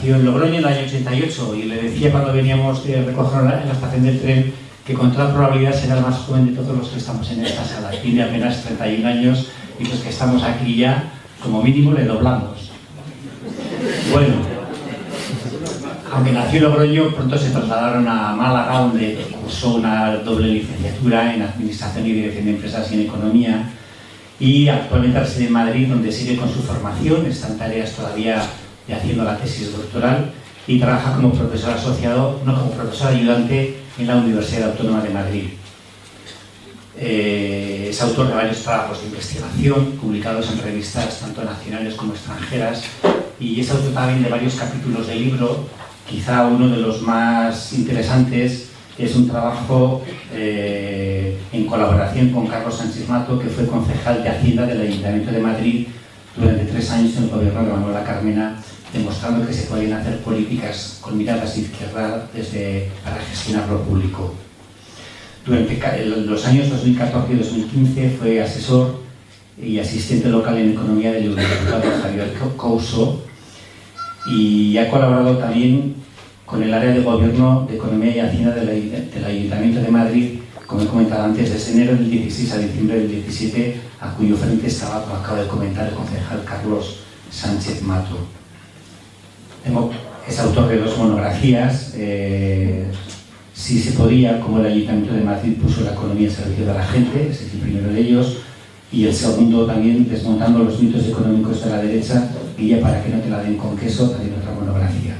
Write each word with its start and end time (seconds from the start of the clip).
nació 0.00 0.16
en 0.16 0.24
Logroño 0.24 0.54
en 0.54 0.58
el 0.60 0.64
año 0.64 0.86
88 0.86 1.54
y 1.56 1.62
le 1.64 1.82
decía 1.82 2.10
cuando 2.10 2.32
veníamos 2.32 2.86
de 2.86 3.02
recoger 3.02 3.40
en 3.40 3.68
la 3.68 3.72
estación 3.74 4.02
del 4.02 4.18
tren 4.18 4.54
que 4.86 4.94
con 4.94 5.12
toda 5.12 5.30
probabilidad 5.30 5.74
será 5.74 5.98
el 5.98 6.02
más 6.02 6.20
joven 6.20 6.46
de 6.46 6.52
todos 6.52 6.74
los 6.74 6.88
que 6.88 6.98
estamos 6.98 7.30
en 7.30 7.44
esta 7.44 7.62
sala. 7.62 7.90
Tiene 7.90 8.22
apenas 8.22 8.62
31 8.64 9.06
años 9.06 9.48
y 9.78 9.84
los 9.84 10.00
que 10.00 10.08
estamos 10.08 10.42
aquí 10.42 10.76
ya, 10.76 11.12
como 11.42 11.62
mínimo, 11.62 11.92
le 11.92 12.06
doblamos. 12.06 12.70
Bueno, 14.10 14.36
aunque 16.14 16.32
nació 16.32 16.56
en 16.56 16.64
Logroño, 16.64 17.14
pronto 17.14 17.36
se 17.36 17.50
trasladaron 17.50 18.08
a 18.08 18.32
Málaga, 18.34 18.78
donde 18.78 19.26
cursó 19.38 19.74
una 19.74 20.16
doble 20.16 20.48
licenciatura 20.48 21.34
en 21.34 21.42
Administración 21.42 22.06
y 22.06 22.12
Dirección 22.12 22.46
de 22.46 22.50
Empresas 22.52 22.90
y 22.90 22.94
en 22.94 23.00
Economía. 23.02 23.70
Y 24.38 24.66
actualmente 24.68 25.20
reside 25.20 25.48
en 25.48 25.52
Madrid, 25.52 25.88
donde 25.88 26.10
sigue 26.10 26.38
con 26.38 26.48
su 26.48 26.62
formación, 26.62 27.26
está 27.26 27.48
en 27.48 27.58
tareas 27.58 27.92
todavía 27.92 28.42
de 28.86 28.94
haciendo 28.94 29.24
la 29.24 29.36
tesis 29.36 29.72
doctoral 29.72 30.32
y 30.66 30.78
trabaja 30.78 31.14
como 31.14 31.32
profesor 31.32 31.74
asociado, 31.74 32.40
no 32.44 32.58
como 32.58 32.70
profesor 32.72 33.08
ayudante 33.08 33.76
en 33.98 34.06
la 34.06 34.16
Universidad 34.16 34.70
Autónoma 34.70 35.02
de 35.02 35.10
Madrid. 35.10 35.44
Eh, 36.96 37.88
es 37.90 38.02
autor 38.02 38.28
de 38.28 38.34
varios 38.34 38.62
trabajos 38.62 39.00
de 39.00 39.06
investigación 39.06 39.92
publicados 39.92 40.50
en 40.52 40.62
revistas 40.62 41.20
tanto 41.20 41.42
nacionales 41.42 41.94
como 41.94 42.12
extranjeras 42.12 42.82
y 43.38 43.58
es 43.60 43.70
autor 43.70 43.92
también 43.92 44.22
de 44.22 44.28
varios 44.28 44.54
capítulos 44.54 45.06
del 45.06 45.24
libro. 45.24 45.66
Quizá 46.08 46.46
uno 46.46 46.68
de 46.68 46.76
los 46.76 47.00
más 47.02 47.72
interesantes 47.72 48.70
es 48.98 49.16
un 49.16 49.28
trabajo 49.28 50.02
eh, 50.32 51.38
en 51.52 51.66
colaboración 51.66 52.30
con 52.30 52.46
Carlos 52.46 52.76
Sánchez 52.76 53.08
Mato, 53.08 53.38
que 53.38 53.48
fue 53.48 53.66
concejal 53.66 54.22
de 54.22 54.28
Hacienda 54.28 54.66
del 54.66 54.82
Ayuntamiento 54.82 55.32
de 55.32 55.40
Madrid 55.40 55.86
durante 56.36 56.64
tres 56.64 56.90
años 56.90 57.16
en 57.16 57.24
el 57.24 57.30
gobierno 57.30 57.62
de 57.62 57.72
Manuela 57.72 58.04
Carmena 58.04 58.56
demostrando 58.92 59.46
que 59.46 59.52
se 59.52 59.66
pueden 59.66 59.92
hacer 59.92 60.18
políticas 60.20 60.98
con 61.00 61.16
miradas 61.16 61.54
de 61.54 61.62
izquierda 61.62 62.28
desde, 62.34 62.90
para 63.04 63.16
gestionar 63.22 63.68
lo 63.68 63.82
público. 63.82 64.34
Durante 65.44 66.06
los 66.06 66.46
años 66.46 66.68
2014 66.70 67.32
y 67.32 67.36
2015 67.36 68.16
fue 68.18 68.42
asesor 68.42 69.00
y 69.60 69.78
asistente 69.78 70.28
local 70.28 70.58
en 70.58 70.70
economía 70.70 71.12
del 71.12 71.26
eurodiputado 71.26 71.82
Javier 72.02 72.34
Couso 72.56 73.22
y 74.26 74.76
ha 74.76 74.90
colaborado 74.90 75.38
también 75.38 75.94
con 76.44 76.62
el 76.62 76.74
área 76.74 76.92
de 76.92 77.00
gobierno 77.00 77.66
de 77.68 77.76
economía 77.76 78.16
y 78.16 78.20
hacienda 78.20 78.54
del, 78.54 79.24
Ayuntamiento 79.24 79.80
de 79.80 79.88
Madrid, 79.88 80.40
como 80.66 80.82
he 80.82 80.86
comentado 80.86 81.24
antes, 81.24 81.50
desde 81.50 81.72
enero 81.72 81.96
del 81.96 82.10
16 82.10 82.52
a 82.52 82.58
diciembre 82.58 82.98
del 82.98 83.10
17, 83.10 83.80
a 84.00 84.10
cuyo 84.14 84.36
frente 84.36 84.66
estaba, 84.66 85.02
como 85.04 85.16
acaba 85.16 85.42
de 85.42 85.48
comentar, 85.48 85.88
el 85.88 85.94
concejal 85.94 86.44
Carlos 86.44 87.00
Sánchez 87.30 87.82
Mato 87.82 88.39
es 90.28 90.38
autor 90.38 90.68
de 90.68 90.78
dos 90.78 90.96
monografías, 90.98 91.94
eh, 91.96 92.86
Si 93.52 93.78
se 93.78 93.92
podía, 93.92 94.40
como 94.40 94.58
el 94.58 94.66
Ayuntamiento 94.66 95.12
de 95.12 95.20
Madrid 95.20 95.52
puso 95.62 95.82
la 95.82 95.92
economía 95.92 96.28
al 96.28 96.34
servicio 96.34 96.66
de 96.66 96.72
la 96.72 96.82
gente, 96.82 97.28
ese 97.30 97.46
es 97.46 97.54
el 97.54 97.60
primero 97.60 97.92
de 97.92 98.00
ellos, 98.00 98.38
y 98.90 99.04
el 99.04 99.14
segundo 99.14 99.66
también, 99.66 100.08
Desmontando 100.08 100.60
los 100.60 100.80
mitos 100.80 101.06
económicos 101.06 101.62
de 101.62 101.70
la 101.70 101.82
derecha, 101.82 102.30
ya 102.58 102.80
para 102.80 103.02
que 103.02 103.10
no 103.10 103.20
te 103.20 103.28
la 103.28 103.42
den 103.42 103.56
con 103.56 103.76
queso, 103.76 104.10
también 104.10 104.36
otra 104.38 104.52
monografía. 104.52 105.16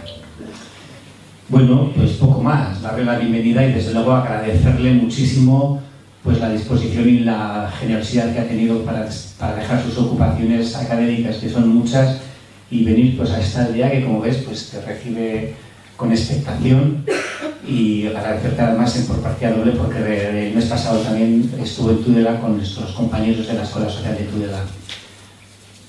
Bueno, 1.48 1.92
pues 1.94 2.12
poco 2.12 2.42
más, 2.42 2.80
darle 2.80 3.04
la 3.04 3.18
bienvenida 3.18 3.66
y 3.66 3.72
desde 3.72 3.92
luego 3.92 4.12
agradecerle 4.12 4.94
muchísimo 4.94 5.80
pues 6.22 6.38
la 6.38 6.50
disposición 6.50 7.08
y 7.08 7.18
la 7.20 7.72
generosidad 7.78 8.32
que 8.32 8.40
ha 8.40 8.48
tenido 8.48 8.84
para, 8.84 9.08
para 9.38 9.56
dejar 9.56 9.82
sus 9.82 9.96
ocupaciones 9.98 10.76
académicas, 10.76 11.36
que 11.36 11.48
son 11.48 11.68
muchas, 11.68 12.20
y 12.70 12.84
venir 12.84 13.16
pues 13.16 13.30
a 13.30 13.40
esta 13.40 13.64
aldea 13.64 13.90
que 13.90 14.04
como 14.04 14.20
ves 14.20 14.38
pues 14.38 14.70
te 14.70 14.80
recibe 14.80 15.54
con 15.96 16.12
expectación 16.12 17.04
y 17.68 18.06
agradecerte 18.06 18.62
además 18.62 18.96
en 18.96 19.06
por 19.06 19.20
partida 19.20 19.52
doble 19.52 19.72
porque 19.72 20.48
el 20.48 20.54
mes 20.54 20.64
pasado 20.66 21.00
también 21.00 21.52
estuve 21.62 21.92
en 21.92 22.04
Tudela 22.04 22.40
con 22.40 22.56
nuestros 22.56 22.92
compañeros 22.92 23.46
de 23.46 23.54
la 23.54 23.62
Escuela 23.64 23.88
Social 23.90 24.16
de 24.16 24.24
Tudela. 24.24 24.62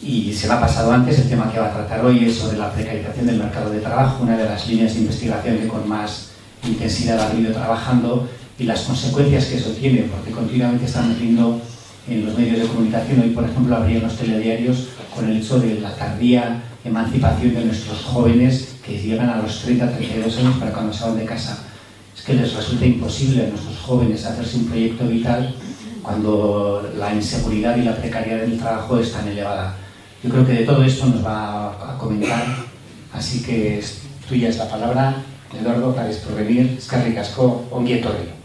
Y 0.04 0.34
se 0.34 0.48
me 0.48 0.56
ha 0.56 0.60
pasado 0.60 0.92
antes 0.92 1.20
el 1.20 1.30
tema 1.30 1.52
que 1.52 1.60
va 1.60 1.68
a 1.68 1.74
tratar 1.74 2.04
hoy 2.04 2.26
es 2.26 2.36
sobre 2.36 2.58
la 2.58 2.74
precarización 2.74 3.28
del 3.28 3.38
mercado 3.38 3.70
de 3.70 3.80
trabajo, 3.80 4.24
una 4.24 4.36
de 4.36 4.46
las 4.46 4.68
líneas 4.68 4.94
de 4.96 5.02
investigación 5.02 5.60
que 5.60 5.68
con 5.68 5.88
más 5.88 6.32
intensidad 6.68 7.20
ha 7.20 7.30
venido 7.30 7.54
trabajando 7.54 8.28
y 8.58 8.64
las 8.64 8.82
consecuencias 8.82 9.46
que 9.46 9.58
eso 9.58 9.70
tiene, 9.72 10.04
porque 10.04 10.32
continuamente 10.32 10.86
estamos 10.86 11.20
viendo 11.20 11.62
en 12.10 12.26
los 12.26 12.38
medios 12.38 12.60
de 12.60 12.68
comunicación, 12.68 13.22
hoy 13.22 13.30
por 13.30 13.46
ejemplo 13.46 13.76
habría 13.76 14.00
los 14.00 14.18
telediarios 14.18 14.88
con 15.16 15.30
el 15.30 15.38
hecho 15.38 15.60
de 15.60 15.80
la 15.80 15.96
tardía 15.96 16.64
emancipación 16.84 17.54
de 17.54 17.66
nuestros 17.66 18.04
jóvenes 18.04 18.76
que 18.86 19.00
llegan 19.00 19.30
a 19.30 19.42
los 19.42 19.62
30, 19.62 19.92
32 19.98 20.38
años 20.38 20.58
para 20.58 20.72
cuando 20.72 20.98
van 20.98 21.18
de 21.18 21.26
casa. 21.26 21.64
Es 22.16 22.24
que 22.24 22.34
les 22.34 22.54
resulta 22.54 22.86
imposible 22.86 23.46
a 23.46 23.50
nuestros 23.50 23.78
jóvenes 23.80 24.26
hacerse 24.26 24.58
un 24.58 24.66
proyecto 24.66 25.08
vital 25.08 25.56
cuando 26.02 26.92
la 26.98 27.14
inseguridad 27.14 27.78
y 27.78 27.84
la 27.84 27.96
precariedad 27.96 28.42
del 28.42 28.58
trabajo 28.58 29.00
es 29.00 29.12
tan 29.12 29.28
elevada. 29.28 29.76
Yo 30.24 30.30
creo 30.30 30.46
que 30.46 30.54
de 30.54 30.66
todo 30.66 30.84
esto 30.84 31.06
nos 31.06 31.26
va 31.26 31.94
a 31.94 31.98
comentar, 31.98 32.44
así 33.14 33.42
que 33.42 33.84
tuya 34.28 34.50
es 34.50 34.58
la 34.58 34.70
palabra, 34.70 35.16
Eduardo, 35.60 35.94
para 35.96 36.10
por 36.10 36.36
venir. 36.36 36.76
Es 36.78 36.88
que 36.88 36.98
ricasco, 36.98 37.66
onguietorri. 37.72 38.41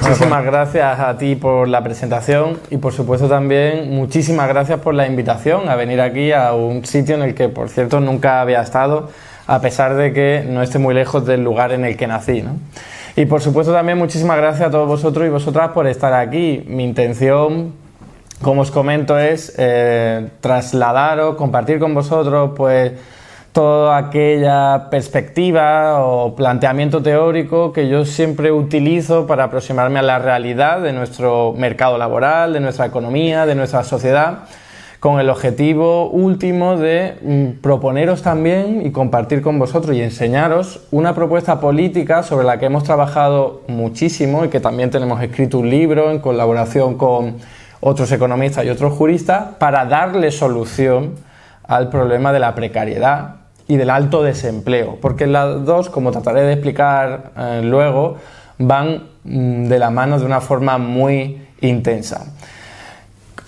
Muchísimas 0.00 0.44
gracias 0.44 1.00
a 1.00 1.18
ti 1.18 1.36
por 1.36 1.68
la 1.68 1.82
presentación 1.82 2.58
y 2.70 2.78
por 2.78 2.94
supuesto 2.94 3.28
también 3.28 3.90
muchísimas 3.94 4.48
gracias 4.48 4.80
por 4.80 4.94
la 4.94 5.06
invitación 5.06 5.68
a 5.68 5.76
venir 5.76 6.00
aquí 6.00 6.32
a 6.32 6.54
un 6.54 6.84
sitio 6.86 7.14
en 7.16 7.22
el 7.22 7.34
que 7.34 7.50
por 7.50 7.68
cierto 7.68 8.00
nunca 8.00 8.40
había 8.40 8.62
estado 8.62 9.10
a 9.46 9.60
pesar 9.60 9.94
de 9.94 10.14
que 10.14 10.46
no 10.48 10.62
esté 10.62 10.78
muy 10.78 10.94
lejos 10.94 11.26
del 11.26 11.44
lugar 11.44 11.72
en 11.72 11.84
el 11.84 11.98
que 11.98 12.06
nací. 12.06 12.42
Y 13.16 13.26
por 13.26 13.42
supuesto 13.42 13.72
también 13.74 13.98
muchísimas 13.98 14.38
gracias 14.38 14.68
a 14.68 14.70
todos 14.70 14.88
vosotros 14.88 15.26
y 15.26 15.30
vosotras 15.30 15.72
por 15.72 15.86
estar 15.86 16.14
aquí. 16.14 16.64
Mi 16.66 16.84
intención, 16.84 17.74
como 18.40 18.62
os 18.62 18.70
comento, 18.70 19.18
es 19.18 19.52
eh, 19.58 20.28
trasladaros, 20.40 21.36
compartir 21.36 21.78
con 21.78 21.92
vosotros 21.92 22.52
pues 22.56 22.92
toda 23.52 23.98
aquella 23.98 24.88
perspectiva 24.90 26.02
o 26.04 26.34
planteamiento 26.34 27.02
teórico 27.02 27.72
que 27.72 27.86
yo 27.86 28.06
siempre 28.06 28.50
utilizo 28.50 29.26
para 29.26 29.44
aproximarme 29.44 29.98
a 29.98 30.02
la 30.02 30.18
realidad 30.18 30.80
de 30.80 30.94
nuestro 30.94 31.52
mercado 31.56 31.98
laboral, 31.98 32.54
de 32.54 32.60
nuestra 32.60 32.86
economía, 32.86 33.44
de 33.44 33.54
nuestra 33.54 33.84
sociedad, 33.84 34.44
con 35.00 35.20
el 35.20 35.28
objetivo 35.28 36.08
último 36.08 36.78
de 36.78 37.18
mm, 37.20 37.60
proponeros 37.60 38.22
también 38.22 38.86
y 38.86 38.90
compartir 38.90 39.42
con 39.42 39.58
vosotros 39.58 39.94
y 39.96 40.00
enseñaros 40.00 40.86
una 40.90 41.14
propuesta 41.14 41.60
política 41.60 42.22
sobre 42.22 42.46
la 42.46 42.58
que 42.58 42.66
hemos 42.66 42.84
trabajado 42.84 43.62
muchísimo 43.68 44.46
y 44.46 44.48
que 44.48 44.60
también 44.60 44.90
tenemos 44.90 45.20
escrito 45.20 45.58
un 45.58 45.68
libro 45.68 46.10
en 46.10 46.20
colaboración 46.20 46.96
con 46.96 47.36
otros 47.80 48.10
economistas 48.12 48.64
y 48.64 48.70
otros 48.70 48.94
juristas 48.94 49.56
para 49.58 49.84
darle 49.84 50.30
solución 50.30 51.16
al 51.64 51.90
problema 51.90 52.32
de 52.32 52.38
la 52.38 52.54
precariedad 52.54 53.41
y 53.72 53.78
del 53.78 53.88
alto 53.88 54.22
desempleo, 54.22 54.98
porque 55.00 55.26
las 55.26 55.64
dos, 55.64 55.88
como 55.88 56.10
trataré 56.10 56.42
de 56.42 56.52
explicar 56.52 57.30
eh, 57.38 57.62
luego, 57.64 58.16
van 58.58 59.04
mm, 59.24 59.64
de 59.64 59.78
la 59.78 59.88
mano 59.88 60.18
de 60.18 60.26
una 60.26 60.42
forma 60.42 60.76
muy 60.76 61.40
intensa. 61.62 62.26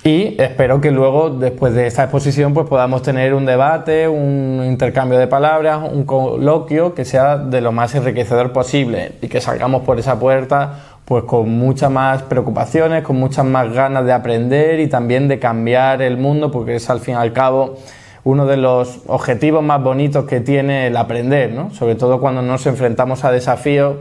Y 0.03 0.41
espero 0.41 0.81
que 0.81 0.91
luego, 0.91 1.29
después 1.29 1.75
de 1.75 1.87
esta 1.87 2.05
exposición, 2.05 2.55
pues 2.55 2.67
podamos 2.67 3.03
tener 3.03 3.35
un 3.35 3.45
debate, 3.45 4.09
un 4.09 4.62
intercambio 4.65 5.19
de 5.19 5.26
palabras, 5.26 5.81
un 5.93 6.05
coloquio 6.05 6.94
que 6.94 7.05
sea 7.05 7.37
de 7.37 7.61
lo 7.61 7.70
más 7.70 7.94
enriquecedor 7.94 8.50
posible 8.53 9.12
y 9.20 9.29
que 9.29 9.43
salgamos 9.43 9.82
por 9.82 9.99
esa 9.99 10.19
puerta 10.19 10.97
pues 11.05 11.25
con 11.25 11.50
muchas 11.50 11.91
más 11.91 12.23
preocupaciones, 12.23 13.03
con 13.03 13.17
muchas 13.17 13.44
más 13.44 13.70
ganas 13.75 14.06
de 14.06 14.12
aprender 14.15 14.81
y 14.81 14.87
también 14.87 15.29
de 15.29 15.38
cambiar 15.38 16.00
el 16.00 16.17
mundo, 16.17 16.50
porque 16.50 16.77
es 16.77 16.88
al 16.88 17.00
fin 17.00 17.12
y 17.12 17.19
al 17.19 17.35
cabo 17.35 17.77
uno 18.25 18.47
de 18.47 18.56
los 18.56 19.00
objetivos 19.06 19.62
más 19.62 19.82
bonitos 19.82 20.25
que 20.25 20.41
tiene 20.41 20.88
el 20.88 20.97
aprender, 20.97 21.53
¿no? 21.53 21.71
sobre 21.71 21.94
todo 21.94 22.21
cuando 22.21 22.43
nos 22.43 22.67
enfrentamos 22.67 23.25
a 23.25 23.31
desafíos 23.31 23.97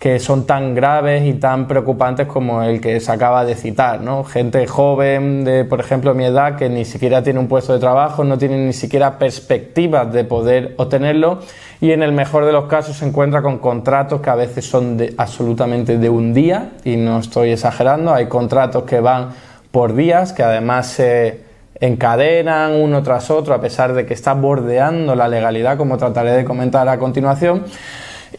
que 0.00 0.18
son 0.18 0.46
tan 0.46 0.74
graves 0.74 1.26
y 1.26 1.34
tan 1.34 1.68
preocupantes 1.68 2.26
como 2.26 2.62
el 2.62 2.80
que 2.80 2.98
se 3.00 3.12
acaba 3.12 3.44
de 3.44 3.54
citar, 3.54 4.00
¿no? 4.00 4.24
Gente 4.24 4.66
joven 4.66 5.44
de, 5.44 5.66
por 5.66 5.78
ejemplo, 5.78 6.14
mi 6.14 6.24
edad 6.24 6.56
que 6.56 6.70
ni 6.70 6.86
siquiera 6.86 7.22
tiene 7.22 7.38
un 7.38 7.48
puesto 7.48 7.74
de 7.74 7.80
trabajo, 7.80 8.24
no 8.24 8.38
tiene 8.38 8.56
ni 8.56 8.72
siquiera 8.72 9.18
perspectivas 9.18 10.10
de 10.10 10.24
poder 10.24 10.74
obtenerlo 10.78 11.40
y 11.82 11.92
en 11.92 12.02
el 12.02 12.12
mejor 12.12 12.46
de 12.46 12.52
los 12.52 12.64
casos 12.64 12.96
se 12.96 13.06
encuentra 13.06 13.42
con 13.42 13.58
contratos 13.58 14.22
que 14.22 14.30
a 14.30 14.36
veces 14.36 14.64
son 14.64 14.96
de, 14.96 15.12
absolutamente 15.18 15.98
de 15.98 16.08
un 16.08 16.32
día 16.32 16.70
y 16.82 16.96
no 16.96 17.18
estoy 17.18 17.50
exagerando, 17.50 18.14
hay 18.14 18.24
contratos 18.24 18.84
que 18.84 19.00
van 19.00 19.34
por 19.70 19.94
días 19.94 20.32
que 20.32 20.42
además 20.42 20.86
se 20.86 21.49
encadenan 21.80 22.72
uno 22.72 23.02
tras 23.02 23.30
otro 23.30 23.54
a 23.54 23.60
pesar 23.60 23.94
de 23.94 24.06
que 24.06 24.14
está 24.14 24.34
bordeando 24.34 25.14
la 25.14 25.28
legalidad, 25.28 25.76
como 25.76 25.96
trataré 25.96 26.32
de 26.32 26.44
comentar 26.44 26.88
a 26.88 26.98
continuación. 26.98 27.64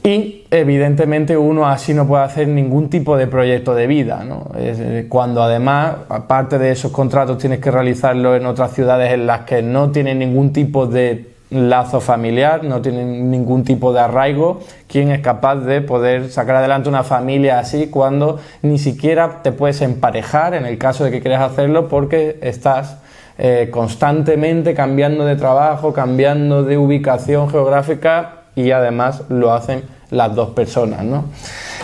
Y 0.04 0.46
evidentemente 0.50 1.38
uno 1.38 1.68
así 1.68 1.94
no 1.94 2.08
puede 2.08 2.24
hacer 2.24 2.48
ningún 2.48 2.90
tipo 2.90 3.18
de 3.18 3.28
proyecto 3.28 3.76
de 3.76 3.88
vida, 3.88 4.24
eh, 4.56 5.06
cuando 5.10 5.44
además, 5.44 5.96
aparte 6.10 6.58
de 6.58 6.72
esos 6.72 6.92
contratos, 6.92 7.38
tienes 7.38 7.60
que 7.60 7.70
realizarlo 7.70 8.36
en 8.36 8.46
otras 8.46 8.74
ciudades 8.74 9.12
en 9.12 9.28
las 9.28 9.42
que 9.42 9.62
no 9.62 9.92
tienen 9.92 10.20
ningún 10.20 10.54
tipo 10.54 10.88
de 10.88 11.32
lazo 11.52 12.00
familiar, 12.00 12.64
no 12.64 12.82
tienen 12.82 13.30
ningún 13.30 13.64
tipo 13.66 13.92
de 13.92 14.00
arraigo, 14.00 14.62
¿quién 14.88 15.12
es 15.12 15.20
capaz 15.20 15.58
de 15.58 15.82
poder 15.82 16.30
sacar 16.30 16.56
adelante 16.56 16.88
una 16.88 17.04
familia 17.04 17.60
así 17.60 17.88
cuando 17.88 18.40
ni 18.62 18.80
siquiera 18.80 19.42
te 19.44 19.52
puedes 19.52 19.82
emparejar 19.82 20.54
en 20.54 20.66
el 20.66 20.78
caso 20.78 21.04
de 21.04 21.12
que 21.12 21.20
quieras 21.20 21.52
hacerlo 21.52 21.90
porque 21.90 22.40
estás 22.42 23.00
eh, 23.38 23.70
constantemente 23.72 24.74
cambiando 24.74 25.26
de 25.26 25.36
trabajo, 25.36 25.94
cambiando 25.94 26.64
de 26.64 26.78
ubicación 26.78 27.50
geográfica 27.50 28.42
y 28.56 28.72
además 28.72 29.24
lo 29.30 29.54
hacen 29.54 29.84
las 30.10 30.36
dos 30.36 30.50
personas. 30.50 31.04
¿no? 31.04 31.26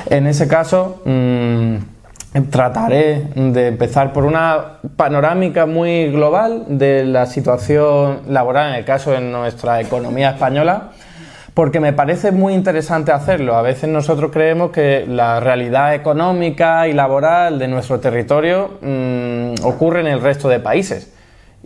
En 0.10 0.28
ese 0.28 0.48
caso, 0.48 1.02
mm, 1.06 1.76
trataré 2.52 3.28
de 3.36 3.68
empezar 3.68 4.14
por 4.14 4.26
una 4.26 4.80
panorámica 4.96 5.66
muy 5.66 6.12
global 6.12 6.66
de 6.68 7.06
la 7.06 7.26
situación 7.26 8.20
laboral 8.28 8.70
en 8.72 8.76
el 8.76 8.86
caso 8.86 9.12
de 9.12 9.22
nuestra 9.22 9.82
economía 9.82 10.32
española, 10.32 10.92
porque 11.54 11.80
me 11.80 11.94
parece 11.94 12.32
muy 12.32 12.54
interesante 12.54 13.12
hacerlo. 13.12 13.56
A 13.56 13.64
veces 13.64 13.90
nosotros 13.90 14.32
creemos 14.32 14.72
que 14.72 15.06
la 15.08 15.40
realidad 15.40 15.96
económica 15.96 16.88
y 16.88 16.94
laboral 16.94 17.58
de 17.58 17.68
nuestro 17.68 18.00
territorio 18.00 18.78
mm, 18.82 19.64
ocurre 19.64 20.02
en 20.02 20.08
el 20.08 20.22
resto 20.22 20.50
de 20.50 20.60
países 20.60 21.17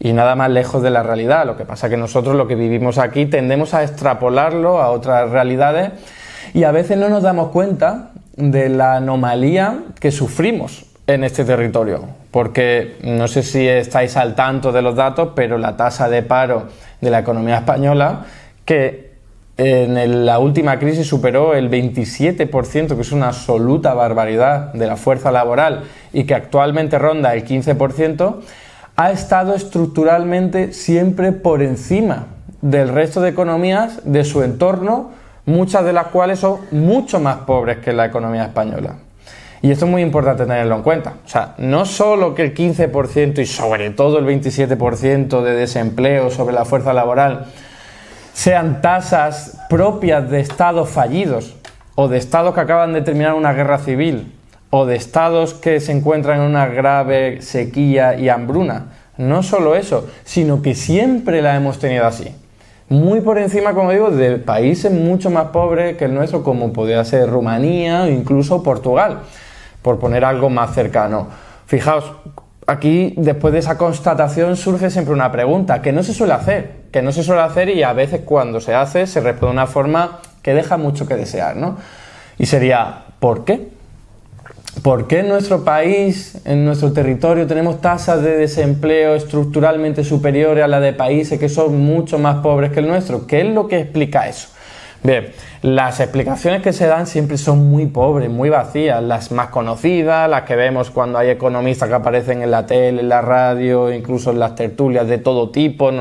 y 0.04 0.14
nada 0.14 0.36
más 0.36 0.50
lejos 0.50 0.82
de 0.82 0.90
la 0.90 1.04
realidad. 1.04 1.46
Lo 1.46 1.56
que 1.56 1.64
pasa 1.64 1.86
es 1.86 1.92
que 1.92 1.98
nosotros 1.98 2.36
lo 2.36 2.48
que 2.48 2.56
vivimos 2.56 2.98
aquí 2.98 3.28
tendemos 3.28 3.76
a 3.76 3.84
extrapolarlo 3.84 4.82
a 4.82 4.90
otras 4.90 5.30
realidades 5.30 5.92
y 6.56 6.64
a 6.64 6.72
veces 6.72 6.98
no 6.98 7.08
nos 7.08 7.22
damos 7.22 7.50
cuenta 7.50 8.10
de 8.36 8.70
la 8.70 8.96
anomalía 8.96 9.84
que 10.00 10.12
sufrimos 10.12 10.86
en 11.06 11.24
este 11.24 11.46
territorio, 11.46 12.06
porque 12.32 12.98
no 13.04 13.28
sé 13.28 13.44
si 13.44 13.68
estáis 13.68 14.18
al 14.18 14.34
tanto 14.34 14.72
de 14.72 14.82
los 14.82 14.96
datos, 14.96 15.30
pero 15.36 15.60
la 15.60 15.78
tasa 15.78 16.10
de 16.10 16.24
paro 16.24 16.64
de 17.00 17.12
la 17.12 17.20
economía 17.20 17.58
española, 17.58 18.26
que 18.66 19.12
en 19.58 20.26
la 20.26 20.40
última 20.40 20.80
crisis 20.80 21.06
superó 21.06 21.54
el 21.54 21.70
27%, 21.70 22.96
que 22.96 23.02
es 23.02 23.12
una 23.12 23.28
absoluta 23.28 23.94
barbaridad 23.94 24.74
de 24.74 24.88
la 24.88 24.96
fuerza 24.96 25.32
laboral, 25.32 25.84
y 26.14 26.24
que 26.24 26.34
actualmente 26.34 26.98
ronda 26.98 27.34
el 27.34 27.46
15%, 27.46 28.36
ha 28.96 29.12
estado 29.12 29.56
estructuralmente 29.56 30.74
siempre 30.74 31.32
por 31.32 31.62
encima 31.62 32.28
del 32.62 32.90
resto 32.90 33.22
de 33.22 33.30
economías 33.30 34.02
de 34.04 34.24
su 34.24 34.44
entorno, 34.44 35.12
muchas 35.46 35.84
de 35.84 35.94
las 35.94 36.08
cuales 36.08 36.40
son 36.40 36.60
mucho 36.72 37.20
más 37.20 37.38
pobres 37.38 37.80
que 37.80 37.94
la 37.94 38.06
economía 38.06 38.44
española. 38.44 38.96
Y 39.64 39.72
esto 39.72 39.86
es 39.86 39.92
muy 39.92 40.02
importante 40.02 40.46
tenerlo 40.46 40.76
en 40.76 40.82
cuenta. 40.82 41.16
O 41.24 41.30
sea, 41.30 41.54
no 41.58 41.86
solo 41.86 42.34
que 42.34 42.44
el 42.44 42.54
15% 42.56 43.40
y 43.40 43.46
sobre 43.46 43.92
todo 43.92 44.18
el 44.18 44.26
27% 44.26 45.42
de 45.42 45.54
desempleo 45.54 46.32
sobre 46.32 46.56
la 46.56 46.66
fuerza 46.66 46.94
laboral 46.94 47.46
sean 48.34 48.82
tasas 48.82 49.60
propias 49.70 50.30
de 50.30 50.40
estados 50.40 50.90
fallidos 50.90 51.56
o 51.96 52.08
de 52.08 52.18
estados 52.18 52.56
que 52.56 52.62
acaban 52.62 52.94
de 52.94 53.02
terminar 53.02 53.34
una 53.34 53.54
guerra 53.54 53.78
civil 53.78 54.34
o 54.72 54.86
de 54.86 54.96
estados 54.96 55.54
que 55.54 55.80
se 55.80 55.92
encuentran 55.92 56.40
en 56.40 56.46
una 56.48 56.66
grave 56.66 57.42
sequía 57.42 58.16
y 58.16 58.30
hambruna. 58.30 58.94
No 59.18 59.44
solo 59.44 59.76
eso, 59.76 60.08
sino 60.24 60.62
que 60.62 60.74
siempre 60.74 61.42
la 61.42 61.56
hemos 61.56 61.78
tenido 61.78 62.08
así. 62.08 62.34
Muy 62.90 63.22
por 63.22 63.38
encima, 63.38 63.74
como 63.74 63.92
digo, 63.92 64.10
de 64.10 64.38
países 64.38 64.92
mucho 64.92 65.30
más 65.30 65.48
pobres 65.48 65.98
que 65.98 66.06
el 66.06 66.14
nuestro, 66.14 66.44
como 66.44 66.74
podría 66.74 67.04
ser 67.06 67.30
Rumanía 67.30 68.04
o 68.04 68.08
incluso 68.08 68.64
Portugal, 68.64 69.20
por 69.82 70.00
poner 70.00 70.26
algo 70.26 70.50
más 70.50 70.74
cercano. 70.74 71.28
Fijaos, 71.68 72.12
aquí 72.66 73.14
después 73.18 73.54
de 73.54 73.60
esa 73.60 73.78
constatación 73.78 74.56
surge 74.56 74.90
siempre 74.90 75.14
una 75.14 75.32
pregunta 75.32 75.82
que 75.82 75.92
no 75.92 76.04
se 76.04 76.14
suele 76.14 76.34
hacer, 76.34 76.72
que 76.92 77.02
no 77.02 77.12
se 77.12 77.24
suele 77.24 77.42
hacer 77.42 77.70
y 77.70 77.84
a 77.84 77.94
veces 77.94 78.22
cuando 78.26 78.60
se 78.62 78.74
hace 78.74 79.08
se 79.08 79.20
responde 79.22 79.48
de 79.48 79.54
una 79.54 79.68
forma 79.68 80.20
que 80.42 80.54
deja 80.54 80.78
mucho 80.78 81.08
que 81.08 81.16
desear, 81.16 81.56
¿no? 81.56 81.78
Y 82.38 82.46
sería, 82.46 83.06
¿por 83.20 83.46
qué? 83.46 83.70
¿Por 84.84 85.06
qué 85.08 85.20
en 85.20 85.30
nuestro 85.30 85.64
país, 85.64 86.42
en 86.44 86.66
nuestro 86.66 86.92
territorio, 86.92 87.46
tenemos 87.46 87.82
tasas 87.82 88.24
de 88.24 88.36
desempleo 88.36 89.14
estructuralmente 89.14 90.04
superiores 90.04 90.64
a 90.64 90.68
las 90.68 90.82
de 90.82 90.94
países 90.94 91.40
que 91.40 91.50
son 91.50 91.80
mucho 91.82 92.18
más 92.18 92.38
pobres 92.38 92.72
que 92.72 92.80
el 92.80 92.88
nuestro? 92.88 93.28
¿Qué 93.28 93.42
es 93.42 93.48
lo 93.48 93.68
que 93.68 93.80
explica 93.80 94.28
eso? 94.28 94.48
Bien, 95.04 95.34
las 95.62 96.00
explicaciones 96.00 96.64
que 96.64 96.74
se 96.74 96.88
dan 96.88 97.06
siempre 97.06 97.38
son 97.38 97.70
muy 97.70 97.88
pobres, 97.88 98.32
muy 98.32 98.50
vacías. 98.50 99.04
Las 99.04 99.32
más 99.32 99.50
conocidas, 99.50 100.28
las 100.28 100.44
que 100.44 100.56
vemos 100.56 100.90
cuando 100.90 101.20
hay 101.20 101.30
economistas 101.30 101.88
que 101.88 101.96
aparecen 101.96 102.42
en 102.42 102.50
la 102.50 102.66
tele, 102.66 103.02
en 103.02 103.10
la 103.10 103.22
radio, 103.22 103.94
incluso 103.94 104.32
en 104.32 104.40
las 104.40 104.56
tertulias 104.56 105.08
de 105.08 105.20
todo 105.20 105.52
tipo. 105.52 105.92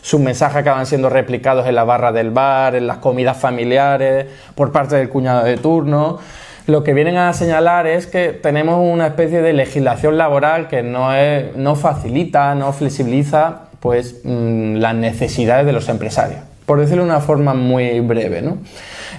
Sus 0.00 0.18
mensajes 0.18 0.56
acaban 0.56 0.86
siendo 0.86 1.08
replicados 1.08 1.68
en 1.68 1.76
la 1.76 1.84
barra 1.84 2.10
del 2.10 2.30
bar, 2.30 2.74
en 2.74 2.88
las 2.88 2.98
comidas 2.98 3.36
familiares, 3.36 4.26
por 4.56 4.72
parte 4.72 4.96
del 4.96 5.08
cuñado 5.08 5.44
de 5.44 5.56
turno 5.56 6.18
lo 6.68 6.84
que 6.84 6.92
vienen 6.92 7.16
a 7.16 7.32
señalar 7.32 7.86
es 7.86 8.06
que 8.06 8.28
tenemos 8.28 8.78
una 8.78 9.06
especie 9.06 9.40
de 9.40 9.54
legislación 9.54 10.18
laboral 10.18 10.68
que 10.68 10.82
no, 10.82 11.08
no 11.56 11.76
facilita, 11.76 12.54
no 12.54 12.74
flexibiliza 12.74 13.62
pues, 13.80 14.20
mm, 14.22 14.74
las 14.74 14.94
necesidades 14.94 15.64
de 15.64 15.72
los 15.72 15.88
empresarios, 15.88 16.40
por 16.66 16.78
decirlo 16.78 17.04
de 17.04 17.08
una 17.08 17.20
forma 17.20 17.54
muy 17.54 18.00
breve. 18.00 18.42
¿no? 18.42 18.58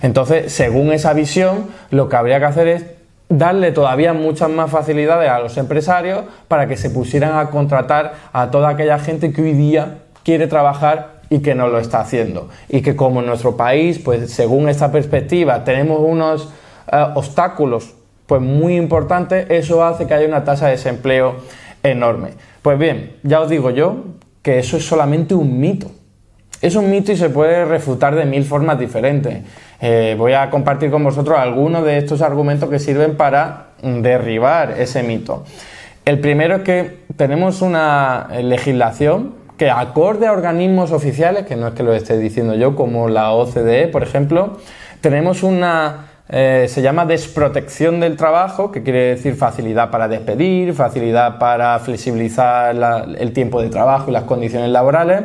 Entonces, 0.04 0.54
según 0.54 0.94
esa 0.94 1.14
visión, 1.14 1.66
lo 1.90 2.08
que 2.08 2.18
habría 2.18 2.38
que 2.38 2.46
hacer 2.46 2.68
es 2.68 2.86
darle 3.30 3.72
todavía 3.72 4.14
muchas 4.14 4.52
más 4.52 4.70
facilidades 4.70 5.32
a 5.32 5.40
los 5.40 5.58
empresarios 5.58 6.26
para 6.48 6.68
que 6.68 6.78
se 6.78 6.92
pusieran 6.92 7.36
a 7.40 7.50
contratar 7.50 8.14
a 8.32 8.52
toda 8.52 8.70
aquella 8.70 9.00
gente 9.00 9.34
que 9.34 9.42
hoy 9.42 9.54
día 9.54 9.98
quiere 10.22 10.46
trabajar 10.46 11.20
y 11.32 11.40
que 11.40 11.56
no 11.56 11.68
lo 11.68 11.80
está 11.80 12.00
haciendo. 12.00 12.50
Y 12.70 12.84
que 12.84 12.96
como 12.96 13.22
en 13.22 13.26
nuestro 13.26 13.58
país, 13.58 13.98
pues 13.98 14.32
según 14.32 14.70
esta 14.70 14.92
perspectiva, 14.92 15.64
tenemos 15.64 16.00
unos 16.00 16.50
eh, 16.92 17.06
obstáculos 17.16 17.96
pues 18.26 18.42
muy 18.42 18.76
importantes, 18.76 19.48
eso 19.50 19.84
hace 19.84 20.06
que 20.06 20.14
haya 20.14 20.28
una 20.28 20.44
tasa 20.44 20.68
de 20.68 20.74
desempleo 20.74 21.38
enorme. 21.82 22.30
Pues 22.62 22.78
bien, 22.78 23.16
ya 23.24 23.42
os 23.42 23.50
digo 23.50 23.72
yo 23.72 24.04
que 24.44 24.60
eso 24.60 24.78
es 24.78 24.86
solamente 24.86 25.34
un 25.34 25.60
mito. 25.60 25.90
Es 26.62 26.76
un 26.76 26.92
mito 26.92 27.12
y 27.12 27.18
se 27.18 27.30
puede 27.30 27.66
refutar 27.66 28.16
de 28.16 28.26
mil 28.26 28.44
formas 28.44 28.78
diferentes. 28.78 29.44
Eh, 29.82 30.16
voy 30.18 30.34
a 30.34 30.50
compartir 30.50 30.92
con 30.92 31.04
vosotros 31.04 31.40
algunos 31.40 31.84
de 31.86 31.98
estos 31.98 32.22
argumentos 32.22 32.70
que 32.70 32.80
sirven 32.80 33.18
para 33.18 33.70
derribar 33.82 34.76
ese 34.78 35.02
mito. 35.02 35.46
El 36.06 36.20
primero 36.20 36.58
es 36.58 36.62
que 36.64 36.98
tenemos 37.16 37.62
una 37.62 38.28
legislación 38.42 39.36
que 39.58 39.70
acorde 39.70 40.28
a 40.28 40.32
organismos 40.32 40.92
oficiales, 40.92 41.46
que 41.46 41.56
no 41.56 41.68
es 41.68 41.74
que 41.74 41.84
lo 41.84 41.94
esté 41.94 42.18
diciendo 42.18 42.56
yo, 42.56 42.76
como 42.76 43.10
la 43.10 43.32
OCDE, 43.32 43.88
por 43.88 44.04
ejemplo, 44.04 44.58
tenemos 45.02 45.44
una 45.44 46.09
eh, 46.32 46.68
se 46.70 46.84
llama 46.84 47.08
desprotección 47.08 48.00
del 48.00 48.16
trabajo, 48.16 48.72
que 48.72 48.84
quiere 48.84 49.16
decir 49.16 49.36
facilidad 49.36 49.90
para 49.90 50.08
despedir, 50.08 50.76
facilidad 50.76 51.40
para 51.40 51.80
flexibilizar 51.80 52.76
el 53.18 53.34
tiempo 53.34 53.60
de 53.62 53.70
trabajo 53.70 54.12
y 54.12 54.14
las 54.14 54.26
condiciones 54.26 54.70
laborales, 54.70 55.24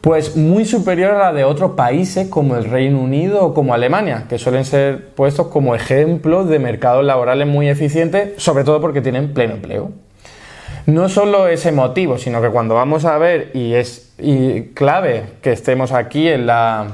pues 0.00 0.34
muy 0.34 0.64
superior 0.64 1.12
a 1.12 1.18
la 1.18 1.32
de 1.34 1.44
otros 1.44 1.72
países 1.72 2.28
como 2.28 2.56
el 2.56 2.64
Reino 2.64 2.98
Unido 2.98 3.44
o 3.44 3.52
como 3.52 3.74
Alemania, 3.74 4.24
que 4.26 4.38
suelen 4.38 4.64
ser 4.64 5.08
puestos 5.08 5.48
como 5.48 5.74
ejemplos 5.74 6.48
de 6.48 6.60
mercados 6.60 7.04
laborales 7.04 7.46
muy 7.46 7.68
eficientes, 7.68 8.42
sobre 8.42 8.64
todo 8.64 8.80
porque 8.80 9.02
tienen 9.02 9.34
pleno 9.34 9.54
empleo. 9.54 9.90
No 10.86 11.10
solo 11.10 11.48
ese 11.48 11.72
motivo, 11.72 12.16
sino 12.16 12.40
que 12.40 12.48
cuando 12.48 12.74
vamos 12.74 13.04
a 13.04 13.18
ver, 13.18 13.50
y 13.52 13.74
es 13.74 14.14
clave 14.72 15.24
que 15.42 15.52
estemos 15.52 15.92
aquí 15.92 16.28
en, 16.28 16.46
la, 16.46 16.86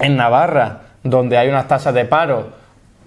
en 0.00 0.16
Navarra, 0.16 0.83
donde 1.04 1.38
hay 1.38 1.48
unas 1.48 1.68
tasas 1.68 1.94
de 1.94 2.04
paro 2.04 2.64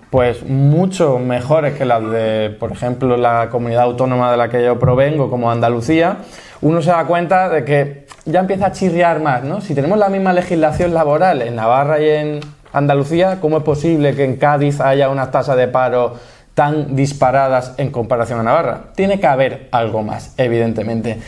pues 0.10 0.44
mucho 0.44 1.20
mejores 1.20 1.74
que 1.74 1.86
las 1.86 2.02
de, 2.10 2.56
por 2.58 2.72
ejemplo, 2.72 3.18
la 3.18 3.50
comunidad 3.50 3.84
autónoma 3.84 4.32
de 4.32 4.38
la 4.38 4.50
que 4.50 4.64
yo 4.64 4.80
provengo, 4.80 5.30
como 5.30 5.52
Andalucía, 5.52 6.20
uno 6.62 6.82
se 6.82 6.92
da 6.92 7.06
cuenta 7.06 7.50
de 7.50 7.66
que 7.66 8.08
ya 8.26 8.40
empieza 8.40 8.68
a 8.68 8.72
chirriar 8.72 9.20
más, 9.20 9.44
¿no? 9.44 9.62
Si 9.62 9.76
tenemos 9.76 9.98
la 9.98 10.10
misma 10.10 10.34
legislación 10.34 10.94
laboral 10.94 11.42
en 11.42 11.56
Navarra 11.56 12.00
y 12.00 12.10
en 12.10 12.40
Andalucía, 12.72 13.40
¿cómo 13.42 13.58
es 13.58 13.64
posible 13.64 14.16
que 14.16 14.24
en 14.24 14.38
Cádiz 14.38 14.80
haya 14.80 15.10
unas 15.10 15.32
tasas 15.32 15.58
de 15.58 15.68
paro 15.68 16.16
tan 16.54 16.96
disparadas 16.96 17.74
en 17.78 17.92
comparación 17.92 18.40
a 18.40 18.44
Navarra? 18.44 18.86
Tiene 18.96 19.20
que 19.20 19.28
haber 19.28 19.68
algo 19.72 20.04
más, 20.04 20.34
evidentemente. 20.38 21.20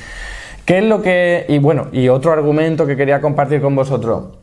¿Qué 0.64 0.78
es 0.78 0.84
lo 0.86 1.02
que... 1.02 1.46
Y 1.50 1.58
bueno, 1.58 1.88
y 1.92 2.08
otro 2.10 2.32
argumento 2.32 2.86
que 2.86 2.96
quería 2.96 3.20
compartir 3.20 3.62
con 3.62 3.76
vosotros. 3.76 4.39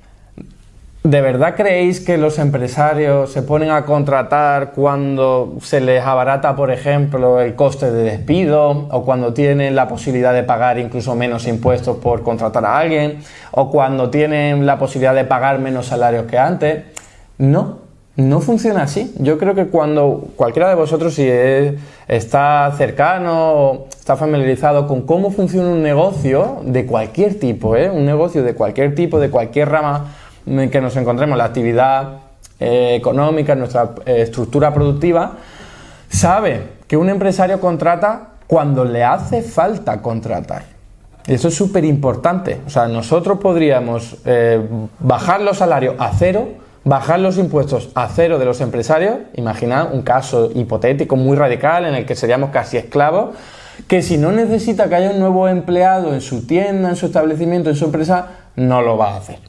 ¿De 1.06 1.20
verdad 1.20 1.54
creéis 1.54 2.00
que 2.00 2.18
los 2.18 2.36
empresarios 2.40 3.30
se 3.30 3.42
ponen 3.42 3.70
a 3.70 3.84
contratar 3.84 4.72
cuando 4.72 5.54
se 5.62 5.80
les 5.80 6.02
abarata, 6.02 6.56
por 6.56 6.72
ejemplo, 6.72 7.40
el 7.40 7.54
coste 7.54 7.92
de 7.92 8.02
despido 8.02 8.88
o 8.90 9.04
cuando 9.04 9.32
tienen 9.32 9.76
la 9.76 9.86
posibilidad 9.86 10.34
de 10.34 10.42
pagar 10.42 10.80
incluso 10.80 11.14
menos 11.14 11.46
impuestos 11.46 11.98
por 11.98 12.24
contratar 12.24 12.64
a 12.64 12.76
alguien 12.76 13.20
o 13.52 13.70
cuando 13.70 14.10
tienen 14.10 14.66
la 14.66 14.80
posibilidad 14.80 15.14
de 15.14 15.24
pagar 15.24 15.60
menos 15.60 15.86
salarios 15.86 16.26
que 16.26 16.38
antes? 16.38 16.82
No, 17.38 17.78
No 18.16 18.40
funciona 18.40 18.82
así. 18.82 19.14
Yo 19.20 19.38
creo 19.38 19.54
que 19.54 19.66
cuando 19.66 20.26
cualquiera 20.34 20.68
de 20.70 20.74
vosotros, 20.74 21.14
si 21.14 21.28
está 22.08 22.72
cercano 22.76 23.52
o 23.52 23.86
está 23.90 24.16
familiarizado 24.16 24.88
con 24.88 25.02
cómo 25.02 25.30
funciona 25.30 25.68
un 25.68 25.84
negocio 25.84 26.62
de 26.64 26.84
cualquier 26.84 27.38
tipo, 27.38 27.76
¿eh? 27.76 27.90
un 27.90 28.06
negocio 28.06 28.42
de 28.42 28.54
cualquier 28.54 28.96
tipo, 28.96 29.20
de 29.20 29.30
cualquier 29.30 29.68
rama 29.68 30.14
que 30.70 30.80
nos 30.80 30.96
encontremos, 30.96 31.36
la 31.36 31.44
actividad 31.44 32.20
eh, 32.58 32.94
económica, 32.94 33.54
nuestra 33.54 33.94
eh, 34.06 34.22
estructura 34.22 34.72
productiva, 34.72 35.32
sabe 36.08 36.76
que 36.86 36.96
un 36.96 37.10
empresario 37.10 37.60
contrata 37.60 38.28
cuando 38.46 38.84
le 38.84 39.04
hace 39.04 39.42
falta 39.42 40.00
contratar. 40.00 40.64
Eso 41.26 41.48
es 41.48 41.54
súper 41.54 41.84
importante. 41.84 42.60
O 42.66 42.70
sea, 42.70 42.86
nosotros 42.86 43.38
podríamos 43.38 44.16
bajar 45.00 45.40
los 45.40 45.56
salarios 45.56 45.96
a 45.98 46.12
cero 46.12 46.46
bajar 46.86 47.18
los 47.18 47.36
impuestos 47.36 47.90
a 47.96 48.08
cero 48.08 48.38
de 48.38 48.44
los 48.44 48.60
empresarios, 48.60 49.16
imaginad 49.34 49.92
un 49.92 50.02
caso 50.02 50.52
hipotético 50.54 51.16
muy 51.16 51.36
radical 51.36 51.84
en 51.84 51.96
el 51.96 52.06
que 52.06 52.14
seríamos 52.14 52.50
casi 52.50 52.76
esclavos, 52.76 53.34
que 53.88 54.02
si 54.02 54.18
no 54.18 54.30
necesita 54.30 54.88
que 54.88 54.94
haya 54.94 55.10
un 55.10 55.18
nuevo 55.18 55.48
empleado 55.48 56.14
en 56.14 56.20
su 56.20 56.46
tienda, 56.46 56.88
en 56.88 56.94
su 56.94 57.06
establecimiento, 57.06 57.70
en 57.70 57.76
su 57.76 57.86
empresa, 57.86 58.28
no 58.54 58.82
lo 58.82 58.96
va 58.96 59.14
a 59.14 59.16
hacer. 59.16 59.40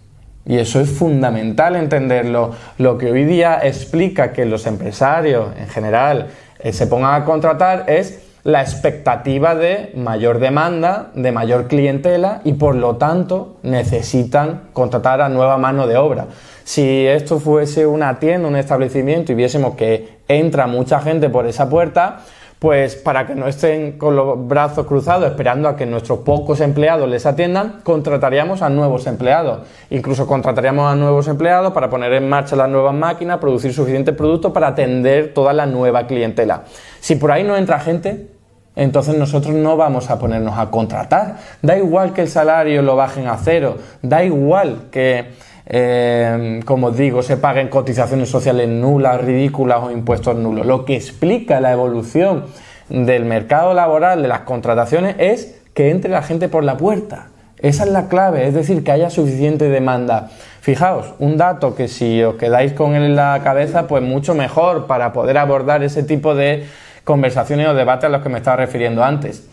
Y 0.48 0.60
eso 0.60 0.80
es 0.80 0.90
fundamental 0.90 1.76
entenderlo. 1.76 2.52
Lo 2.78 2.98
que 2.98 3.12
hoy 3.12 3.26
día 3.26 3.60
explica 3.62 4.32
que 4.32 4.46
los 4.46 4.66
empresarios 4.66 5.50
en 5.60 5.68
general 5.68 6.28
eh, 6.60 6.72
se 6.72 6.88
pongan 6.88 7.22
a 7.22 7.26
contratar 7.26 7.84
es 7.88 8.22
la 8.46 8.62
expectativa 8.62 9.56
de 9.56 9.92
mayor 9.96 10.40
demanda, 10.40 11.12
de 11.16 11.34
mayor 11.34 11.68
clientela 11.68 12.40
y 12.46 12.54
por 12.54 12.76
lo 12.76 12.96
tanto 12.96 13.58
necesitan 13.62 14.70
contratar 14.72 15.20
a 15.20 15.28
nueva 15.28 15.58
mano 15.58 15.86
de 15.86 15.98
obra. 15.98 16.28
Si 16.64 17.06
esto 17.06 17.42
fuese 17.42 17.86
una 17.86 18.20
tienda, 18.20 18.48
un 18.48 18.56
establecimiento 18.56 19.34
y 19.34 19.36
viésemos 19.36 19.76
que 19.76 20.20
entra 20.30 20.66
mucha 20.66 21.02
gente 21.02 21.30
por 21.30 21.46
esa 21.46 21.70
puerta, 21.70 22.20
pues 22.60 22.96
para 22.96 23.28
que 23.28 23.36
no 23.36 23.48
estén 23.48 24.00
con 24.00 24.16
los 24.16 24.48
brazos 24.48 24.88
cruzados 24.88 25.30
esperando 25.30 25.70
a 25.70 25.76
que 25.76 25.86
nuestros 25.86 26.20
pocos 26.20 26.60
empleados 26.60 27.08
les 27.08 27.26
atiendan, 27.26 27.82
contrataríamos 27.84 28.64
a 28.64 28.70
nuevos 28.70 29.06
empleados. 29.06 29.68
Incluso 29.92 30.26
contrataríamos 30.26 30.92
a 30.92 30.96
nuevos 30.96 31.28
empleados 31.28 31.72
para 31.74 31.90
poner 31.90 32.14
en 32.14 32.28
marcha 32.28 32.56
las 32.56 32.70
nuevas 32.70 32.96
máquinas, 32.96 33.38
producir 33.38 33.74
suficientes 33.74 34.16
productos 34.16 34.52
para 34.52 34.68
atender 34.68 35.34
toda 35.34 35.54
la 35.54 35.68
nueva 35.68 36.08
clientela. 36.08 36.64
Si 37.00 37.16
por 37.16 37.32
ahí 37.32 37.44
no 37.44 37.56
entra 37.56 37.80
gente, 37.80 38.28
entonces 38.76 39.18
nosotros 39.18 39.54
no 39.54 39.78
vamos 39.78 40.10
a 40.10 40.18
ponernos 40.18 40.58
a 40.58 40.72
contratar. 40.72 41.38
Da 41.62 41.78
igual 41.78 42.14
que 42.14 42.22
el 42.22 42.28
salario 42.28 42.82
lo 42.82 42.96
bajen 42.96 43.28
a 43.28 43.38
cero, 43.38 43.78
da 44.02 44.24
igual 44.24 44.86
que 44.92 45.26
eh, 45.70 46.62
como 46.66 46.92
digo, 46.92 47.22
se 47.24 47.38
paguen 47.38 47.68
cotizaciones 47.68 48.30
sociales 48.30 48.70
nulas, 48.70 49.22
ridículas 49.22 49.80
o 49.84 49.92
impuestos 49.92 50.36
nulos. 50.36 50.66
Lo 50.66 50.86
que 50.86 50.96
explica 50.96 51.60
la 51.60 51.74
evolución 51.74 52.46
del 52.90 53.26
mercado 53.26 53.74
laboral, 53.74 54.22
de 54.22 54.30
las 54.30 54.42
contrataciones, 54.42 55.16
es 55.20 55.60
que 55.74 55.90
entre 55.90 56.10
la 56.10 56.24
gente 56.24 56.48
por 56.48 56.64
la 56.64 56.78
puerta. 56.78 57.28
Esa 57.60 57.84
es 57.84 57.92
la 57.92 58.08
clave, 58.08 58.48
es 58.48 58.54
decir, 58.54 58.84
que 58.84 58.92
haya 58.92 59.10
suficiente 59.10 59.68
demanda. 59.68 60.30
Fijaos, 60.62 61.14
un 61.20 61.38
dato 61.38 61.76
que 61.76 61.88
si 61.88 62.22
os 62.24 62.36
quedáis 62.36 62.74
con 62.74 62.94
él 62.94 63.04
en 63.04 63.16
la 63.16 63.42
cabeza, 63.44 63.88
pues 63.88 64.04
mucho 64.04 64.36
mejor 64.36 64.86
para 64.86 65.12
poder 65.12 65.38
abordar 65.38 65.84
ese 65.84 66.04
tipo 66.04 66.36
de 66.36 66.66
conversaciones 67.04 67.68
o 67.68 67.74
debates 67.74 68.06
a 68.06 68.10
los 68.10 68.22
que 68.22 68.30
me 68.30 68.38
estaba 68.38 68.58
refiriendo 68.58 69.04
antes. 69.04 69.48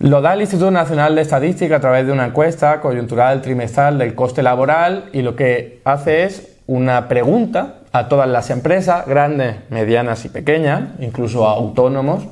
Lo 0.00 0.22
da 0.22 0.32
el 0.32 0.40
Instituto 0.40 0.70
Nacional 0.70 1.14
de 1.14 1.20
Estadística 1.20 1.76
a 1.76 1.80
través 1.80 2.06
de 2.06 2.12
una 2.12 2.24
encuesta 2.24 2.80
coyuntural 2.80 3.42
trimestral 3.42 3.98
del 3.98 4.14
coste 4.14 4.42
laboral 4.42 5.10
y 5.12 5.20
lo 5.20 5.36
que 5.36 5.82
hace 5.84 6.24
es 6.24 6.56
una 6.66 7.06
pregunta 7.06 7.80
a 7.92 8.08
todas 8.08 8.26
las 8.26 8.48
empresas, 8.48 9.06
grandes, 9.06 9.56
medianas 9.68 10.24
y 10.24 10.30
pequeñas, 10.30 10.84
incluso 11.00 11.46
a 11.46 11.52
autónomos, 11.52 12.24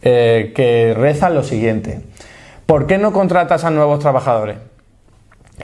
eh, 0.00 0.54
que 0.56 0.94
reza 0.96 1.28
lo 1.28 1.42
siguiente. 1.42 2.00
¿Por 2.64 2.86
qué 2.86 2.96
no 2.96 3.12
contratas 3.12 3.64
a 3.64 3.70
nuevos 3.70 4.00
trabajadores? 4.00 4.56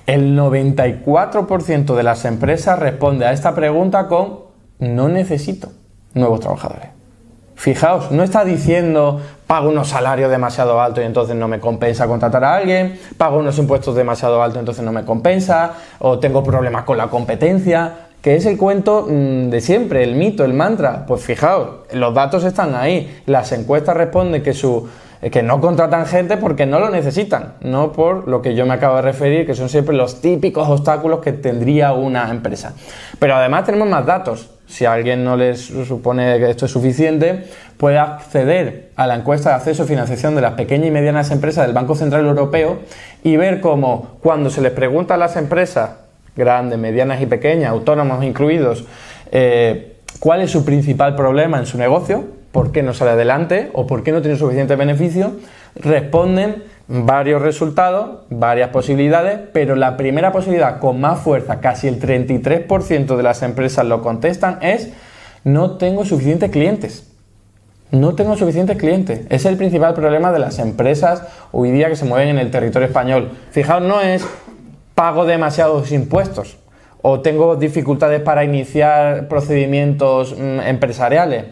El 0.06 0.36
94% 0.38 1.94
de 1.94 2.02
las 2.02 2.26
empresas 2.26 2.78
responde 2.78 3.24
a 3.24 3.32
esta 3.32 3.54
pregunta 3.54 4.06
con 4.06 4.40
no 4.80 5.08
necesito 5.08 5.72
nuevos 6.12 6.40
trabajadores. 6.40 6.95
Fijaos, 7.66 8.12
no 8.12 8.22
está 8.22 8.44
diciendo 8.44 9.20
pago 9.48 9.70
unos 9.70 9.88
salarios 9.88 10.30
demasiado 10.30 10.80
altos 10.80 11.02
y 11.02 11.06
entonces 11.08 11.34
no 11.34 11.48
me 11.48 11.58
compensa 11.58 12.06
contratar 12.06 12.44
a 12.44 12.54
alguien, 12.54 12.96
pago 13.18 13.38
unos 13.38 13.58
impuestos 13.58 13.96
demasiado 13.96 14.40
altos 14.40 14.58
y 14.58 14.60
entonces 14.60 14.84
no 14.84 14.92
me 14.92 15.04
compensa, 15.04 15.72
o 15.98 16.20
tengo 16.20 16.44
problemas 16.44 16.84
con 16.84 16.96
la 16.96 17.08
competencia, 17.08 18.06
que 18.22 18.36
es 18.36 18.46
el 18.46 18.56
cuento 18.56 19.08
mm, 19.10 19.50
de 19.50 19.60
siempre, 19.60 20.04
el 20.04 20.14
mito, 20.14 20.44
el 20.44 20.54
mantra. 20.54 21.06
Pues 21.06 21.24
fijaos, 21.24 21.70
los 21.92 22.14
datos 22.14 22.44
están 22.44 22.76
ahí, 22.76 23.20
las 23.26 23.50
encuestas 23.50 23.96
responden 23.96 24.44
que 24.44 24.52
su 24.52 24.88
que 25.30 25.42
no 25.42 25.60
contratan 25.60 26.06
gente 26.06 26.36
porque 26.36 26.66
no 26.66 26.78
lo 26.78 26.90
necesitan, 26.90 27.54
no 27.60 27.92
por 27.92 28.28
lo 28.28 28.42
que 28.42 28.54
yo 28.54 28.66
me 28.66 28.74
acabo 28.74 28.96
de 28.96 29.02
referir, 29.02 29.46
que 29.46 29.54
son 29.54 29.68
siempre 29.68 29.94
los 29.94 30.20
típicos 30.20 30.68
obstáculos 30.68 31.20
que 31.20 31.32
tendría 31.32 31.92
una 31.92 32.30
empresa. 32.30 32.74
Pero 33.18 33.34
además 33.34 33.64
tenemos 33.64 33.88
más 33.88 34.06
datos 34.06 34.50
si 34.66 34.84
a 34.84 34.92
alguien 34.92 35.24
no 35.24 35.36
les 35.36 35.60
supone 35.60 36.38
que 36.38 36.50
esto 36.50 36.66
es 36.66 36.72
suficiente, 36.72 37.44
puede 37.76 37.98
acceder 37.98 38.90
a 38.96 39.06
la 39.06 39.14
encuesta 39.14 39.50
de 39.50 39.56
acceso 39.56 39.84
a 39.84 39.86
financiación 39.86 40.34
de 40.34 40.40
las 40.40 40.54
pequeñas 40.54 40.88
y 40.88 40.90
medianas 40.90 41.30
empresas 41.30 41.66
del 41.66 41.74
Banco 41.74 41.94
Central 41.94 42.26
Europeo 42.26 42.80
y 43.22 43.36
ver 43.36 43.60
cómo 43.60 44.18
cuando 44.22 44.50
se 44.50 44.60
les 44.60 44.72
pregunta 44.72 45.14
a 45.14 45.18
las 45.18 45.36
empresas, 45.36 45.90
grandes, 46.34 46.78
medianas 46.78 47.22
y 47.22 47.26
pequeñas, 47.26 47.70
autónomos 47.70 48.24
incluidos, 48.24 48.84
eh, 49.30 49.96
cuál 50.18 50.40
es 50.40 50.50
su 50.50 50.64
principal 50.64 51.14
problema 51.14 51.58
en 51.58 51.66
su 51.66 51.78
negocio, 51.78 52.35
por 52.56 52.72
qué 52.72 52.82
no 52.82 52.94
sale 52.94 53.10
adelante 53.10 53.68
o 53.74 53.86
por 53.86 54.02
qué 54.02 54.12
no 54.12 54.22
tiene 54.22 54.38
suficiente 54.38 54.76
beneficio, 54.76 55.32
responden 55.74 56.64
varios 56.88 57.42
resultados, 57.42 58.20
varias 58.30 58.70
posibilidades, 58.70 59.40
pero 59.52 59.76
la 59.76 59.98
primera 59.98 60.32
posibilidad 60.32 60.78
con 60.78 60.98
más 60.98 61.20
fuerza, 61.20 61.60
casi 61.60 61.86
el 61.86 62.00
33% 62.00 63.14
de 63.14 63.22
las 63.22 63.42
empresas 63.42 63.84
lo 63.84 64.00
contestan, 64.00 64.56
es 64.62 64.88
no 65.44 65.72
tengo 65.72 66.06
suficientes 66.06 66.50
clientes. 66.50 67.12
No 67.90 68.14
tengo 68.14 68.36
suficientes 68.36 68.78
clientes. 68.78 69.26
Es 69.28 69.44
el 69.44 69.58
principal 69.58 69.92
problema 69.92 70.32
de 70.32 70.38
las 70.38 70.58
empresas 70.58 71.24
hoy 71.52 71.70
día 71.70 71.90
que 71.90 71.96
se 71.96 72.06
mueven 72.06 72.28
en 72.28 72.38
el 72.38 72.50
territorio 72.50 72.88
español. 72.88 73.32
Fijaos, 73.50 73.82
no 73.82 74.00
es 74.00 74.26
pago 74.94 75.26
demasiados 75.26 75.92
impuestos 75.92 76.56
o 77.02 77.20
tengo 77.20 77.54
dificultades 77.56 78.22
para 78.22 78.44
iniciar 78.44 79.28
procedimientos 79.28 80.34
mm, 80.38 80.60
empresariales 80.60 81.44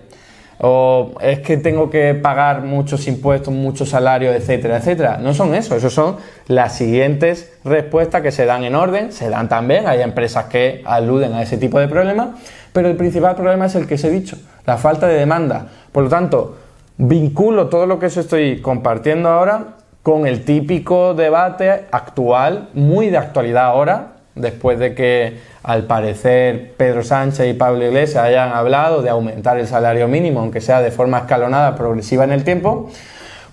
o 0.59 1.13
es 1.21 1.41
que 1.41 1.57
tengo 1.57 1.91
que 1.91 2.15
pagar 2.15 2.63
muchos 2.63 3.07
impuestos, 3.07 3.53
muchos 3.53 3.91
salarios, 3.91 4.35
etcétera, 4.35 4.79
etcétera. 4.79 5.19
No 5.19 5.35
son 5.35 5.55
eso, 5.55 5.77
eso 5.77 5.91
son 5.91 6.17
las 6.47 6.77
siguientes 6.77 7.53
respuestas 7.65 8.23
que 8.23 8.31
se 8.31 8.47
dan 8.47 8.65
en 8.65 8.75
orden, 8.75 9.13
se 9.13 9.29
dan 9.31 9.49
también, 9.49 9.87
hay 9.87 10.03
empresas 10.03 10.47
que 10.47 10.83
aluden 10.85 11.35
a 11.35 11.43
ese 11.43 11.59
tipo 11.59 11.79
de 11.79 11.89
problemas, 11.89 12.29
pero 12.73 12.89
el 12.89 12.97
principal 12.97 13.35
problema 13.35 13.67
es 13.67 13.75
el 13.75 13.87
que 13.87 13.95
os 13.95 14.05
he 14.05 14.11
dicho, 14.11 14.37
la 14.67 14.77
falta 14.77 15.07
de 15.07 15.15
demanda. 15.15 15.69
Por 15.93 16.05
lo 16.05 16.09
tanto, 16.09 16.57
vinculo 16.97 17.69
todo 17.69 17.87
lo 17.87 17.99
que 17.99 18.07
os 18.07 18.17
estoy 18.17 18.61
compartiendo 18.61 19.29
ahora 19.29 19.77
con 20.03 20.27
el 20.27 20.45
típico 20.45 21.15
debate 21.15 21.87
actual, 21.91 22.69
muy 22.75 23.09
de 23.11 23.17
actualidad 23.17 23.65
ahora, 23.65 24.14
después 24.35 24.79
de 24.79 24.95
que 24.95 25.39
al 25.63 25.85
parecer 25.85 26.73
Pedro 26.77 27.03
Sánchez 27.03 27.49
y 27.49 27.55
Pablo 27.55 27.85
Iglesias 27.85 28.25
hayan 28.25 28.53
hablado 28.53 29.03
de 29.03 29.11
aumentar 29.11 29.59
el 29.59 29.67
salario 29.67 30.09
mínimo, 30.09 30.41
aunque 30.41 30.61
sea 30.61 30.81
de 30.81 30.91
forma 30.91 31.19
escalonada, 31.19 31.75
progresiva 31.77 32.25
en 32.25 32.33
el 32.33 32.45
tiempo, 32.45 32.91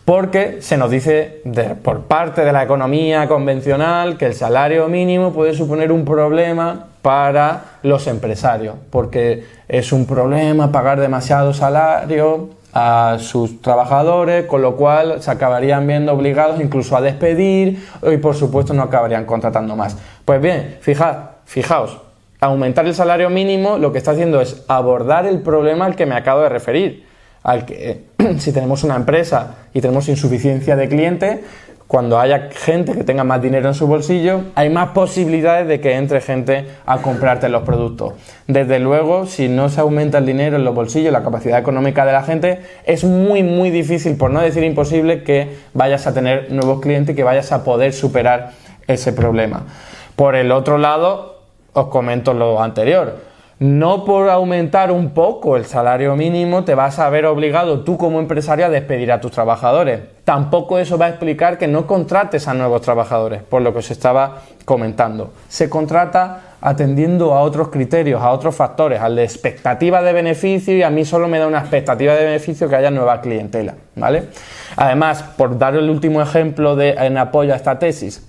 porque 0.06 0.62
se 0.62 0.78
nos 0.78 0.90
dice 0.90 1.42
por 1.84 2.02
parte 2.02 2.44
de 2.44 2.52
la 2.52 2.64
economía 2.64 3.28
convencional 3.28 4.18
que 4.18 4.26
el 4.26 4.34
salario 4.34 4.88
mínimo 4.88 5.32
puede 5.32 5.54
suponer 5.54 5.92
un 5.92 6.06
problema 6.06 6.88
para 7.02 7.78
los 7.84 8.08
empresarios, 8.08 8.76
porque 8.90 9.46
es 9.68 9.92
un 9.92 10.06
problema 10.06 10.72
pagar 10.72 11.00
demasiado 11.00 11.54
salario 11.54 12.50
a 12.74 13.18
sus 13.20 13.62
trabajadores, 13.62 14.46
con 14.46 14.62
lo 14.62 14.76
cual 14.76 15.22
se 15.22 15.32
acabarían 15.32 15.86
viendo 15.88 16.14
obligados 16.14 16.60
incluso 16.62 16.96
a 16.96 17.02
despedir 17.02 17.86
y 18.04 18.18
por 18.18 18.36
supuesto 18.36 18.74
no 18.74 18.84
acabarían 18.84 19.26
contratando 19.26 19.76
más. 19.76 19.98
Pues 20.26 20.42
bien, 20.42 20.78
fijad, 20.82 21.18
fijaos, 21.46 21.98
aumentar 22.40 22.86
el 22.86 22.96
salario 22.96 23.30
mínimo 23.30 23.78
lo 23.78 23.92
que 23.92 23.98
está 23.98 24.12
haciendo 24.12 24.42
es 24.42 24.64
abordar 24.68 25.26
el 25.26 25.42
problema 25.42 25.86
al 25.86 25.96
que 25.96 26.06
me 26.06 26.16
acabo 26.16 26.42
de 26.42 26.50
referir, 26.50 27.06
al 27.44 27.66
que 27.66 28.06
si 28.40 28.52
tenemos 28.52 28.84
una 28.84 28.96
empresa 28.96 29.56
y 29.74 29.82
tenemos 29.82 30.08
insuficiencia 30.10 30.76
de 30.76 30.88
clientes, 30.88 31.40
cuando 31.92 32.22
haya 32.22 32.48
gente 32.52 32.94
que 32.94 33.04
tenga 33.04 33.26
más 33.26 33.42
dinero 33.42 33.68
en 33.68 33.74
su 33.74 33.86
bolsillo, 33.86 34.44
hay 34.56 34.70
más 34.70 34.92
posibilidades 34.92 35.68
de 35.68 35.82
que 35.82 35.98
entre 35.98 36.22
gente 36.22 36.66
a 36.86 37.00
comprarte 37.00 37.50
los 37.50 37.64
productos. 37.64 38.14
Desde 38.48 38.80
luego, 38.80 39.26
si 39.26 39.50
no 39.50 39.68
se 39.68 39.82
aumenta 39.82 40.20
el 40.20 40.26
dinero 40.26 40.56
en 40.56 40.64
los 40.64 40.74
bolsillos, 40.74 41.12
la 41.12 41.22
capacidad 41.22 41.60
económica 41.60 42.06
de 42.06 42.14
la 42.14 42.24
gente, 42.24 42.62
es 42.86 43.04
muy, 43.04 43.44
muy 43.44 43.72
difícil, 43.72 44.16
por 44.16 44.32
no 44.32 44.40
decir 44.40 44.64
imposible, 44.64 45.24
que 45.24 45.58
vayas 45.74 46.08
a 46.08 46.14
tener 46.14 46.50
nuevos 46.50 46.80
clientes 46.80 47.12
y 47.12 47.16
que 47.18 47.26
vayas 47.26 47.52
a 47.52 47.66
poder 47.66 47.92
superar 47.92 48.52
ese 48.88 49.12
problema. 49.12 49.66
Por 50.16 50.36
el 50.36 50.54
otro 50.54 50.78
lado, 50.78 51.42
os 51.74 51.88
comento 51.88 52.34
lo 52.34 52.64
anterior. 52.64 53.18
No 53.62 54.06
por 54.06 54.28
aumentar 54.32 54.92
un 54.92 55.12
poco 55.12 55.56
el 55.56 55.66
salario 55.66 56.16
mínimo 56.16 56.64
te 56.64 56.74
vas 56.74 56.98
a 56.98 57.08
ver 57.12 57.28
obligado 57.28 57.82
tú 57.82 57.96
como 57.96 58.20
empresario 58.20 58.66
a 58.66 58.70
despedir 58.70 59.12
a 59.12 59.22
tus 59.22 59.34
trabajadores. 59.34 60.02
Tampoco 60.24 60.80
eso 60.80 60.98
va 60.98 61.06
a 61.06 61.10
explicar 61.10 61.60
que 61.60 61.68
no 61.68 61.86
contrates 61.86 62.48
a 62.48 62.56
nuevos 62.56 62.82
trabajadores, 62.82 63.44
por 63.44 63.62
lo 63.62 63.72
que 63.72 63.78
os 63.78 63.92
estaba 63.92 64.42
comentando. 64.66 65.32
Se 65.48 65.70
contrata 65.70 66.56
atendiendo 66.60 67.36
a 67.36 67.42
otros 67.42 67.70
criterios, 67.70 68.20
a 68.20 68.32
otros 68.32 68.56
factores, 68.56 69.00
al 69.00 69.16
de 69.16 69.26
expectativa 69.26 70.02
de 70.02 70.14
beneficio 70.14 70.76
y 70.76 70.82
a 70.82 70.90
mí 70.90 71.06
solo 71.06 71.28
me 71.28 71.38
da 71.38 71.46
una 71.46 71.60
expectativa 71.60 72.16
de 72.16 72.26
beneficio 72.26 72.68
que 72.68 72.78
haya 72.78 72.90
nueva 72.90 73.22
clientela, 73.22 73.76
¿vale? 73.96 74.24
Además, 74.76 75.22
por 75.38 75.60
dar 75.60 75.76
el 75.76 75.88
último 75.88 76.20
ejemplo 76.20 76.76
de, 76.76 76.94
en 76.94 77.16
apoyo 77.16 77.54
a 77.54 77.58
esta 77.58 77.78
tesis, 77.78 78.28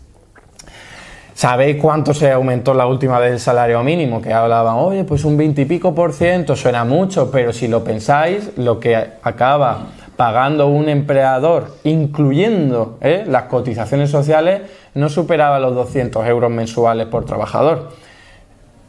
¿Sabéis 1.42 1.78
cuánto 1.82 2.14
se 2.14 2.30
aumentó 2.30 2.72
la 2.72 2.86
última 2.86 3.18
vez 3.18 3.32
el 3.32 3.40
salario 3.40 3.82
mínimo? 3.82 4.22
Que 4.22 4.32
hablaban, 4.32 4.76
oye, 4.76 5.02
pues 5.02 5.24
un 5.24 5.36
20 5.36 5.62
y 5.62 5.64
pico 5.64 5.92
por 5.92 6.12
ciento, 6.12 6.54
suena 6.54 6.84
mucho, 6.84 7.32
pero 7.32 7.52
si 7.52 7.66
lo 7.66 7.82
pensáis, 7.82 8.56
lo 8.56 8.78
que 8.78 8.94
acaba 8.94 9.88
pagando 10.14 10.68
un 10.68 10.88
empleador, 10.88 11.78
incluyendo 11.82 12.96
¿eh? 13.00 13.24
las 13.26 13.46
cotizaciones 13.46 14.08
sociales, 14.08 14.62
no 14.94 15.08
superaba 15.08 15.58
los 15.58 15.74
200 15.74 16.24
euros 16.28 16.48
mensuales 16.48 17.08
por 17.08 17.24
trabajador. 17.24 17.88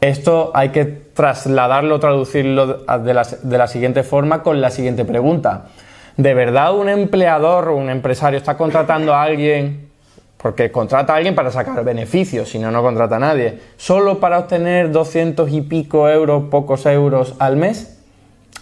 Esto 0.00 0.52
hay 0.54 0.68
que 0.68 0.84
trasladarlo, 0.84 1.98
traducirlo 1.98 2.84
de 2.98 3.14
la, 3.14 3.24
de 3.24 3.58
la 3.58 3.66
siguiente 3.66 4.04
forma 4.04 4.44
con 4.44 4.60
la 4.60 4.70
siguiente 4.70 5.04
pregunta. 5.04 5.64
¿De 6.16 6.34
verdad 6.34 6.72
un 6.72 6.88
empleador 6.88 7.70
o 7.70 7.76
un 7.76 7.90
empresario 7.90 8.38
está 8.38 8.56
contratando 8.56 9.12
a 9.12 9.24
alguien 9.24 9.83
porque 10.44 10.70
contrata 10.70 11.14
a 11.14 11.16
alguien 11.16 11.34
para 11.34 11.50
sacar 11.50 11.82
beneficios, 11.84 12.50
si 12.50 12.58
no, 12.58 12.70
no 12.70 12.82
contrata 12.82 13.16
a 13.16 13.18
nadie. 13.18 13.60
¿Solo 13.78 14.20
para 14.20 14.40
obtener 14.40 14.92
200 14.92 15.50
y 15.50 15.62
pico 15.62 16.06
euros, 16.06 16.50
pocos 16.50 16.84
euros 16.84 17.34
al 17.38 17.56
mes? 17.56 17.98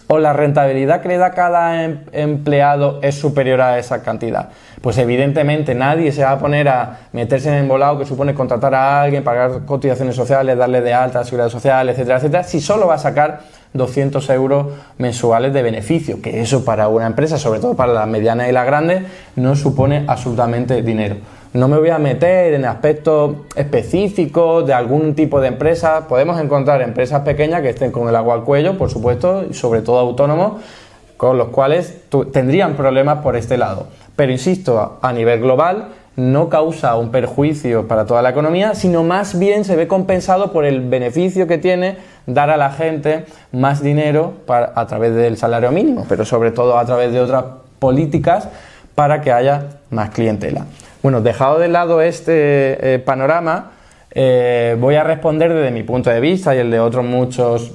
¿O 0.06 0.20
la 0.20 0.32
rentabilidad 0.32 1.02
que 1.02 1.08
le 1.08 1.16
da 1.16 1.32
cada 1.32 1.82
em-, 1.82 2.04
empleado 2.12 3.00
es 3.02 3.16
superior 3.16 3.60
a 3.60 3.80
esa 3.80 4.00
cantidad? 4.04 4.50
Pues 4.80 4.96
evidentemente 4.98 5.74
nadie 5.74 6.12
se 6.12 6.22
va 6.22 6.30
a 6.30 6.38
poner 6.38 6.68
a 6.68 7.08
meterse 7.10 7.48
en 7.48 7.54
el 7.54 7.62
embolado 7.62 7.98
que 7.98 8.04
supone 8.04 8.32
contratar 8.32 8.76
a 8.76 9.02
alguien, 9.02 9.24
pagar 9.24 9.64
cotizaciones 9.66 10.14
sociales, 10.14 10.56
darle 10.56 10.82
de 10.82 10.94
alta 10.94 11.24
seguridad 11.24 11.48
social, 11.48 11.88
etcétera, 11.88 12.18
etcétera, 12.18 12.44
si 12.44 12.60
solo 12.60 12.86
va 12.86 12.94
a 12.94 12.98
sacar 12.98 13.40
200 13.72 14.30
euros 14.30 14.66
mensuales 14.98 15.52
de 15.52 15.62
beneficio, 15.62 16.22
que 16.22 16.42
eso 16.42 16.64
para 16.64 16.86
una 16.86 17.06
empresa, 17.06 17.38
sobre 17.38 17.58
todo 17.58 17.74
para 17.74 17.92
las 17.92 18.06
medianas 18.06 18.48
y 18.48 18.52
las 18.52 18.66
grandes, 18.66 19.02
no 19.34 19.56
supone 19.56 20.04
absolutamente 20.06 20.80
dinero. 20.82 21.16
No 21.54 21.68
me 21.68 21.76
voy 21.76 21.90
a 21.90 21.99
meter 21.99 22.54
en 22.54 22.64
aspectos 22.64 23.37
específicos 23.56 24.66
de 24.66 24.73
algún 24.73 25.14
tipo 25.14 25.38
de 25.38 25.49
empresa. 25.49 26.09
Podemos 26.09 26.40
encontrar 26.40 26.80
empresas 26.80 27.21
pequeñas 27.23 27.61
que 27.61 27.68
estén 27.68 27.92
con 27.92 28.09
el 28.09 28.16
agua 28.16 28.35
al 28.37 28.44
cuello, 28.44 28.78
por 28.78 28.88
supuesto, 28.88 29.44
y 29.50 29.52
sobre 29.52 29.82
todo 29.82 29.99
autónomos, 29.99 30.62
con 31.18 31.37
los 31.37 31.49
cuales 31.49 32.04
tendrían 32.32 32.75
problemas 32.75 33.18
por 33.18 33.37
este 33.37 33.59
lado. 33.59 33.88
Pero 34.16 34.32
insisto, 34.32 34.99
a 35.02 35.12
nivel 35.12 35.40
global 35.42 35.88
no 36.16 36.49
causa 36.49 36.97
un 36.97 37.11
perjuicio 37.11 37.87
para 37.87 38.06
toda 38.06 38.23
la 38.23 38.30
economía, 38.30 38.75
sino 38.75 39.02
más 39.02 39.38
bien 39.38 39.66
se 39.66 39.76
ve 39.76 39.87
compensado 39.87 40.52
por 40.52 40.64
el 40.64 40.80
beneficio 40.80 41.47
que 41.47 41.59
tiene 41.59 41.99
dar 42.26 42.49
a 42.49 42.56
la 42.56 42.71
gente 42.71 43.26
más 43.52 43.82
dinero 43.82 44.35
a 44.49 44.87
través 44.87 45.14
del 45.14 45.37
salario 45.37 45.71
mínimo, 45.71 46.06
pero 46.09 46.25
sobre 46.25 46.50
todo 46.50 46.78
a 46.78 46.85
través 46.87 47.12
de 47.12 47.21
otras 47.21 47.44
políticas 47.78 48.49
para 48.94 49.21
que 49.21 49.32
haya 49.32 49.80
más 49.90 50.11
clientela. 50.11 50.64
Bueno, 51.02 51.21
dejado 51.21 51.59
de 51.59 51.66
lado 51.66 52.00
este 52.00 52.94
eh, 52.94 52.99
panorama, 53.00 53.73
eh, 54.12 54.76
voy 54.78 54.94
a 54.94 55.02
responder 55.02 55.52
desde 55.52 55.73
mi 55.73 55.82
punto 55.82 56.11
de 56.11 56.21
vista 56.21 56.54
y 56.54 56.59
el 56.59 56.71
de 56.71 56.78
otros 56.78 57.04
muchos 57.04 57.73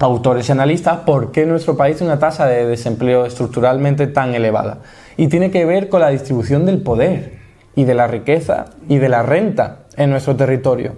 autores 0.00 0.48
y 0.48 0.52
analistas 0.52 0.98
por 1.06 1.30
qué 1.30 1.46
nuestro 1.46 1.76
país 1.76 1.98
tiene 1.98 2.12
una 2.12 2.20
tasa 2.20 2.46
de 2.46 2.66
desempleo 2.66 3.26
estructuralmente 3.26 4.08
tan 4.08 4.34
elevada. 4.34 4.78
Y 5.16 5.28
tiene 5.28 5.52
que 5.52 5.64
ver 5.66 5.88
con 5.88 6.00
la 6.00 6.08
distribución 6.08 6.66
del 6.66 6.82
poder 6.82 7.38
y 7.76 7.84
de 7.84 7.94
la 7.94 8.08
riqueza 8.08 8.64
y 8.88 8.98
de 8.98 9.08
la 9.08 9.22
renta 9.22 9.84
en 9.96 10.10
nuestro 10.10 10.34
territorio. 10.34 10.94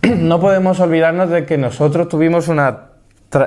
No 0.16 0.40
podemos 0.40 0.80
olvidarnos 0.80 1.28
de 1.28 1.44
que 1.44 1.58
nosotros 1.58 2.08
tuvimos 2.08 2.48
una, 2.48 2.88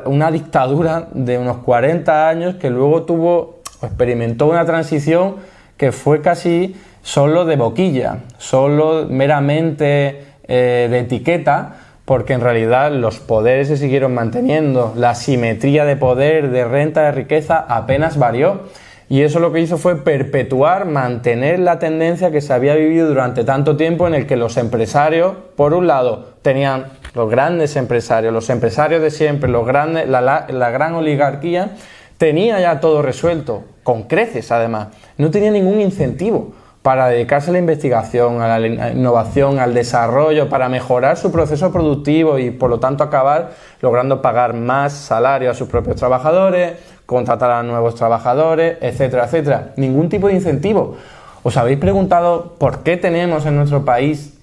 una 0.05 0.29
dictadura 0.29 1.07
de 1.13 1.39
unos 1.39 1.57
40 1.57 2.29
años 2.29 2.55
que 2.55 2.69
luego 2.69 3.03
tuvo 3.03 3.59
o 3.81 3.85
experimentó 3.87 4.45
una 4.45 4.65
transición 4.65 5.37
que 5.79 5.93
fue 5.93 6.21
casi 6.21 6.75
solo 7.01 7.45
de 7.45 7.55
boquilla, 7.55 8.19
solo 8.37 9.07
meramente 9.09 10.25
eh, 10.43 10.87
de 10.91 10.99
etiqueta, 10.99 11.77
porque 12.03 12.33
en 12.33 12.41
realidad 12.41 12.91
los 12.91 13.19
poderes 13.19 13.69
se 13.69 13.77
siguieron 13.77 14.13
manteniendo, 14.13 14.93
la 14.97 15.15
simetría 15.15 15.85
de 15.85 15.95
poder, 15.95 16.51
de 16.51 16.65
renta, 16.65 17.03
de 17.03 17.13
riqueza 17.13 17.65
apenas 17.67 18.17
varió. 18.17 18.63
Y 19.07 19.21
eso 19.21 19.39
lo 19.39 19.53
que 19.53 19.61
hizo 19.61 19.77
fue 19.77 20.03
perpetuar, 20.03 20.85
mantener 20.85 21.59
la 21.59 21.79
tendencia 21.79 22.29
que 22.29 22.41
se 22.41 22.53
había 22.53 22.75
vivido 22.75 23.07
durante 23.07 23.43
tanto 23.43 23.77
tiempo 23.77 24.05
en 24.05 24.13
el 24.13 24.27
que 24.27 24.35
los 24.35 24.57
empresarios, 24.57 25.33
por 25.55 25.73
un 25.73 25.87
lado, 25.87 26.33
tenían 26.41 26.87
los 27.15 27.29
grandes 27.29 27.75
empresarios, 27.75 28.33
los 28.33 28.49
empresarios 28.49 29.01
de 29.01 29.11
siempre, 29.11 29.49
los 29.49 29.65
grandes, 29.65 30.09
la, 30.09 30.45
la 30.47 30.69
gran 30.71 30.93
oligarquía, 30.93 31.71
tenía 32.19 32.59
ya 32.59 32.81
todo 32.81 33.01
resuelto, 33.01 33.63
con 33.81 34.03
creces 34.03 34.51
además, 34.51 34.89
no 35.17 35.31
tenía 35.31 35.49
ningún 35.49 35.79
incentivo 35.81 36.51
para 36.81 37.07
dedicarse 37.07 37.49
a 37.49 37.53
la 37.53 37.59
investigación, 37.59 38.41
a 38.41 38.59
la 38.59 38.67
innovación, 38.67 39.57
al 39.57 39.73
desarrollo, 39.73 40.49
para 40.49 40.69
mejorar 40.69 41.17
su 41.17 41.31
proceso 41.31 41.71
productivo 41.71 42.37
y 42.37 42.51
por 42.51 42.69
lo 42.69 42.79
tanto 42.79 43.05
acabar 43.05 43.51
logrando 43.81 44.21
pagar 44.21 44.53
más 44.53 44.93
salario 44.93 45.49
a 45.49 45.53
sus 45.53 45.69
propios 45.69 45.95
trabajadores, 45.95 46.73
contratar 47.05 47.51
a 47.51 47.63
nuevos 47.63 47.95
trabajadores, 47.95 48.77
etcétera, 48.81 49.25
etcétera. 49.25 49.73
Ningún 49.77 50.09
tipo 50.09 50.27
de 50.27 50.33
incentivo. 50.33 50.97
¿Os 51.43 51.55
habéis 51.55 51.79
preguntado 51.79 52.55
por 52.59 52.83
qué 52.83 52.97
tenemos 52.97 53.45
en 53.45 53.55
nuestro 53.55 53.85
país 53.85 54.37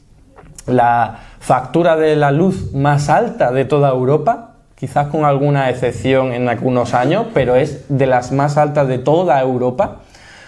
la 0.66 1.18
factura 1.40 1.96
de 1.96 2.16
la 2.16 2.32
luz 2.32 2.72
más 2.72 3.10
alta 3.10 3.52
de 3.52 3.66
toda 3.66 3.90
Europa? 3.90 4.55
Quizás 4.78 5.06
con 5.06 5.24
alguna 5.24 5.70
excepción 5.70 6.34
en 6.34 6.50
algunos 6.50 6.92
años, 6.92 7.28
pero 7.32 7.56
es 7.56 7.86
de 7.88 8.06
las 8.06 8.30
más 8.30 8.58
altas 8.58 8.86
de 8.86 8.98
toda 8.98 9.40
Europa. 9.40 10.02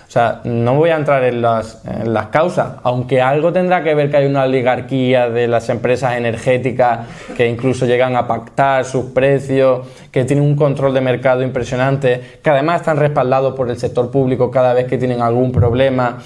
O 0.06 0.10
sea, 0.10 0.42
no 0.44 0.74
voy 0.74 0.90
a 0.90 0.96
entrar 0.96 1.24
en 1.24 1.40
las, 1.40 1.82
causas, 2.30 2.74
aunque 2.82 3.22
algo 3.22 3.54
tendrá 3.54 3.82
que 3.82 3.94
ver 3.94 4.10
que 4.10 4.18
hay 4.18 4.26
una 4.26 4.44
oligarquía 4.44 5.30
de 5.30 5.48
las 5.48 5.70
empresas 5.70 6.16
energéticas 6.16 7.00
que 7.36 7.46
incluso 7.46 7.86
llegan 7.86 8.16
a 8.16 8.26
pactar 8.26 8.84
sus 8.84 9.06
precios, 9.06 9.86
que 10.10 10.24
tienen 10.24 10.44
un 10.44 10.56
control 10.56 10.92
de 10.92 11.00
mercado 11.00 11.42
impresionante, 11.42 12.38
que 12.42 12.50
además 12.50 12.80
están 12.80 12.98
respaldados 12.98 13.54
por 13.54 13.70
el 13.70 13.78
sector 13.78 14.10
público 14.10 14.50
cada 14.50 14.74
vez 14.74 14.86
que 14.86 14.98
tienen 14.98 15.22
algún 15.22 15.52
problema. 15.52 16.18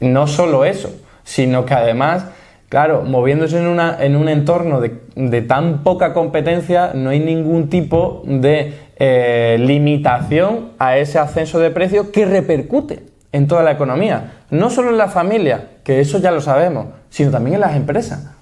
No 0.00 0.26
solo 0.26 0.66
eso, 0.66 0.90
sino 1.24 1.64
que 1.64 1.74
además 1.74 2.24
Claro, 2.70 3.02
moviéndose 3.02 3.58
en, 3.58 3.66
una, 3.66 3.96
en 3.98 4.14
un 4.14 4.28
entorno 4.28 4.80
de, 4.80 5.42
tan 5.42 5.82
poca 5.82 6.14
competencia, 6.14 6.92
no 6.94 7.10
hay 7.10 7.18
ningún 7.18 7.68
tipo 7.68 8.22
de 8.24 8.74
eh, 8.96 9.56
limitación 9.58 10.70
a 10.78 10.96
ese 10.96 11.18
ascenso 11.18 11.58
de 11.58 11.72
precio 11.72 12.12
que 12.12 12.26
repercute 12.26 13.02
en 13.32 13.48
toda 13.48 13.64
la 13.64 13.72
economía. 13.72 14.44
No 14.50 14.70
solo 14.70 14.90
en 14.90 14.98
la 14.98 15.08
familia, 15.08 15.64
que 15.82 15.98
eso 15.98 16.20
ya 16.20 16.30
lo 16.30 16.40
sabemos, 16.40 16.86
sino 17.08 17.32
también 17.32 17.54
en 17.54 17.60
las 17.62 17.74
empresas. 17.74 18.36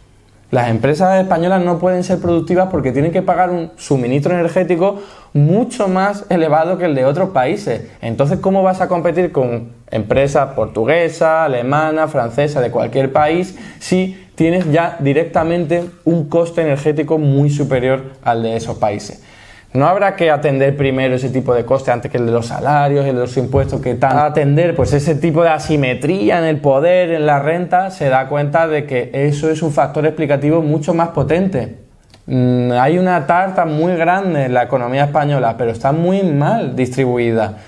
Las 0.50 0.70
empresas 0.70 1.20
españolas 1.20 1.62
no 1.62 1.78
pueden 1.78 2.02
ser 2.02 2.20
productivas 2.20 2.68
porque 2.70 2.90
tienen 2.90 3.12
que 3.12 3.20
pagar 3.20 3.50
un 3.50 3.70
suministro 3.76 4.32
energético 4.32 5.02
mucho 5.34 5.88
más 5.88 6.24
elevado 6.30 6.78
que 6.78 6.86
el 6.86 6.94
de 6.94 7.04
otros 7.04 7.30
países. 7.30 7.82
Entonces, 8.00 8.38
¿cómo 8.40 8.62
vas 8.62 8.80
a 8.80 8.88
competir 8.88 9.30
con 9.30 9.72
empresas 9.90 10.54
portuguesas, 10.54 11.44
alemanas, 11.44 12.10
francesas, 12.10 12.62
de 12.62 12.70
cualquier 12.70 13.12
país, 13.12 13.58
si 13.78 14.26
tienes 14.36 14.72
ya 14.72 14.96
directamente 15.00 15.84
un 16.04 16.30
coste 16.30 16.62
energético 16.62 17.18
muy 17.18 17.50
superior 17.50 18.12
al 18.22 18.42
de 18.42 18.56
esos 18.56 18.78
países? 18.78 19.22
No 19.72 19.86
habrá 19.86 20.16
que 20.16 20.30
atender 20.30 20.76
primero 20.76 21.14
ese 21.14 21.28
tipo 21.28 21.54
de 21.54 21.64
coste 21.64 21.90
antes 21.90 22.10
que 22.10 22.16
el 22.16 22.26
de 22.26 22.32
los 22.32 22.46
salarios, 22.46 23.04
el 23.04 23.14
de 23.14 23.20
los 23.20 23.36
impuestos, 23.36 23.80
que 23.82 23.94
tan 23.94 24.16
atender 24.16 24.74
pues 24.74 24.92
ese 24.94 25.14
tipo 25.14 25.42
de 25.42 25.50
asimetría 25.50 26.38
en 26.38 26.44
el 26.44 26.58
poder, 26.60 27.10
en 27.10 27.26
la 27.26 27.38
renta, 27.38 27.90
se 27.90 28.08
da 28.08 28.28
cuenta 28.28 28.66
de 28.66 28.86
que 28.86 29.10
eso 29.12 29.50
es 29.50 29.62
un 29.62 29.72
factor 29.72 30.06
explicativo 30.06 30.62
mucho 30.62 30.94
más 30.94 31.08
potente. 31.08 31.76
Mm, 32.26 32.72
hay 32.72 32.98
una 32.98 33.26
tarta 33.26 33.66
muy 33.66 33.94
grande 33.94 34.46
en 34.46 34.54
la 34.54 34.62
economía 34.62 35.04
española, 35.04 35.56
pero 35.58 35.70
está 35.70 35.92
muy 35.92 36.22
mal 36.22 36.74
distribuida 36.74 37.58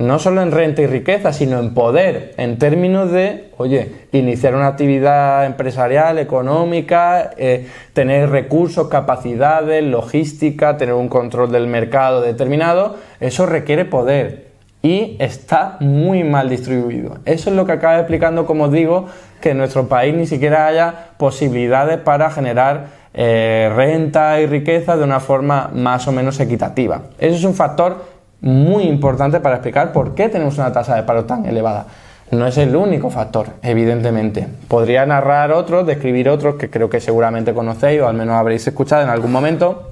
no 0.00 0.18
solo 0.18 0.42
en 0.42 0.50
renta 0.50 0.82
y 0.82 0.86
riqueza, 0.86 1.32
sino 1.32 1.60
en 1.60 1.74
poder, 1.74 2.32
en 2.38 2.58
términos 2.58 3.12
de, 3.12 3.50
oye, 3.58 3.92
iniciar 4.12 4.54
una 4.54 4.66
actividad 4.66 5.44
empresarial, 5.44 6.18
económica, 6.18 7.30
eh, 7.36 7.68
tener 7.92 8.30
recursos, 8.30 8.88
capacidades, 8.88 9.84
logística, 9.84 10.76
tener 10.78 10.94
un 10.94 11.08
control 11.08 11.52
del 11.52 11.66
mercado 11.66 12.22
determinado, 12.22 12.96
eso 13.20 13.44
requiere 13.44 13.84
poder 13.84 14.50
y 14.82 15.16
está 15.20 15.76
muy 15.80 16.24
mal 16.24 16.48
distribuido. 16.48 17.18
Eso 17.26 17.50
es 17.50 17.56
lo 17.56 17.66
que 17.66 17.72
acaba 17.72 17.98
explicando, 17.98 18.46
como 18.46 18.68
digo, 18.68 19.06
que 19.42 19.50
en 19.50 19.58
nuestro 19.58 19.88
país 19.88 20.14
ni 20.14 20.26
siquiera 20.26 20.66
haya 20.66 21.10
posibilidades 21.18 21.98
para 21.98 22.30
generar 22.30 23.00
eh, 23.12 23.70
renta 23.74 24.40
y 24.40 24.46
riqueza 24.46 24.96
de 24.96 25.04
una 25.04 25.20
forma 25.20 25.70
más 25.74 26.06
o 26.08 26.12
menos 26.12 26.38
equitativa. 26.40 27.02
Eso 27.18 27.36
es 27.36 27.44
un 27.44 27.54
factor 27.54 28.09
muy 28.40 28.84
importante 28.84 29.40
para 29.40 29.56
explicar 29.56 29.92
por 29.92 30.14
qué 30.14 30.28
tenemos 30.28 30.58
una 30.58 30.72
tasa 30.72 30.96
de 30.96 31.02
paro 31.02 31.24
tan 31.24 31.46
elevada. 31.46 31.86
No 32.30 32.46
es 32.46 32.56
el 32.58 32.76
único 32.76 33.10
factor, 33.10 33.48
evidentemente. 33.62 34.46
Podría 34.68 35.04
narrar 35.04 35.50
otros, 35.52 35.86
describir 35.86 36.28
otros 36.28 36.54
que 36.54 36.70
creo 36.70 36.88
que 36.88 37.00
seguramente 37.00 37.52
conocéis 37.52 38.00
o 38.02 38.08
al 38.08 38.14
menos 38.14 38.36
habréis 38.36 38.66
escuchado 38.66 39.02
en 39.02 39.08
algún 39.08 39.32
momento, 39.32 39.90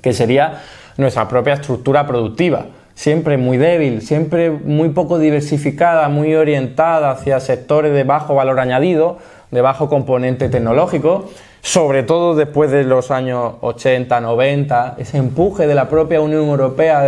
que 0.00 0.14
sería 0.14 0.62
nuestra 0.96 1.28
propia 1.28 1.54
estructura 1.54 2.06
productiva. 2.06 2.66
Siempre 2.94 3.36
muy 3.36 3.58
débil, 3.58 4.00
siempre 4.00 4.50
muy 4.50 4.88
poco 4.88 5.18
diversificada, 5.18 6.08
muy 6.08 6.34
orientada 6.34 7.10
hacia 7.10 7.40
sectores 7.40 7.92
de 7.92 8.04
bajo 8.04 8.34
valor 8.34 8.58
añadido, 8.58 9.18
de 9.50 9.60
bajo 9.60 9.90
componente 9.90 10.48
tecnológico, 10.48 11.28
sobre 11.60 12.04
todo 12.04 12.34
después 12.34 12.70
de 12.70 12.84
los 12.84 13.10
años 13.10 13.54
80, 13.60 14.18
90, 14.20 14.94
ese 14.96 15.18
empuje 15.18 15.66
de 15.66 15.74
la 15.74 15.90
propia 15.90 16.22
Unión 16.22 16.48
Europea 16.48 17.02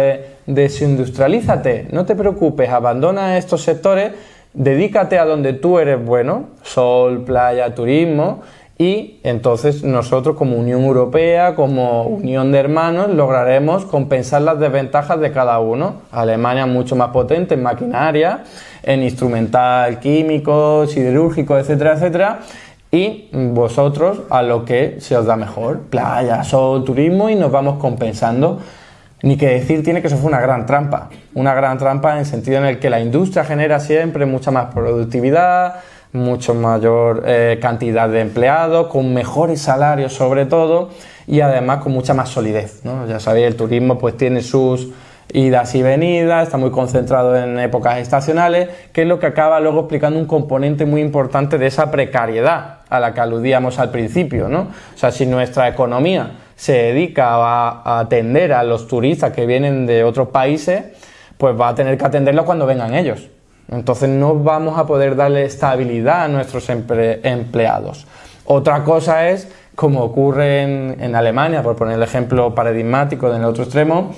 desindustrialízate, 0.48 1.86
no 1.92 2.04
te 2.04 2.16
preocupes, 2.16 2.68
abandona 2.70 3.38
estos 3.38 3.62
sectores 3.62 4.12
dedícate 4.54 5.18
a 5.18 5.24
donde 5.24 5.52
tú 5.52 5.78
eres 5.78 6.04
bueno, 6.04 6.46
sol, 6.62 7.22
playa, 7.24 7.74
turismo, 7.74 8.40
y 8.80 9.18
entonces 9.24 9.82
nosotros 9.82 10.36
como 10.36 10.56
Unión 10.56 10.82
Europea, 10.82 11.56
como 11.56 12.02
Unión 12.02 12.52
de 12.52 12.58
Hermanos, 12.58 13.10
lograremos 13.10 13.84
compensar 13.84 14.42
las 14.42 14.60
desventajas 14.60 15.18
de 15.18 15.32
cada 15.32 15.58
uno. 15.58 16.02
Alemania 16.12 16.64
mucho 16.64 16.94
más 16.94 17.08
potente 17.08 17.54
en 17.54 17.64
maquinaria, 17.64 18.44
en 18.84 19.02
instrumental 19.02 19.98
químico, 19.98 20.86
siderúrgico, 20.86 21.58
etcétera, 21.58 21.94
etcétera. 21.94 22.38
Y 22.92 23.28
vosotros 23.32 24.20
a 24.30 24.42
lo 24.42 24.64
que 24.64 24.98
se 25.00 25.16
os 25.16 25.26
da 25.26 25.34
mejor, 25.34 25.80
playa, 25.90 26.44
sol, 26.44 26.84
turismo, 26.84 27.28
y 27.30 27.34
nos 27.34 27.50
vamos 27.50 27.78
compensando. 27.80 28.60
Ni 29.22 29.36
que 29.36 29.48
decir 29.48 29.82
tiene 29.82 30.00
que 30.00 30.06
eso 30.06 30.16
fue 30.16 30.28
una 30.28 30.40
gran 30.40 30.66
trampa. 30.66 31.10
Una 31.34 31.54
gran 31.54 31.78
trampa 31.78 32.12
en 32.12 32.18
el 32.18 32.26
sentido 32.26 32.58
en 32.58 32.66
el 32.66 32.78
que 32.78 32.88
la 32.88 33.00
industria 33.00 33.44
genera 33.44 33.80
siempre 33.80 34.26
mucha 34.26 34.50
más 34.50 34.72
productividad, 34.72 35.76
mucho 36.12 36.54
mayor 36.54 37.24
eh, 37.26 37.58
cantidad 37.60 38.08
de 38.08 38.20
empleados, 38.20 38.86
con 38.86 39.12
mejores 39.12 39.60
salarios 39.60 40.12
sobre 40.12 40.46
todo 40.46 40.90
y 41.26 41.40
además 41.40 41.78
con 41.78 41.92
mucha 41.92 42.14
más 42.14 42.28
solidez. 42.28 42.82
Ya 43.08 43.20
sabéis, 43.20 43.48
el 43.48 43.56
turismo 43.56 43.98
pues 43.98 44.16
tiene 44.16 44.40
sus 44.40 44.88
idas 45.32 45.74
y 45.74 45.82
venidas, 45.82 46.44
está 46.44 46.56
muy 46.56 46.70
concentrado 46.70 47.36
en 47.36 47.58
épocas 47.58 47.98
estacionales, 47.98 48.68
que 48.92 49.02
es 49.02 49.08
lo 49.08 49.18
que 49.18 49.26
acaba 49.26 49.60
luego 49.60 49.80
explicando 49.80 50.18
un 50.18 50.26
componente 50.26 50.86
muy 50.86 51.02
importante 51.02 51.58
de 51.58 51.66
esa 51.66 51.90
precariedad 51.90 52.78
a 52.88 53.00
la 53.00 53.12
que 53.12 53.20
aludíamos 53.20 53.78
al 53.78 53.90
principio. 53.90 54.48
¿no? 54.48 54.68
O 54.94 54.98
sea, 54.98 55.10
si 55.10 55.26
nuestra 55.26 55.68
economía 55.68 56.30
se 56.58 56.72
dedica 56.72 57.36
a, 57.36 58.00
atender 58.00 58.52
a 58.52 58.64
los 58.64 58.88
turistas 58.88 59.32
que 59.32 59.46
vienen 59.46 59.86
de 59.86 60.02
otros 60.02 60.28
países, 60.28 60.82
pues 61.38 61.58
va 61.58 61.68
a 61.68 61.74
tener 61.76 61.96
que 61.96 62.04
atenderlos 62.04 62.44
cuando 62.44 62.66
vengan 62.66 62.94
ellos. 62.94 63.28
Entonces 63.70 64.08
no 64.08 64.34
vamos 64.34 64.76
a 64.76 64.84
poder 64.84 65.14
darle 65.14 65.44
estabilidad 65.44 66.24
a 66.24 66.28
nuestros 66.28 66.68
empleados. 66.68 68.08
Otra 68.44 68.82
cosa 68.82 69.28
es, 69.28 69.46
como 69.76 70.02
ocurre 70.02 70.62
en, 70.62 71.14
Alemania, 71.14 71.62
por 71.62 71.76
poner 71.76 71.94
el 71.94 72.02
ejemplo 72.02 72.52
paradigmático 72.56 73.30
del 73.30 73.44
otro 73.44 73.62
extremo, 73.62 74.14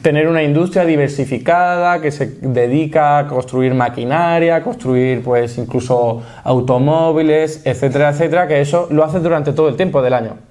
tener 0.00 0.28
una 0.28 0.44
industria 0.44 0.84
diversificada 0.84 2.00
que 2.00 2.12
se 2.12 2.26
dedica 2.40 3.18
a 3.18 3.26
construir 3.26 3.74
maquinaria, 3.74 4.62
construir 4.62 5.24
pues 5.24 5.58
incluso 5.58 6.22
automóviles, 6.44 7.62
etcétera, 7.64 8.10
etcétera, 8.10 8.46
que 8.46 8.60
eso 8.60 8.86
lo 8.90 9.02
hace 9.02 9.18
durante 9.18 9.52
todo 9.52 9.68
el 9.68 9.74
tiempo 9.74 10.02
del 10.02 10.14
año 10.14 10.49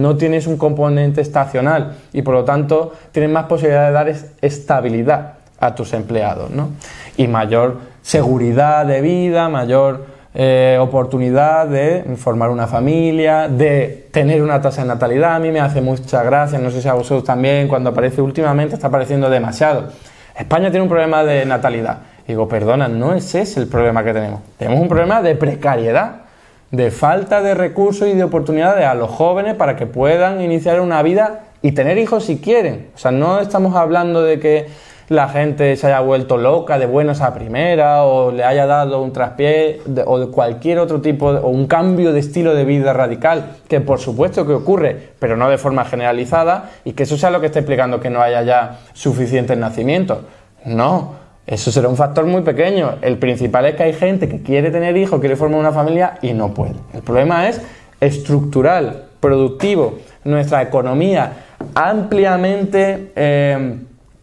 no 0.00 0.16
tienes 0.16 0.46
un 0.46 0.56
componente 0.56 1.20
estacional 1.20 1.96
y 2.12 2.22
por 2.22 2.34
lo 2.34 2.44
tanto 2.44 2.92
tienes 3.12 3.30
más 3.30 3.46
posibilidad 3.46 3.86
de 3.86 3.92
dar 3.92 4.14
estabilidad 4.40 5.34
a 5.58 5.74
tus 5.74 5.92
empleados 5.92 6.50
¿no? 6.50 6.70
y 7.16 7.26
mayor 7.28 7.78
seguridad 8.02 8.86
de 8.86 9.00
vida, 9.00 9.48
mayor 9.48 10.06
eh, 10.34 10.76
oportunidad 10.78 11.66
de 11.66 12.04
formar 12.16 12.50
una 12.50 12.66
familia, 12.66 13.48
de 13.48 14.08
tener 14.12 14.42
una 14.42 14.60
tasa 14.60 14.82
de 14.82 14.88
natalidad. 14.88 15.36
A 15.36 15.38
mí 15.38 15.50
me 15.50 15.60
hace 15.60 15.80
mucha 15.80 16.22
gracia, 16.22 16.58
no 16.58 16.70
sé 16.70 16.82
si 16.82 16.88
a 16.88 16.92
vosotros 16.92 17.24
también, 17.24 17.68
cuando 17.68 17.90
aparece 17.90 18.20
últimamente 18.20 18.74
está 18.74 18.88
apareciendo 18.88 19.30
demasiado. 19.30 19.88
España 20.36 20.70
tiene 20.70 20.82
un 20.82 20.90
problema 20.90 21.24
de 21.24 21.46
natalidad. 21.46 22.00
digo, 22.28 22.46
perdona, 22.46 22.86
no 22.86 23.14
es 23.14 23.34
ese 23.34 23.60
el 23.60 23.68
problema 23.68 24.04
que 24.04 24.12
tenemos. 24.12 24.40
Tenemos 24.58 24.82
un 24.82 24.88
problema 24.88 25.22
de 25.22 25.36
precariedad 25.36 26.25
de 26.70 26.90
falta 26.90 27.42
de 27.42 27.54
recursos 27.54 28.08
y 28.08 28.14
de 28.14 28.24
oportunidades 28.24 28.84
a 28.84 28.94
los 28.94 29.10
jóvenes 29.10 29.54
para 29.54 29.76
que 29.76 29.86
puedan 29.86 30.40
iniciar 30.40 30.80
una 30.80 31.02
vida 31.02 31.44
y 31.62 31.72
tener 31.72 31.98
hijos 31.98 32.24
si 32.24 32.38
quieren. 32.38 32.88
O 32.94 32.98
sea, 32.98 33.10
no 33.10 33.40
estamos 33.40 33.74
hablando 33.74 34.22
de 34.22 34.40
que 34.40 34.68
la 35.08 35.28
gente 35.28 35.76
se 35.76 35.86
haya 35.86 36.00
vuelto 36.00 36.36
loca 36.36 36.78
de 36.78 36.86
buenas 36.86 37.20
a 37.20 37.32
primera 37.32 38.02
o 38.02 38.32
le 38.32 38.42
haya 38.42 38.66
dado 38.66 39.00
un 39.00 39.12
traspié 39.12 39.80
o 40.04 40.18
de 40.18 40.26
cualquier 40.28 40.80
otro 40.80 41.00
tipo 41.00 41.28
o 41.28 41.48
un 41.48 41.66
cambio 41.66 42.12
de 42.12 42.20
estilo 42.20 42.54
de 42.54 42.64
vida 42.64 42.92
radical, 42.92 43.56
que 43.68 43.80
por 43.80 44.00
supuesto 44.00 44.46
que 44.46 44.52
ocurre, 44.52 45.10
pero 45.20 45.36
no 45.36 45.48
de 45.48 45.58
forma 45.58 45.84
generalizada 45.84 46.70
y 46.84 46.92
que 46.92 47.04
eso 47.04 47.16
sea 47.16 47.30
lo 47.30 47.40
que 47.40 47.46
está 47.46 47.60
explicando 47.60 48.00
que 48.00 48.10
no 48.10 48.20
haya 48.20 48.42
ya 48.42 48.78
suficientes 48.94 49.56
nacimientos. 49.56 50.18
No, 50.64 51.25
eso 51.46 51.70
será 51.70 51.88
un 51.88 51.96
factor 51.96 52.26
muy 52.26 52.42
pequeño. 52.42 52.96
El 53.02 53.18
principal 53.18 53.66
es 53.66 53.76
que 53.76 53.84
hay 53.84 53.92
gente 53.92 54.28
que 54.28 54.42
quiere 54.42 54.70
tener 54.70 54.96
hijos, 54.96 55.20
quiere 55.20 55.36
formar 55.36 55.60
una 55.60 55.72
familia 55.72 56.18
y 56.22 56.32
no 56.32 56.52
puede. 56.52 56.74
El 56.92 57.02
problema 57.02 57.48
es 57.48 57.60
estructural, 58.00 59.04
productivo. 59.20 59.98
Nuestra 60.24 60.62
economía 60.62 61.32
ampliamente 61.74 63.12
eh, 63.14 63.78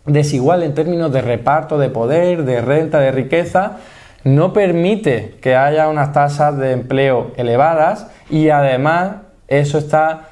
desigual 0.05 0.63
en 0.63 0.73
términos 0.73 1.11
de 1.13 1.21
reparto 1.21 1.77
de 1.77 1.89
poder, 1.89 2.43
de 2.43 2.61
renta, 2.61 2.99
de 2.99 3.11
riqueza, 3.11 3.77
no 4.23 4.53
permite 4.53 5.35
que 5.41 5.55
haya 5.55 5.89
unas 5.89 6.13
tasas 6.13 6.57
de 6.57 6.71
empleo 6.71 7.31
elevadas 7.37 8.07
y 8.29 8.49
además 8.49 9.17
eso 9.47 9.77
está 9.77 10.29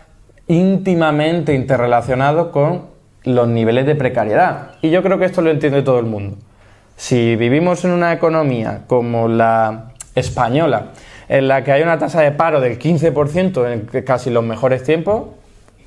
íntimamente 0.48 1.54
interrelacionado 1.54 2.52
con 2.52 2.92
los 3.24 3.48
niveles 3.48 3.86
de 3.86 3.96
precariedad. 3.96 4.72
Y 4.82 4.90
yo 4.90 5.04
creo 5.04 5.20
que 5.20 5.26
esto 5.26 5.42
lo 5.42 5.52
entiende 5.52 5.84
todo 5.84 6.00
el 6.00 6.06
mundo. 6.06 6.38
Si 7.02 7.36
vivimos 7.36 7.84
en 7.84 7.94
una 7.94 8.14
economía 8.14 8.82
como 8.86 9.28
la 9.28 9.86
española, 10.14 10.92
en 11.30 11.48
la 11.48 11.64
que 11.64 11.72
hay 11.72 11.82
una 11.82 11.98
tasa 11.98 12.22
de 12.22 12.32
paro 12.32 12.62
del 12.62 12.78
15% 12.78 13.74
en 13.74 14.04
casi 14.04 14.30
los 14.30 14.44
mejores 14.44 14.84
tiempos, 14.84 15.24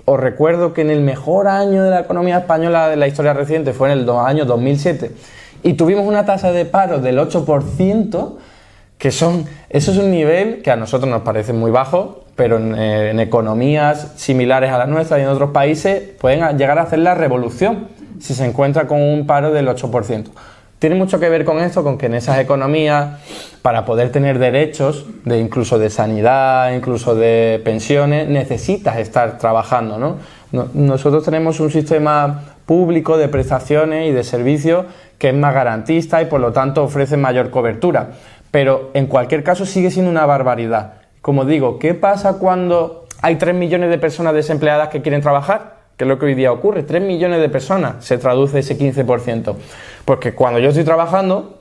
os 0.07 0.18
recuerdo 0.18 0.74
que 0.74 0.81
en 0.81 0.90
el 0.90 1.03
mejor 1.03 1.46
año 1.46 1.85
de 1.85 1.90
la 1.90 2.00
economía 2.00 2.38
española 2.38 2.88
de 2.88 2.96
la 2.96 3.07
historia 3.07 3.33
reciente 3.33 3.72
fue 3.72 3.92
en 3.92 4.00
el 4.00 4.11
año 4.11 4.44
2007 4.44 5.12
y 5.62 5.74
tuvimos 5.74 6.05
una 6.05 6.27
tasa 6.27 6.50
de 6.50 6.64
paro 6.64 6.98
del 6.98 7.20
8%, 7.20 8.33
que 8.98 9.12
son, 9.12 9.46
eso 9.70 9.92
es 9.92 9.98
un 9.98 10.11
nivel 10.11 10.62
que 10.62 10.72
a 10.72 10.77
nosotros 10.77 11.09
nos 11.09 11.22
parece 11.22 11.53
muy 11.53 11.70
bajo, 11.70 12.24
pero 12.35 12.57
en, 12.57 12.74
eh, 12.74 13.11
en 13.11 13.20
economías 13.20 14.14
similares 14.16 14.72
a 14.72 14.79
la 14.79 14.87
nuestra 14.88 15.20
y 15.20 15.22
en 15.22 15.29
otros 15.29 15.50
países 15.50 16.03
pueden 16.20 16.59
llegar 16.59 16.81
a 16.81 16.83
hacer 16.83 16.98
la 16.98 17.14
revolución 17.14 17.87
si 18.18 18.35
se 18.35 18.44
encuentra 18.44 18.88
con 18.88 19.00
un 19.00 19.29
paro 19.29 19.53
del 19.53 19.68
8%. 19.68 20.31
Tiene 20.85 20.97
mucho 20.97 21.18
que 21.18 21.31
ver 21.31 21.47
con 21.47 21.61
esto, 21.61 21.83
con 21.83 21.97
que 21.97 22.05
en 22.05 22.14
esas 22.14 22.38
economías, 22.38 23.18
para 23.62 23.87
poder 23.87 24.12
tener 24.12 24.38
derechos, 24.38 25.07
de 25.25 25.38
incluso 25.38 25.79
de 25.79 25.88
sanidad, 25.88 26.75
incluso 26.75 27.14
de 27.14 27.59
pensiones, 27.64 28.29
necesitas 28.29 28.99
estar 28.99 29.38
trabajando. 29.38 29.97
¿no? 29.97 30.18
Nosotros 30.75 31.25
tenemos 31.25 31.59
un 31.61 31.70
sistema 31.70 32.42
público 32.66 33.16
de 33.16 33.29
prestaciones 33.29 34.11
y 34.11 34.12
de 34.12 34.25
servicios 34.25 34.85
que 35.16 35.31
es 35.31 35.35
más 35.35 35.55
garantista 35.55 36.20
y 36.20 36.27
por 36.27 36.42
lo 36.42 36.53
tanto 36.53 36.85
ofrece 36.85 37.16
mayor 37.16 37.49
cobertura. 37.49 38.11
Pero 38.51 38.90
en 38.92 39.07
cualquier 39.07 39.42
caso 39.42 39.64
sigue 39.64 39.90
siendo 39.90 40.11
una 40.11 40.27
barbaridad. 40.27 40.97
Como 41.23 41.47
digo, 41.47 41.79
¿qué 41.79 41.94
pasa 41.94 42.35
cuando 42.35 43.07
hay 43.23 43.37
3 43.37 43.55
millones 43.55 43.88
de 43.88 43.97
personas 43.97 44.35
desempleadas 44.35 44.90
que 44.90 45.01
quieren 45.01 45.23
trabajar? 45.23 45.74
Que 45.96 46.04
es 46.04 46.09
lo 46.09 46.18
que 46.18 46.26
hoy 46.26 46.35
día 46.35 46.52
ocurre, 46.52 46.83
3 46.83 47.02
millones 47.02 47.40
de 47.40 47.48
personas 47.48 48.04
se 48.04 48.18
traduce 48.18 48.59
ese 48.59 48.78
15%. 48.78 49.54
Porque 50.04 50.35
cuando 50.35 50.59
yo 50.59 50.68
estoy 50.68 50.85
trabajando, 50.85 51.59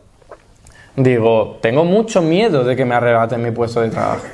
digo, 0.95 1.57
tengo 1.61 1.85
mucho 1.85 2.21
miedo 2.21 2.63
de 2.63 2.75
que 2.75 2.85
me 2.85 2.95
arrebaten 2.95 3.41
mi 3.41 3.51
puesto 3.51 3.81
de 3.81 3.89
trabajo. 3.89 4.25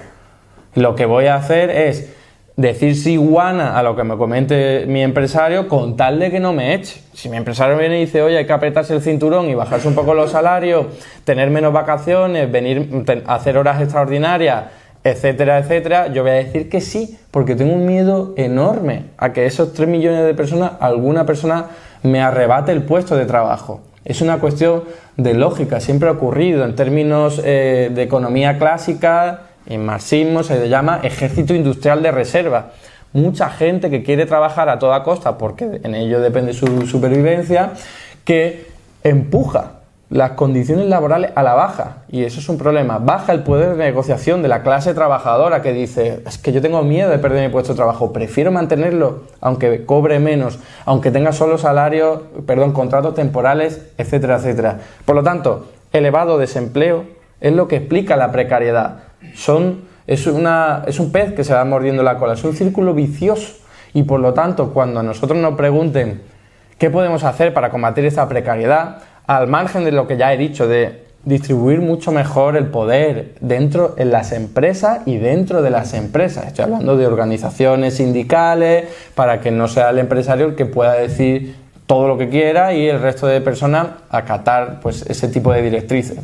Lo 0.75 0.95
que 0.95 1.05
voy 1.05 1.25
a 1.25 1.35
hacer 1.35 1.69
es 1.69 2.13
decir 2.55 2.97
sí 2.97 3.15
guana 3.15 3.79
a 3.79 3.83
lo 3.83 3.95
que 3.95 4.03
me 4.03 4.17
comente 4.17 4.83
mi 4.85 5.01
empresario 5.01 5.69
con 5.69 5.95
tal 5.95 6.19
de 6.19 6.29
que 6.29 6.41
no 6.41 6.51
me 6.51 6.73
eche. 6.73 7.01
Si 7.13 7.29
mi 7.29 7.37
empresario 7.37 7.77
viene 7.77 7.97
y 7.97 8.05
dice, 8.05 8.21
oye, 8.21 8.37
hay 8.37 8.45
que 8.45 8.51
apretarse 8.51 8.93
el 8.93 9.01
cinturón 9.01 9.49
y 9.49 9.55
bajarse 9.55 9.87
un 9.87 9.95
poco 9.95 10.13
los 10.13 10.31
salarios, 10.31 10.87
tener 11.23 11.49
menos 11.49 11.71
vacaciones, 11.71 12.51
venir 12.51 13.05
hacer 13.27 13.57
horas 13.57 13.81
extraordinarias, 13.81 14.65
etcétera, 15.03 15.59
etcétera, 15.59 16.07
yo 16.07 16.23
voy 16.23 16.31
a 16.31 16.35
decir 16.35 16.69
que 16.69 16.81
sí, 16.81 17.17
porque 17.31 17.55
tengo 17.55 17.73
un 17.73 17.85
miedo 17.85 18.33
enorme 18.37 19.05
a 19.17 19.31
que 19.31 19.45
esos 19.45 19.73
3 19.73 19.87
millones 19.87 20.25
de 20.25 20.33
personas, 20.33 20.73
alguna 20.79 21.25
persona 21.25 21.67
me 22.03 22.21
arrebate 22.21 22.71
el 22.71 22.83
puesto 22.83 23.15
de 23.15 23.25
trabajo. 23.25 23.81
Es 24.05 24.21
una 24.21 24.39
cuestión 24.39 24.83
de 25.17 25.33
lógica, 25.33 25.79
siempre 25.79 26.09
ha 26.09 26.13
ocurrido 26.13 26.65
en 26.65 26.75
términos 26.75 27.41
eh, 27.43 27.91
de 27.93 28.03
economía 28.03 28.57
clásica, 28.57 29.41
en 29.65 29.85
marxismo 29.85 30.43
se 30.43 30.59
le 30.59 30.69
llama 30.69 30.99
ejército 31.03 31.53
industrial 31.53 32.01
de 32.01 32.11
reserva. 32.11 32.71
mucha 33.11 33.49
gente 33.49 33.89
que 33.89 34.03
quiere 34.03 34.25
trabajar 34.25 34.69
a 34.69 34.77
toda 34.77 35.03
costa 35.03 35.37
porque 35.37 35.81
en 35.83 35.95
ello 35.95 36.21
depende 36.21 36.53
su 36.53 36.85
supervivencia, 36.85 37.71
que 38.23 38.67
empuja 39.03 39.78
las 40.09 40.31
condiciones 40.31 40.87
laborales 40.87 41.31
a 41.35 41.43
la 41.43 41.53
baja 41.53 41.97
y 42.09 42.23
eso 42.23 42.39
es 42.39 42.49
un 42.49 42.57
problema. 42.57 42.97
Baja 42.97 43.31
el 43.31 43.43
poder 43.43 43.75
de 43.75 43.85
negociación 43.85 44.41
de 44.41 44.47
la 44.47 44.63
clase 44.63 44.93
trabajadora 44.93 45.61
que 45.61 45.71
dice, 45.71 46.23
es 46.25 46.37
que 46.39 46.51
yo 46.51 46.61
tengo 46.61 46.81
miedo 46.81 47.11
de 47.11 47.19
perder 47.19 47.45
mi 47.45 47.51
puesto 47.51 47.73
de 47.73 47.77
trabajo, 47.77 48.11
prefiero 48.11 48.51
mantenerlo 48.51 49.23
aunque 49.39 49.85
cobre 49.85 50.19
menos, 50.19 50.59
aunque 50.85 51.11
tenga 51.11 51.31
solo 51.31 51.57
salarios, 51.57 52.21
perdón, 52.47 52.73
contratos 52.73 53.13
temporales, 53.13 53.85
etcétera, 53.97 54.37
etcétera. 54.37 54.79
Por 55.05 55.15
lo 55.15 55.23
tanto, 55.23 55.67
elevado 55.93 56.39
desempleo 56.39 57.05
es 57.39 57.53
lo 57.53 57.67
que 57.67 57.77
explica 57.77 58.15
la 58.15 58.31
precariedad. 58.31 59.03
Son, 59.35 59.81
es, 60.07 60.25
una, 60.25 60.83
es 60.87 60.99
un 60.99 61.11
pez 61.11 61.33
que 61.33 61.43
se 61.43 61.53
va 61.53 61.63
mordiendo 61.65 62.01
la 62.01 62.17
cola, 62.17 62.33
es 62.33 62.43
un 62.43 62.55
círculo 62.55 62.95
vicioso 62.95 63.53
y 63.93 64.03
por 64.03 64.19
lo 64.19 64.33
tanto 64.33 64.73
cuando 64.73 65.01
a 65.01 65.03
nosotros 65.03 65.37
nos 65.39 65.55
pregunten 65.55 66.21
qué 66.79 66.89
podemos 66.89 67.23
hacer 67.23 67.53
para 67.53 67.69
combatir 67.69 68.05
esta 68.05 68.27
precariedad, 68.27 69.03
al 69.29 69.45
margen 69.45 69.85
de 69.85 69.91
lo 69.91 70.07
que 70.07 70.17
ya 70.17 70.33
he 70.33 70.37
dicho, 70.37 70.67
de 70.67 71.03
distribuir 71.23 71.81
mucho 71.81 72.11
mejor 72.11 72.57
el 72.57 72.65
poder 72.65 73.35
dentro 73.41 73.93
en 73.99 74.09
las 74.09 74.31
empresas 74.31 75.01
y 75.05 75.17
dentro 75.17 75.61
de 75.61 75.69
las 75.69 75.93
empresas. 75.93 76.47
Estoy 76.47 76.65
hablando 76.65 76.97
de 76.97 77.05
organizaciones 77.05 77.97
sindicales 77.97 78.85
para 79.13 79.39
que 79.39 79.51
no 79.51 79.67
sea 79.67 79.91
el 79.91 79.99
empresario 79.99 80.47
el 80.47 80.55
que 80.55 80.65
pueda 80.65 80.93
decir 80.93 81.55
todo 81.85 82.07
lo 82.07 82.17
que 82.17 82.29
quiera 82.29 82.73
y 82.73 82.87
el 82.87 82.99
resto 82.99 83.27
de 83.27 83.39
personas 83.39 83.89
acatar 84.09 84.79
pues, 84.81 85.05
ese 85.07 85.27
tipo 85.27 85.53
de 85.53 85.61
directrices 85.61 86.17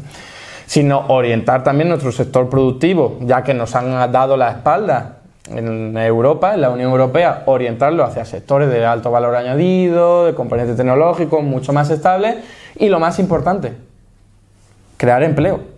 sino 0.65 1.05
orientar 1.09 1.63
también 1.63 1.89
nuestro 1.89 2.11
sector 2.11 2.49
productivo, 2.49 3.19
ya 3.21 3.43
que 3.43 3.53
nos 3.53 3.75
han 3.75 4.11
dado 4.11 4.35
la 4.35 4.49
espalda 4.49 5.14
en 5.49 5.97
Europa, 5.97 6.53
en 6.53 6.61
la 6.61 6.69
Unión 6.69 6.91
Europea, 6.91 7.43
orientarlo 7.45 8.03
hacia 8.03 8.25
sectores 8.25 8.69
de 8.69 8.85
alto 8.85 9.11
valor 9.11 9.35
añadido, 9.35 10.25
de 10.25 10.33
componentes 10.33 10.75
tecnológicos, 10.75 11.43
mucho 11.43 11.73
más 11.73 11.89
estables 11.89 12.37
y 12.75 12.89
lo 12.89 12.99
más 12.99 13.19
importante, 13.19 13.73
crear 14.97 15.23
empleo. 15.23 15.75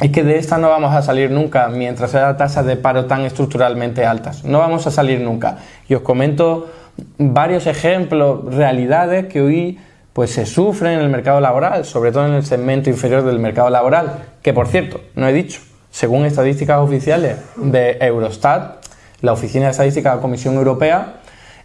Es 0.00 0.10
que 0.10 0.24
de 0.24 0.38
esta 0.38 0.56
no 0.56 0.70
vamos 0.70 0.94
a 0.94 1.02
salir 1.02 1.30
nunca 1.30 1.68
mientras 1.68 2.14
haya 2.14 2.36
tasas 2.36 2.64
de 2.64 2.76
paro 2.76 3.04
tan 3.04 3.20
estructuralmente 3.22 4.06
altas. 4.06 4.44
No 4.44 4.58
vamos 4.58 4.86
a 4.86 4.90
salir 4.90 5.20
nunca. 5.20 5.58
Y 5.88 5.94
os 5.94 6.00
comento 6.00 6.70
varios 7.18 7.66
ejemplos, 7.66 8.54
realidades 8.54 9.26
que 9.26 9.42
hoy 9.42 9.78
pues 10.14 10.30
se 10.30 10.46
sufren 10.46 10.94
en 10.94 11.00
el 11.00 11.08
mercado 11.10 11.40
laboral, 11.40 11.84
sobre 11.84 12.12
todo 12.12 12.26
en 12.26 12.32
el 12.32 12.44
segmento 12.44 12.90
inferior 12.90 13.22
del 13.24 13.38
mercado 13.38 13.70
laboral, 13.70 14.24
que 14.42 14.52
por 14.52 14.66
cierto, 14.66 15.00
no 15.14 15.28
he 15.28 15.32
dicho, 15.32 15.60
según 15.90 16.24
estadísticas 16.24 16.78
oficiales 16.80 17.36
de 17.56 17.98
Eurostat, 18.00 18.79
la 19.22 19.32
Oficina 19.32 19.66
de 19.66 19.70
Estadística 19.72 20.10
de 20.10 20.16
la 20.16 20.22
Comisión 20.22 20.54
Europea, 20.54 21.20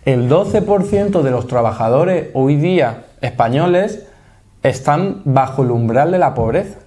el 0.05 0.29
12% 0.29 1.21
de 1.21 1.31
los 1.31 1.47
trabajadores 1.47 2.29
hoy 2.33 2.55
día 2.57 3.05
españoles 3.21 4.05
están 4.61 5.21
bajo 5.25 5.63
el 5.63 5.71
umbral 5.71 6.11
de 6.11 6.19
la 6.19 6.33
pobreza. 6.33 6.79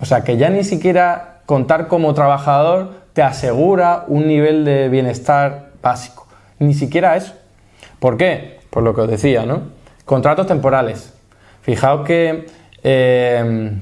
O 0.00 0.04
sea 0.04 0.22
que 0.22 0.36
ya 0.36 0.50
ni 0.50 0.64
siquiera 0.64 1.40
contar 1.46 1.88
como 1.88 2.14
trabajador 2.14 3.04
te 3.12 3.22
asegura 3.22 4.04
un 4.08 4.26
nivel 4.26 4.64
de 4.64 4.88
bienestar 4.88 5.70
básico. 5.82 6.26
Ni 6.58 6.74
siquiera 6.74 7.16
eso. 7.16 7.34
¿Por 7.98 8.16
qué? 8.16 8.60
Por 8.70 8.82
lo 8.82 8.94
que 8.94 9.02
os 9.02 9.08
decía, 9.08 9.46
¿no? 9.46 9.62
Contratos 10.04 10.46
temporales. 10.46 11.14
Fijaos 11.62 12.04
que 12.04 12.46
eh, 12.82 13.72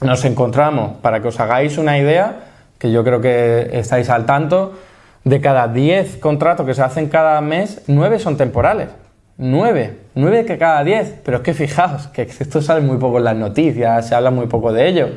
nos 0.00 0.24
encontramos, 0.24 0.98
para 1.00 1.22
que 1.22 1.28
os 1.28 1.40
hagáis 1.40 1.78
una 1.78 1.98
idea, 1.98 2.40
que 2.78 2.90
yo 2.90 3.04
creo 3.04 3.20
que 3.20 3.70
estáis 3.72 4.10
al 4.10 4.26
tanto, 4.26 4.72
de 5.24 5.40
cada 5.40 5.68
10 5.68 6.16
contratos 6.16 6.66
que 6.66 6.74
se 6.74 6.82
hacen 6.82 7.08
cada 7.08 7.40
mes, 7.40 7.82
9 7.86 8.18
son 8.18 8.36
temporales. 8.36 8.88
9, 9.38 9.96
9 10.14 10.44
que 10.44 10.58
cada 10.58 10.82
10. 10.84 11.20
Pero 11.24 11.38
es 11.38 11.42
que 11.42 11.54
fijaos, 11.54 12.08
que 12.08 12.22
esto 12.22 12.60
sale 12.60 12.80
muy 12.80 12.98
poco 12.98 13.18
en 13.18 13.24
las 13.24 13.36
noticias, 13.36 14.08
se 14.08 14.14
habla 14.14 14.30
muy 14.30 14.46
poco 14.46 14.72
de 14.72 14.88
ello. 14.88 15.08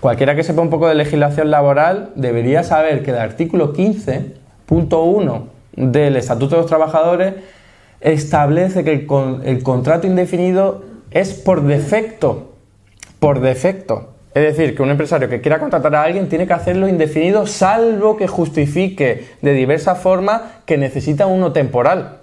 Cualquiera 0.00 0.36
que 0.36 0.44
sepa 0.44 0.62
un 0.62 0.70
poco 0.70 0.88
de 0.88 0.94
legislación 0.94 1.50
laboral 1.50 2.10
debería 2.14 2.62
saber 2.62 3.02
que 3.02 3.10
el 3.10 3.18
artículo 3.18 3.72
15.1 3.74 5.42
del 5.74 6.16
Estatuto 6.16 6.54
de 6.54 6.62
los 6.62 6.70
Trabajadores 6.70 7.34
establece 8.00 8.84
que 8.84 8.92
el, 8.92 9.40
el 9.44 9.62
contrato 9.64 10.06
indefinido 10.06 10.84
es 11.10 11.34
por 11.34 11.62
defecto. 11.62 12.52
Por 13.18 13.40
defecto. 13.40 14.10
Es 14.34 14.56
decir, 14.56 14.76
que 14.76 14.82
un 14.82 14.90
empresario 14.90 15.28
que 15.28 15.40
quiera 15.40 15.58
contratar 15.58 15.94
a 15.96 16.02
alguien 16.02 16.28
tiene 16.28 16.46
que 16.46 16.52
hacerlo 16.52 16.86
indefinido 16.86 17.46
salvo 17.46 18.16
que 18.16 18.28
justifique 18.28 19.26
de 19.40 19.52
diversas 19.52 19.98
formas 19.98 20.42
que 20.66 20.76
necesita 20.76 21.26
uno 21.26 21.52
temporal. 21.52 22.18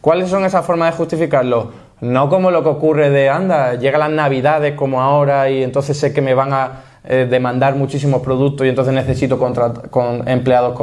¿Cuáles 0.00 0.30
son 0.30 0.44
esas 0.44 0.64
formas 0.64 0.92
de 0.92 0.96
justificarlo? 0.96 1.72
No 2.00 2.30
como 2.30 2.50
lo 2.50 2.62
que 2.62 2.70
ocurre 2.70 3.10
de, 3.10 3.28
anda, 3.28 3.74
llega 3.74 3.98
las 3.98 4.10
navidades 4.10 4.74
como 4.74 5.02
ahora 5.02 5.50
y 5.50 5.62
entonces 5.62 5.98
sé 5.98 6.14
que 6.14 6.22
me 6.22 6.34
van 6.34 6.52
a 6.52 6.70
eh, 7.04 7.26
demandar 7.28 7.74
muchísimos 7.74 8.22
productos 8.22 8.66
y 8.66 8.70
entonces 8.70 8.94
necesito 8.94 9.38
con 9.38 10.28
empleados 10.28 10.80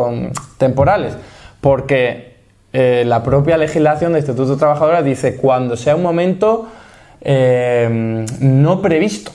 temporales. 0.58 1.15
Porque 1.62 2.38
eh, 2.73 3.03
la 3.08 3.23
propia 3.23 3.58
legislación 3.58 4.13
de 4.13 4.19
Instituto 4.19 4.51
de 4.51 4.58
Trabajadores 4.58 5.03
dice 5.06 5.38
cuando 5.38 5.77
sea 5.77 5.95
un 5.95 6.03
momento 6.03 6.67
eh, 7.21 8.25
no 8.41 8.82
previsto 8.82 9.32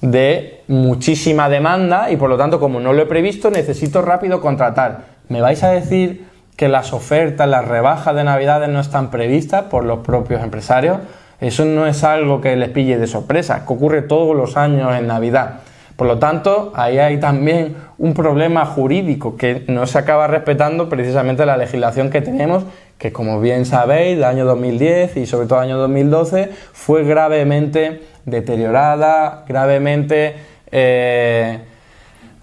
de 0.00 0.62
muchísima 0.68 1.48
demanda 1.48 2.10
y 2.10 2.16
por 2.16 2.28
lo 2.28 2.36
tanto 2.36 2.60
como 2.60 2.80
no 2.80 2.92
lo 2.92 3.02
he 3.02 3.06
previsto 3.06 3.50
necesito 3.50 4.02
rápido 4.02 4.40
contratar. 4.40 5.14
¿Me 5.28 5.40
vais 5.40 5.62
a 5.62 5.70
decir 5.70 6.26
que 6.56 6.68
las 6.68 6.92
ofertas, 6.92 7.48
las 7.48 7.66
rebajas 7.66 8.14
de 8.14 8.24
Navidades 8.24 8.68
no 8.68 8.80
están 8.80 9.10
previstas 9.10 9.64
por 9.64 9.84
los 9.84 10.00
propios 10.00 10.42
empresarios? 10.42 10.98
Eso 11.40 11.64
no 11.64 11.86
es 11.86 12.04
algo 12.04 12.40
que 12.40 12.56
les 12.56 12.68
pille 12.68 12.98
de 12.98 13.06
sorpresa, 13.06 13.64
que 13.66 13.72
ocurre 13.72 14.02
todos 14.02 14.36
los 14.36 14.56
años 14.56 14.94
en 14.96 15.06
Navidad. 15.06 15.60
Por 15.96 16.08
lo 16.08 16.18
tanto, 16.18 16.72
ahí 16.74 16.98
hay 16.98 17.20
también 17.20 17.76
un 17.98 18.14
problema 18.14 18.66
jurídico 18.66 19.36
que 19.36 19.64
no 19.68 19.86
se 19.86 19.98
acaba 19.98 20.26
respetando 20.26 20.88
precisamente 20.88 21.46
la 21.46 21.56
legislación 21.56 22.10
que 22.10 22.20
tenemos, 22.20 22.64
que 22.98 23.12
como 23.12 23.40
bien 23.40 23.64
sabéis, 23.64 24.16
del 24.16 24.24
año 24.24 24.44
2010 24.44 25.16
y 25.16 25.26
sobre 25.26 25.46
todo 25.46 25.60
el 25.60 25.66
año 25.66 25.78
2012 25.78 26.50
fue 26.72 27.04
gravemente 27.04 28.02
deteriorada, 28.24 29.44
gravemente 29.46 30.34
eh, 30.70 31.60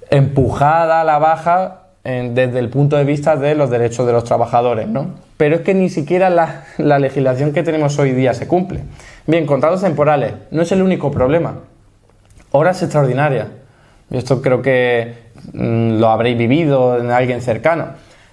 empujada 0.10 1.02
a 1.02 1.04
la 1.04 1.20
baja 1.20 1.78
desde 2.04 2.58
el 2.58 2.70
punto 2.70 2.98
de 2.98 3.04
vista 3.04 3.36
de 3.36 3.54
los 3.54 3.70
derechos 3.70 4.08
de 4.08 4.14
los 4.14 4.24
trabajadores, 4.24 4.88
¿no? 4.88 5.12
Pero 5.38 5.56
es 5.56 5.62
que 5.62 5.76
ni 5.76 5.90
siquiera 5.90 6.30
la, 6.32 6.64
la 6.78 6.98
legislación 6.98 7.54
que 7.54 7.62
tenemos 7.62 8.00
hoy 8.00 8.12
día 8.12 8.34
se 8.34 8.48
cumple. 8.48 8.82
Bien, 9.28 9.46
contratos 9.46 9.82
temporales 9.82 10.34
no 10.50 10.64
es 10.64 10.72
el 10.72 10.82
único 10.82 11.12
problema. 11.12 11.60
Horas 12.52 12.82
extraordinarias. 12.82 13.48
Esto 14.10 14.42
creo 14.42 14.62
que 14.62 15.14
mm, 15.54 16.00
lo 16.00 16.10
habréis 16.10 16.38
vivido 16.38 17.00
en 17.00 17.12
alguien 17.12 17.42
cercano. 17.42 17.90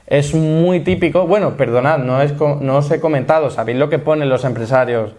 Es 0.07 0.35
muy 0.35 0.81
típico, 0.81 1.27
bueno, 1.27 1.57
perdonad, 1.57 1.99
no, 1.99 2.23
es, 2.23 2.33
no 2.41 2.77
os 2.77 2.91
he 2.91 2.99
comentado, 2.99 3.51
¿sabéis 3.51 3.79
lo 3.79 3.91
que 3.91 3.99
ponen 3.99 4.31
los 4.31 4.45
empresarios 4.45 5.13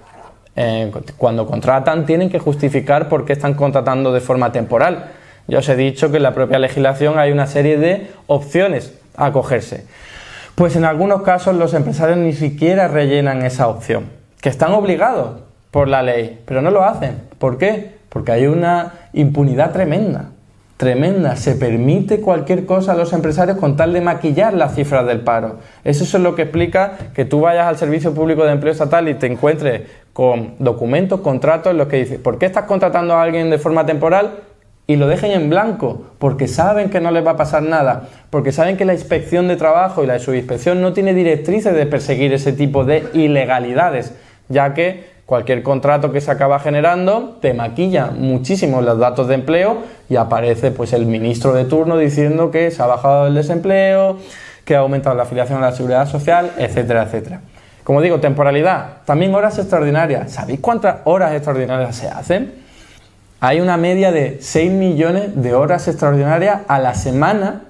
eh, 0.61 0.91
cuando 1.15 1.47
contratan 1.47 2.05
tienen 2.05 2.29
que 2.29 2.37
justificar 2.37 3.07
por 3.07 3.23
qué 3.23 3.31
están 3.31 3.53
contratando 3.53 4.11
de 4.11 4.19
forma 4.19 4.51
temporal. 4.51 5.11
Ya 5.47 5.59
os 5.59 5.69
he 5.69 5.77
dicho 5.77 6.11
que 6.11 6.17
en 6.17 6.23
la 6.23 6.33
propia 6.33 6.59
legislación 6.59 7.17
hay 7.17 7.31
una 7.31 7.47
serie 7.47 7.77
de 7.77 8.11
opciones 8.27 8.93
a 9.15 9.27
acogerse. 9.27 9.85
Pues 10.55 10.75
en 10.75 10.83
algunos 10.83 11.21
casos 11.21 11.55
los 11.55 11.73
empresarios 11.73 12.17
ni 12.17 12.33
siquiera 12.33 12.89
rellenan 12.89 13.41
esa 13.45 13.69
opción, 13.69 14.09
que 14.41 14.49
están 14.49 14.73
obligados 14.73 15.39
por 15.71 15.87
la 15.87 16.03
ley, 16.03 16.41
pero 16.45 16.61
no 16.61 16.71
lo 16.71 16.83
hacen. 16.83 17.21
¿Por 17.37 17.57
qué? 17.57 17.95
Porque 18.09 18.33
hay 18.33 18.47
una 18.47 18.95
impunidad 19.13 19.71
tremenda 19.71 20.31
tremenda. 20.79 21.35
Se 21.35 21.55
permite 21.55 22.21
cualquier 22.21 22.65
cosa 22.65 22.93
a 22.93 22.95
los 22.95 23.11
empresarios 23.11 23.57
con 23.57 23.75
tal 23.75 23.91
de 23.91 23.99
maquillar 23.99 24.53
las 24.53 24.75
cifras 24.75 25.05
del 25.05 25.19
paro. 25.19 25.57
Eso 25.83 26.05
es 26.05 26.13
lo 26.23 26.35
que 26.35 26.43
explica 26.43 26.93
que 27.13 27.25
tú 27.25 27.41
vayas 27.41 27.67
al 27.67 27.77
Servicio 27.77 28.13
Público 28.13 28.45
de 28.45 28.53
Empleo 28.53 28.71
Estatal 28.71 29.09
y 29.09 29.15
te 29.15 29.27
encuentres 29.27 29.81
con 30.13 30.55
documentos, 30.57 31.19
contratos 31.19 31.71
en 31.71 31.79
los 31.79 31.89
que 31.89 31.97
dices, 31.97 32.17
¿por 32.17 32.37
qué 32.37 32.45
estás 32.45 32.63
contratando 32.63 33.15
a 33.15 33.23
alguien 33.23 33.49
de 33.49 33.57
forma 33.57 33.85
temporal? 33.85 34.39
Y 34.87 34.95
lo 34.95 35.07
dejen 35.07 35.31
en 35.31 35.49
blanco, 35.49 36.01
porque 36.17 36.47
saben 36.47 36.89
que 36.89 37.01
no 37.01 37.11
les 37.11 37.27
va 37.27 37.31
a 37.31 37.37
pasar 37.37 37.61
nada, 37.61 38.07
porque 38.29 38.53
saben 38.53 38.77
que 38.77 38.85
la 38.85 38.93
inspección 38.93 39.49
de 39.49 39.57
trabajo 39.57 40.01
y 40.01 40.07
la 40.07 40.17
subinspección 40.17 40.81
no 40.81 40.93
tiene 40.93 41.13
directrices 41.13 41.75
de 41.75 41.87
perseguir 41.87 42.31
ese 42.31 42.53
tipo 42.53 42.85
de 42.85 43.03
ilegalidades, 43.13 44.13
ya 44.47 44.73
que 44.73 45.03
Cualquier 45.29 45.61
contrato 45.61 46.11
que 46.11 46.21
se 46.21 46.31
acaba 46.31 46.59
generando 46.59 47.37
te 47.39 47.53
maquilla 47.53 48.07
muchísimo 48.07 48.81
los 48.81 48.97
datos 48.97 49.27
de 49.27 49.35
empleo 49.35 49.83
y 50.09 50.15
aparece 50.15 50.71
pues 50.71 50.91
el 50.91 51.05
ministro 51.05 51.53
de 51.53 51.65
turno 51.65 51.99
diciendo 51.99 52.49
que 52.49 52.71
se 52.71 52.81
ha 52.81 52.87
bajado 52.87 53.27
el 53.27 53.35
desempleo, 53.35 54.17
que 54.65 54.75
ha 54.75 54.79
aumentado 54.79 55.15
la 55.15 55.21
afiliación 55.21 55.59
a 55.59 55.67
la 55.67 55.71
seguridad 55.71 56.09
social, 56.09 56.53
etcétera, 56.57 57.03
etcétera. 57.03 57.41
Como 57.83 58.01
digo, 58.01 58.19
temporalidad, 58.19 59.03
también 59.05 59.35
horas 59.35 59.59
extraordinarias. 59.59 60.31
¿Sabéis 60.31 60.61
cuántas 60.61 61.01
horas 61.03 61.33
extraordinarias 61.33 61.95
se 61.95 62.07
hacen? 62.07 62.55
Hay 63.39 63.61
una 63.61 63.77
media 63.77 64.11
de 64.11 64.39
6 64.41 64.71
millones 64.71 65.39
de 65.39 65.53
horas 65.53 65.87
extraordinarias 65.87 66.61
a 66.67 66.79
la 66.79 66.95
semana, 66.95 67.65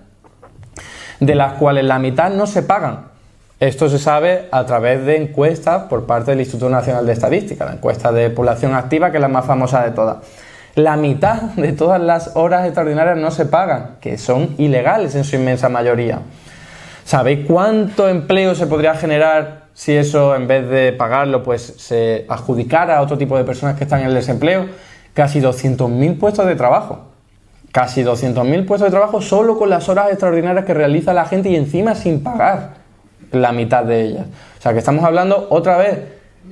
de 1.20 1.36
las 1.36 1.56
cuales 1.56 1.84
la 1.84 2.00
mitad 2.00 2.30
no 2.32 2.48
se 2.48 2.64
pagan. 2.64 3.09
Esto 3.60 3.90
se 3.90 4.00
sabe 4.00 4.48
a 4.52 4.66
través 4.66 5.06
de 5.06 5.18
encuestas 5.18 5.84
por 5.90 6.06
parte 6.06 6.32
del 6.32 6.40
Instituto 6.40 6.70
Nacional 6.70 7.06
de 7.06 7.12
Estadística, 7.12 7.66
la 7.66 7.74
encuesta 7.74 8.14
de 8.14 8.30
población 8.30 8.74
activa, 8.74 9.12
que 9.12 9.18
es 9.18 9.22
la 9.22 9.28
más 9.28 9.46
famosa 9.46 9.84
de 9.84 9.92
todas. 9.92 10.20
La 10.76 10.96
mitad 10.96 11.42
de 11.58 11.74
todas 11.74 12.00
las 12.00 12.38
horas 12.38 12.64
extraordinarias 12.64 13.18
no 13.18 13.32
se 13.32 13.46
pagan, 13.46 13.98
que 14.00 14.18
son 14.18 14.56
ilegales 14.58 15.14
en 15.16 15.26
su 15.26 15.36
inmensa 15.36 15.68
mayoría. 15.68 16.20
¿Sabéis 17.04 17.46
cuánto 17.46 18.08
empleo 18.08 18.56
se 18.56 18.66
podría 18.66 18.94
generar 18.94 19.66
si 19.74 19.94
eso, 19.94 20.38
en 20.38 20.48
vez 20.48 20.70
de 20.70 20.94
pagarlo, 20.94 21.44
pues 21.44 21.62
se 21.62 22.26
adjudicara 22.30 22.98
a 22.98 23.02
otro 23.02 23.18
tipo 23.18 23.38
de 23.38 23.44
personas 23.44 23.76
que 23.76 23.84
están 23.84 24.00
en 24.00 24.08
el 24.08 24.14
desempleo? 24.14 24.68
Casi 25.14 25.42
200.000 25.42 26.18
puestos 26.18 26.46
de 26.46 26.56
trabajo. 26.56 27.08
Casi 27.74 28.06
200.000 28.06 28.66
puestos 28.66 28.88
de 28.88 28.92
trabajo 28.92 29.22
solo 29.22 29.58
con 29.58 29.70
las 29.70 29.90
horas 29.90 30.12
extraordinarias 30.12 30.64
que 30.64 30.74
realiza 30.74 31.14
la 31.14 31.26
gente 31.26 31.50
y 31.50 31.58
encima 31.58 31.94
sin 31.94 32.24
pagar 32.24 32.79
la 33.32 33.52
mitad 33.52 33.84
de 33.84 34.02
ellas. 34.02 34.26
O 34.58 34.62
sea 34.62 34.74
que 34.74 34.80
estamos 34.80 35.04
hablando 35.04 35.48
otra 35.50 35.78
vez 35.78 36.00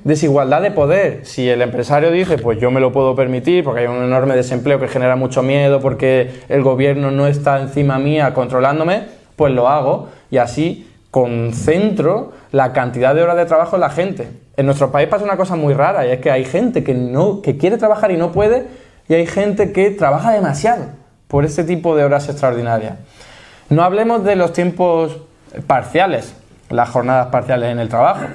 desigualdad 0.04 0.62
de 0.62 0.72
poder. 0.72 1.26
Si 1.26 1.50
el 1.50 1.62
empresario 1.62 2.12
dice, 2.12 2.38
pues 2.38 2.60
yo 2.60 2.72
me 2.72 2.80
lo 2.80 2.92
puedo 2.92 3.16
permitir 3.16 3.64
porque 3.64 3.82
hay 3.82 3.88
un 3.88 4.04
enorme 4.04 4.36
desempleo 4.36 4.80
que 4.80 4.88
genera 4.88 5.16
mucho 5.16 5.44
miedo, 5.44 5.80
porque 5.80 6.32
el 6.50 6.64
gobierno 6.64 7.12
no 7.12 7.28
está 7.28 7.60
encima 7.60 8.00
mía 8.00 8.34
controlándome, 8.34 9.04
pues 9.36 9.54
lo 9.54 9.68
hago 9.68 10.10
y 10.32 10.38
así 10.38 10.90
concentro 11.12 12.34
la 12.52 12.74
cantidad 12.74 13.16
de 13.16 13.24
horas 13.24 13.38
de 13.38 13.46
trabajo 13.46 13.76
en 13.76 13.82
la 13.82 13.90
gente. 13.90 14.28
En 14.56 14.66
nuestro 14.66 14.92
país 14.92 15.08
pasa 15.08 15.24
una 15.24 15.38
cosa 15.38 15.56
muy 15.56 15.74
rara 15.74 16.06
y 16.06 16.12
es 16.12 16.20
que 16.20 16.32
hay 16.32 16.46
gente 16.46 16.84
que 16.84 16.94
no 16.94 17.42
que 17.42 17.58
quiere 17.58 17.78
trabajar 17.78 18.12
y 18.12 18.18
no 18.18 18.32
puede 18.32 18.66
y 19.08 19.14
hay 19.14 19.26
gente 19.26 19.72
que 19.72 19.92
trabaja 19.92 20.32
demasiado 20.32 20.86
por 21.28 21.46
ese 21.46 21.64
tipo 21.64 21.96
de 21.96 22.04
horas 22.04 22.30
extraordinarias. 22.30 22.96
No 23.70 23.84
hablemos 23.84 24.24
de 24.24 24.36
los 24.36 24.54
tiempos 24.54 25.18
parciales, 25.68 26.34
las 26.70 26.90
jornadas 26.90 27.28
parciales 27.28 27.72
en 27.72 27.80
el 27.80 27.90
trabajo. 27.90 28.26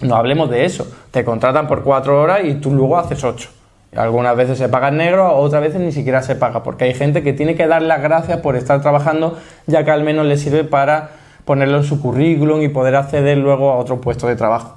No 0.00 0.16
hablemos 0.16 0.50
de 0.50 0.64
eso. 0.64 0.86
Te 1.10 1.24
contratan 1.24 1.66
por 1.66 1.82
cuatro 1.82 2.20
horas 2.20 2.40
y 2.44 2.54
tú 2.54 2.72
luego 2.72 2.98
haces 2.98 3.22
ocho. 3.24 3.50
Algunas 3.94 4.36
veces 4.36 4.58
se 4.58 4.68
paga 4.68 4.88
en 4.88 4.98
negro, 4.98 5.34
otras 5.36 5.62
veces 5.62 5.80
ni 5.80 5.90
siquiera 5.90 6.22
se 6.22 6.36
paga, 6.36 6.62
porque 6.62 6.84
hay 6.84 6.94
gente 6.94 7.22
que 7.22 7.32
tiene 7.32 7.54
que 7.54 7.66
dar 7.66 7.80
las 7.80 8.02
gracias 8.02 8.40
por 8.40 8.54
estar 8.56 8.82
trabajando, 8.82 9.38
ya 9.66 9.84
que 9.84 9.90
al 9.90 10.02
menos 10.02 10.26
le 10.26 10.36
sirve 10.36 10.64
para 10.64 11.10
ponerlo 11.46 11.78
en 11.78 11.84
su 11.84 12.02
currículum 12.02 12.60
y 12.60 12.68
poder 12.68 12.96
acceder 12.96 13.38
luego 13.38 13.70
a 13.70 13.76
otro 13.76 14.00
puesto 14.00 14.26
de 14.26 14.36
trabajo. 14.36 14.76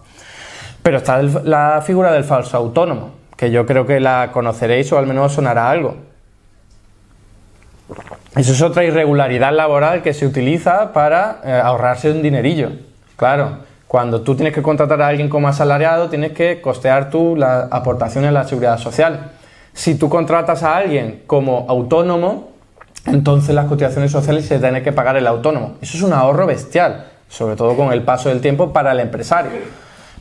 Pero 0.84 0.98
está 0.98 1.22
la 1.22 1.84
figura 1.86 2.14
del 2.14 2.24
falso 2.24 2.56
autónomo, 2.56 3.10
que 3.36 3.52
yo 3.52 3.66
creo 3.66 3.86
que 3.86 4.00
la 4.00 4.30
conoceréis 4.32 4.92
o 4.94 4.98
al 4.98 5.06
menos 5.06 5.34
sonará 5.34 5.70
algo. 5.70 5.96
Eso 8.36 8.54
es 8.54 8.62
otra 8.62 8.84
irregularidad 8.84 9.54
laboral 9.54 10.02
que 10.02 10.14
se 10.14 10.26
utiliza 10.26 10.94
para 10.94 11.42
eh, 11.44 11.52
ahorrarse 11.52 12.12
un 12.12 12.22
dinerillo. 12.22 12.70
Claro, 13.16 13.60
cuando 13.88 14.22
tú 14.22 14.36
tienes 14.36 14.54
que 14.54 14.62
contratar 14.62 15.02
a 15.02 15.08
alguien 15.08 15.30
como 15.30 15.48
asalariado, 15.48 16.10
tienes 16.10 16.34
que 16.34 16.62
costear 16.62 17.10
tú 17.10 17.36
la 17.36 17.68
aportación 17.72 18.24
a 18.26 18.32
la 18.32 18.44
seguridad 18.44 18.78
social. 18.78 19.32
Si 19.74 19.96
tú 19.96 20.10
contratas 20.10 20.62
a 20.64 20.78
alguien 20.78 21.24
como 21.26 21.66
autónomo, 21.68 22.50
entonces 23.06 23.56
las 23.56 23.66
cotizaciones 23.66 24.12
sociales 24.12 24.46
se 24.46 24.60
tienen 24.60 24.84
que 24.84 24.92
pagar 24.92 25.18
el 25.18 25.26
autónomo. 25.26 25.78
Eso 25.82 25.98
es 25.98 26.04
un 26.04 26.14
ahorro 26.14 26.46
bestial, 26.46 27.08
sobre 27.28 27.56
todo 27.56 27.76
con 27.76 27.92
el 27.92 28.04
paso 28.04 28.30
del 28.30 28.42
tiempo 28.42 28.72
para 28.72 28.92
el 28.92 29.00
empresario. 29.00 29.52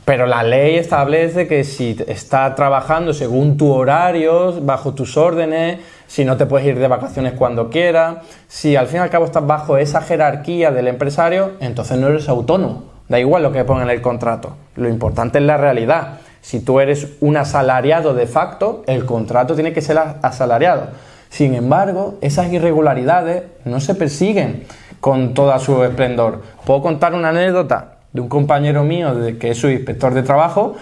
Pero 0.03 0.25
la 0.25 0.41
ley 0.41 0.75
establece 0.77 1.47
que 1.47 1.63
si 1.63 1.95
está 2.07 2.55
trabajando 2.55 3.13
según 3.13 3.57
tu 3.57 3.71
horario, 3.71 4.59
bajo 4.61 4.95
tus 4.95 5.15
órdenes, 5.17 5.79
si 6.09 6.25
no 6.25 6.37
te 6.37 6.47
puedes 6.47 6.65
ir 6.65 6.79
de 6.79 6.87
vacaciones 6.87 7.33
cuando 7.33 7.69
quieras, 7.69 8.17
si 8.47 8.75
al 8.75 8.87
fin 8.87 8.97
y 8.97 8.99
al 9.01 9.11
cabo 9.11 9.25
estás 9.25 9.45
bajo 9.45 9.77
esa 9.77 10.01
jerarquía 10.01 10.71
del 10.71 10.87
empresario, 10.87 11.51
entonces 11.59 11.99
no 11.99 12.07
eres 12.07 12.27
autónomo. 12.27 12.85
Da 13.07 13.19
igual 13.19 13.43
lo 13.43 13.51
que 13.51 13.63
ponga 13.63 13.83
en 13.83 13.91
el 13.91 14.01
contrato. 14.01 14.55
Lo 14.75 14.89
importante 14.89 15.37
es 15.37 15.43
la 15.43 15.57
realidad. 15.57 16.17
Si 16.41 16.61
tú 16.61 16.79
eres 16.79 17.09
un 17.19 17.37
asalariado 17.37 18.15
de 18.15 18.25
facto, 18.25 18.83
el 18.87 19.05
contrato 19.05 19.53
tiene 19.53 19.71
que 19.71 19.81
ser 19.81 19.99
asalariado. 20.23 20.87
Sin 21.29 21.53
embargo, 21.53 22.17
esas 22.21 22.51
irregularidades 22.51 23.43
no 23.65 23.79
se 23.79 23.93
persiguen 23.93 24.63
con 24.99 25.35
toda 25.35 25.59
su 25.59 25.83
esplendor. 25.83 26.41
Puedo 26.65 26.81
contar 26.81 27.13
una 27.13 27.29
anécdota 27.29 27.97
de 28.13 28.21
un 28.21 28.29
compañero 28.29 28.83
mío 28.83 29.13
de, 29.13 29.37
que 29.37 29.51
es 29.51 29.59
su 29.59 29.69
inspector 29.69 30.15
de 30.15 30.23
trabajo 30.23 30.75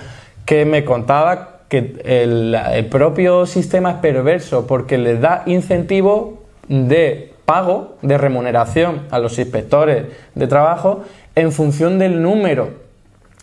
que 0.45 0.63
me 0.63 0.85
contaba 0.85 1.56
que 1.69 2.01
el, 2.05 2.87
propio 2.89 3.45
sistema 3.45 3.91
es 3.91 3.97
perverso 3.97 4.67
porque 4.67 4.97
le 4.97 5.17
da 5.17 5.43
incentivo 5.45 6.43
de 6.67 7.33
pago, 7.45 7.97
de 8.01 8.17
remuneración 8.17 9.03
a 9.11 9.19
los 9.19 9.37
inspectores 9.39 10.05
de 10.35 10.47
trabajo 10.47 11.03
en 11.35 11.51
función 11.51 11.99
del 11.99 12.21
número 12.21 12.71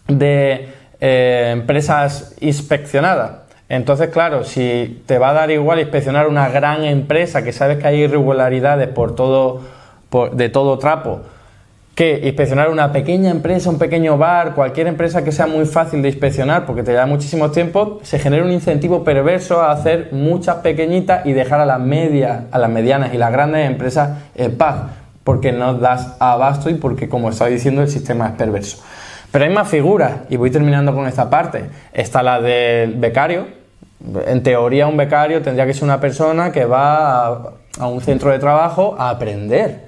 de 0.09 0.69
eh, 1.01 1.51
empresas 1.53 2.35
inspeccionadas. 2.41 3.45
Entonces, 3.69 4.11
claro, 4.11 4.45
si 4.45 5.03
te 5.07 5.19
va 5.19 5.31
a 5.31 5.33
dar 5.33 5.51
igual 5.51 5.81
inspeccionar 5.81 6.29
una 6.29 6.49
gran 6.49 6.85
empresa 6.85 7.43
que 7.43 7.53
sabes 7.53 7.79
que 7.79 7.87
hay 7.87 8.03
irregularidades 8.03 8.89
por 8.89 9.15
todo, 9.15 9.63
de 10.33 10.49
todo 10.51 10.79
trapo, 10.79 11.23
que 11.95 12.21
inspeccionar 12.25 12.71
una 12.71 12.91
pequeña 12.91 13.31
empresa, 13.31 13.71
un 13.71 13.79
pequeño 13.79 14.19
bar, 14.19 14.55
cualquier 14.55 14.89
empresa 14.89 15.23
que 15.23 15.31
sea 15.31 15.47
muy 15.47 15.65
fácil 15.65 16.03
de 16.03 16.09
inspeccionar 16.09 16.67
porque 16.67 16.83
te 16.83 16.93
da 16.93 17.07
muchísimo 17.07 17.53
tiempo, 17.53 18.01
se 18.03 18.19
genera 18.19 18.45
un 18.45 18.51
incentivo 18.51 19.05
perverso 19.05 19.63
a 19.63 19.71
hacer 19.71 20.09
muchas 20.11 20.57
pequeñitas 20.57 21.25
y 21.25 21.33
dejar 21.33 21.61
a 21.61 21.67
las 21.67 21.79
medias, 21.79 22.45
a 22.51 22.59
las 22.59 22.69
medianas 22.69 23.15
y 23.15 23.19
las 23.19 23.31
grandes 23.31 23.71
empresas 23.71 24.19
en 24.35 24.57
paz, 24.57 24.77
porque 25.23 25.53
no 25.53 25.75
das 25.75 26.17
abasto 26.19 26.69
y 26.69 26.75
porque, 26.75 27.09
como 27.09 27.31
estaba 27.31 27.49
diciendo, 27.49 27.83
el 27.83 27.89
sistema 27.89 28.27
es 28.27 28.33
perverso. 28.33 28.79
Pero 29.31 29.45
hay 29.45 29.53
más 29.53 29.69
figuras, 29.69 30.13
y 30.29 30.37
voy 30.37 30.51
terminando 30.51 30.95
con 30.95 31.07
esta 31.07 31.31
parte. 31.31 31.65
Está 31.93 32.23
la 32.23 32.41
del 32.41 32.95
becario. 32.95 33.47
En 34.27 34.43
teoría, 34.43 34.87
un 34.87 34.97
becario 34.97 35.43
tendría 35.43 35.67
que 35.67 35.75
ser 35.75 35.85
una 35.85 35.99
persona 35.99 36.53
que 36.53 36.65
va 36.65 37.27
a, 37.27 37.43
a 37.79 37.87
un 37.87 38.01
centro 38.01 38.31
de 38.31 38.39
trabajo 38.39 38.95
a 38.99 39.11
aprender 39.11 39.84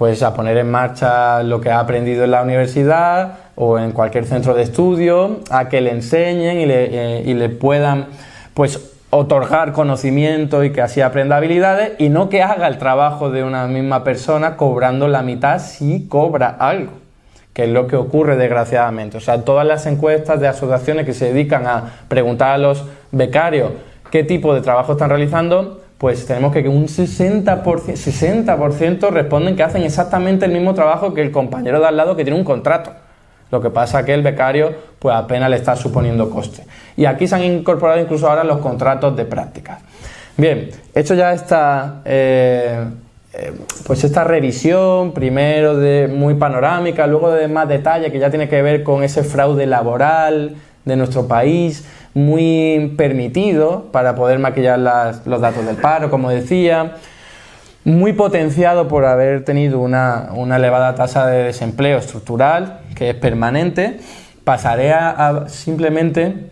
pues 0.00 0.22
a 0.22 0.32
poner 0.32 0.56
en 0.56 0.70
marcha 0.70 1.42
lo 1.42 1.60
que 1.60 1.68
ha 1.68 1.78
aprendido 1.78 2.24
en 2.24 2.30
la 2.30 2.42
universidad 2.42 3.34
o 3.54 3.78
en 3.78 3.92
cualquier 3.92 4.24
centro 4.24 4.54
de 4.54 4.62
estudio, 4.62 5.40
a 5.50 5.68
que 5.68 5.82
le 5.82 5.90
enseñen 5.90 6.58
y 6.58 6.64
le, 6.64 7.18
eh, 7.18 7.22
y 7.26 7.34
le 7.34 7.50
puedan 7.50 8.06
pues 8.54 8.80
otorgar 9.10 9.74
conocimiento 9.74 10.64
y 10.64 10.72
que 10.72 10.80
así 10.80 11.02
aprenda 11.02 11.36
habilidades 11.36 11.92
y 11.98 12.08
no 12.08 12.30
que 12.30 12.42
haga 12.42 12.66
el 12.66 12.78
trabajo 12.78 13.30
de 13.30 13.44
una 13.44 13.66
misma 13.66 14.02
persona 14.02 14.56
cobrando 14.56 15.06
la 15.06 15.20
mitad 15.20 15.58
si 15.60 16.08
cobra 16.08 16.48
algo, 16.48 16.92
que 17.52 17.64
es 17.64 17.68
lo 17.68 17.86
que 17.86 17.96
ocurre 17.96 18.36
desgraciadamente. 18.36 19.18
O 19.18 19.20
sea, 19.20 19.44
todas 19.44 19.66
las 19.66 19.84
encuestas 19.84 20.40
de 20.40 20.48
asociaciones 20.48 21.04
que 21.04 21.12
se 21.12 21.26
dedican 21.26 21.66
a 21.66 21.92
preguntar 22.08 22.52
a 22.52 22.56
los 22.58 22.86
becarios 23.12 23.72
qué 24.10 24.24
tipo 24.24 24.54
de 24.54 24.62
trabajo 24.62 24.92
están 24.92 25.10
realizando, 25.10 25.79
pues 26.00 26.24
tenemos 26.24 26.50
que 26.50 26.66
un 26.66 26.86
60%, 26.86 27.94
60 27.94 29.10
responden 29.10 29.54
que 29.54 29.62
hacen 29.62 29.82
exactamente 29.82 30.46
el 30.46 30.52
mismo 30.52 30.72
trabajo 30.72 31.12
que 31.12 31.20
el 31.20 31.30
compañero 31.30 31.78
de 31.78 31.86
al 31.88 31.96
lado 31.98 32.16
que 32.16 32.24
tiene 32.24 32.38
un 32.38 32.44
contrato. 32.44 32.90
Lo 33.50 33.60
que 33.60 33.68
pasa 33.68 34.00
es 34.00 34.06
que 34.06 34.14
el 34.14 34.22
becario 34.22 34.72
pues 34.98 35.14
apenas 35.14 35.50
le 35.50 35.56
está 35.56 35.76
suponiendo 35.76 36.30
coste. 36.30 36.64
Y 36.96 37.04
aquí 37.04 37.28
se 37.28 37.34
han 37.34 37.44
incorporado 37.44 38.00
incluso 38.00 38.30
ahora 38.30 38.44
los 38.44 38.60
contratos 38.60 39.14
de 39.14 39.26
prácticas. 39.26 39.82
Bien, 40.38 40.70
hecho 40.94 41.12
ya 41.12 41.34
esta, 41.34 42.00
eh, 42.06 42.82
eh, 43.34 43.52
pues 43.86 44.02
esta 44.02 44.24
revisión, 44.24 45.12
primero 45.12 45.76
de 45.76 46.08
muy 46.08 46.32
panorámica, 46.32 47.06
luego 47.06 47.30
de 47.30 47.46
más 47.46 47.68
detalle 47.68 48.10
que 48.10 48.18
ya 48.18 48.30
tiene 48.30 48.48
que 48.48 48.62
ver 48.62 48.82
con 48.84 49.02
ese 49.02 49.22
fraude 49.22 49.66
laboral 49.66 50.56
de 50.84 50.96
nuestro 50.96 51.28
país, 51.28 51.84
muy 52.14 52.94
permitido 52.96 53.86
para 53.92 54.14
poder 54.14 54.38
maquillar 54.38 54.78
los 55.24 55.40
datos 55.40 55.64
del 55.64 55.76
paro, 55.76 56.10
como 56.10 56.30
decía, 56.30 56.96
muy 57.84 58.12
potenciado 58.12 58.88
por 58.88 59.04
haber 59.04 59.44
tenido 59.44 59.78
una, 59.78 60.28
elevada 60.56 60.94
tasa 60.94 61.26
de 61.26 61.44
desempleo 61.44 61.98
estructural, 61.98 62.80
que 62.94 63.10
es 63.10 63.16
permanente, 63.16 64.00
pasaré 64.44 64.92
a, 64.92 65.44
simplemente 65.48 66.50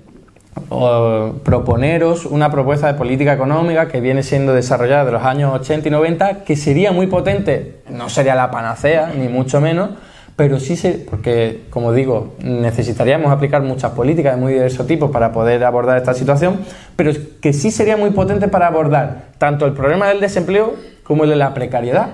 proponeros 1.45 2.27
una 2.27 2.51
propuesta 2.51 2.89
de 2.89 2.95
política 2.95 3.33
económica 3.33 3.87
que 3.89 4.01
viene 4.01 4.23
siendo 4.25 4.55
desarrollada 4.55 5.05
de 5.05 5.13
los 5.13 5.23
años 5.23 5.55
80 5.55 5.89
y 5.89 5.91
90, 5.91 6.45
que 6.45 6.57
sería 6.57 6.91
muy 6.91 7.07
potente, 7.07 7.81
no 7.89 8.09
sería 8.09 8.35
la 8.35 8.51
panacea, 8.51 9.13
ni 9.17 9.29
mucho 9.29 9.61
menos, 9.61 9.91
pero 10.39 10.61
sí 10.61 10.77
se, 10.77 10.93
porque 10.93 11.65
como 11.69 11.93
digo, 11.93 12.37
necesitaríamos 12.39 13.33
aplicar 13.33 13.61
muchas 13.63 13.91
políticas 13.91 14.37
de 14.37 14.41
muy 14.41 14.53
diverso 14.53 14.87
tipo 14.87 15.11
para 15.11 15.33
poder 15.33 15.65
abordar 15.65 15.99
esta 15.99 16.15
situación, 16.15 16.61
pero 16.95 17.11
que 17.43 17.53
sí 17.53 17.73
sería 17.73 17.97
muy 17.97 18.11
potente 18.11 18.47
para 18.47 18.69
abordar 18.69 19.31
tanto 19.39 19.67
el 19.67 19.73
problema 19.73 20.07
del 20.07 20.21
desempleo 20.21 20.77
como 21.03 21.25
el 21.25 21.31
de 21.31 21.35
la 21.35 21.55
precariedad. 21.55 22.11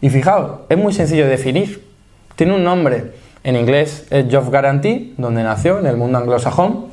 Y 0.00 0.10
fijaos, 0.10 0.62
es 0.68 0.76
muy 0.76 0.92
sencillo 0.92 1.22
de 1.22 1.30
definir. 1.30 1.86
Tiene 2.34 2.52
un 2.52 2.64
nombre, 2.64 3.12
en 3.44 3.54
inglés 3.54 4.08
es 4.10 4.26
Job 4.28 4.46
Guarantee, 4.50 5.14
donde 5.16 5.44
nació, 5.44 5.78
en 5.78 5.86
el 5.86 5.96
mundo 5.96 6.18
anglosajón. 6.18 6.86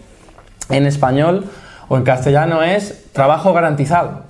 En 0.69 0.85
español 0.85 1.45
o 1.89 1.97
en 1.97 2.03
castellano 2.03 2.61
es 2.61 3.11
trabajo 3.11 3.53
garantizado. 3.53 4.26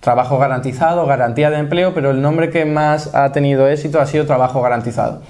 Trabajo 0.00 0.38
garantizado, 0.38 1.06
garantía 1.06 1.50
de 1.50 1.58
empleo, 1.58 1.92
pero 1.92 2.10
el 2.10 2.22
nombre 2.22 2.50
que 2.50 2.64
más 2.64 3.14
ha 3.14 3.32
tenido 3.32 3.68
éxito 3.68 4.00
ha 4.00 4.06
sido 4.06 4.24
trabajo 4.26 4.62
garantizado. 4.62 5.20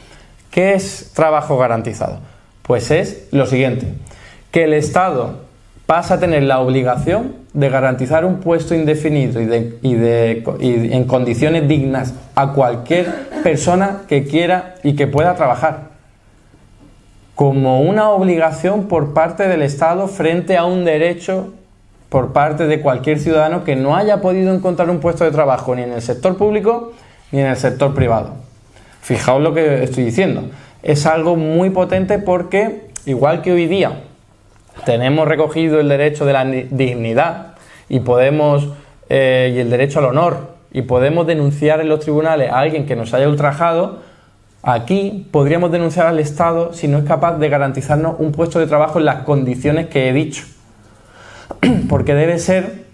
¿Qué 0.51 0.75
es 0.75 1.11
trabajo 1.13 1.59
garantizado? 1.59 2.19
Pues 2.63 2.91
es 2.91 3.29
lo 3.33 3.47
siguiente, 3.47 3.95
que 4.53 4.65
el 4.65 4.75
Estado 4.75 5.51
pasa 5.87 6.15
a 6.15 6.21
tener 6.21 6.45
la 6.45 6.61
obligación 6.61 7.35
de 7.53 7.69
garantizar 7.69 8.25
un 8.25 8.39
puesto 8.39 8.77
indefinido 8.77 9.41
y, 9.41 9.49
en 9.83 11.05
condiciones 11.05 11.67
dignas 11.67 12.15
a 12.37 12.53
cualquier 12.53 13.29
persona 13.43 14.03
que 14.07 14.25
quiera 14.25 14.77
y 14.85 14.95
que 14.95 15.09
pueda 15.09 15.35
trabajar, 15.35 15.91
como 17.35 17.81
una 17.81 18.11
obligación 18.11 18.87
por 18.87 19.15
parte 19.15 19.49
del 19.49 19.63
Estado 19.63 20.07
frente 20.07 20.57
a 20.57 20.65
un 20.65 20.85
derecho 20.85 21.55
por 22.11 22.33
parte 22.33 22.67
de 22.67 22.81
cualquier 22.81 23.19
ciudadano 23.19 23.65
que 23.65 23.77
no 23.77 23.97
haya 23.97 24.21
podido 24.21 24.53
encontrar 24.53 24.91
un 24.91 25.01
puesto 25.01 25.25
de 25.25 25.31
trabajo 25.31 25.75
ni 25.75 25.83
en 25.83 25.93
el 25.93 26.03
sector 26.03 26.37
público 26.37 26.93
ni 27.33 27.41
en 27.41 27.47
el 27.47 27.57
sector 27.57 27.95
privado. 27.95 28.35
Fijaos 29.01 29.41
lo 29.41 29.55
que 29.55 29.85
estoy 29.85 30.05
diciendo. 30.05 30.51
Es 30.83 31.07
algo 31.07 31.37
muy 31.37 31.71
potente 31.71 32.19
porque, 32.19 32.91
igual 33.07 33.41
que 33.41 33.53
hoy 33.53 33.67
día 33.67 34.03
tenemos 34.85 35.27
recogido 35.29 35.81
el 35.81 35.89
derecho 35.89 36.27
de 36.27 36.33
la 36.33 36.45
dignidad 36.45 37.55
y 37.89 38.01
podemos 38.01 38.69
eh, 39.09 39.53
y 39.55 39.59
el 39.59 39.71
derecho 39.71 40.01
al 40.01 40.07
honor 40.07 40.55
y 40.73 40.83
podemos 40.83 41.27
denunciar 41.27 41.81
en 41.81 41.89
los 41.89 42.01
tribunales 42.01 42.51
a 42.51 42.61
alguien 42.61 42.87
que 42.87 42.97
nos 42.97 43.13
haya 43.13 43.29
ultrajado, 43.29 43.99
aquí 44.63 45.27
podríamos 45.33 45.73
denunciar 45.73 46.07
al 46.07 46.19
Estado 46.21 46.73
si 46.73 46.89
no 46.89 46.99
es 46.99 47.05
capaz 47.05 47.39
de 47.39 47.49
garantizarnos 47.49 48.17
un 48.19 48.33
puesto 48.33 48.59
de 48.59 48.67
trabajo 48.67 48.99
en 48.99 49.05
las 49.05 49.25
condiciones 49.25 49.89
que 49.89 50.09
he 50.09 50.13
dicho. 50.13 50.45
Porque 51.89 52.15
debe 52.15 52.39
ser, 52.39 52.85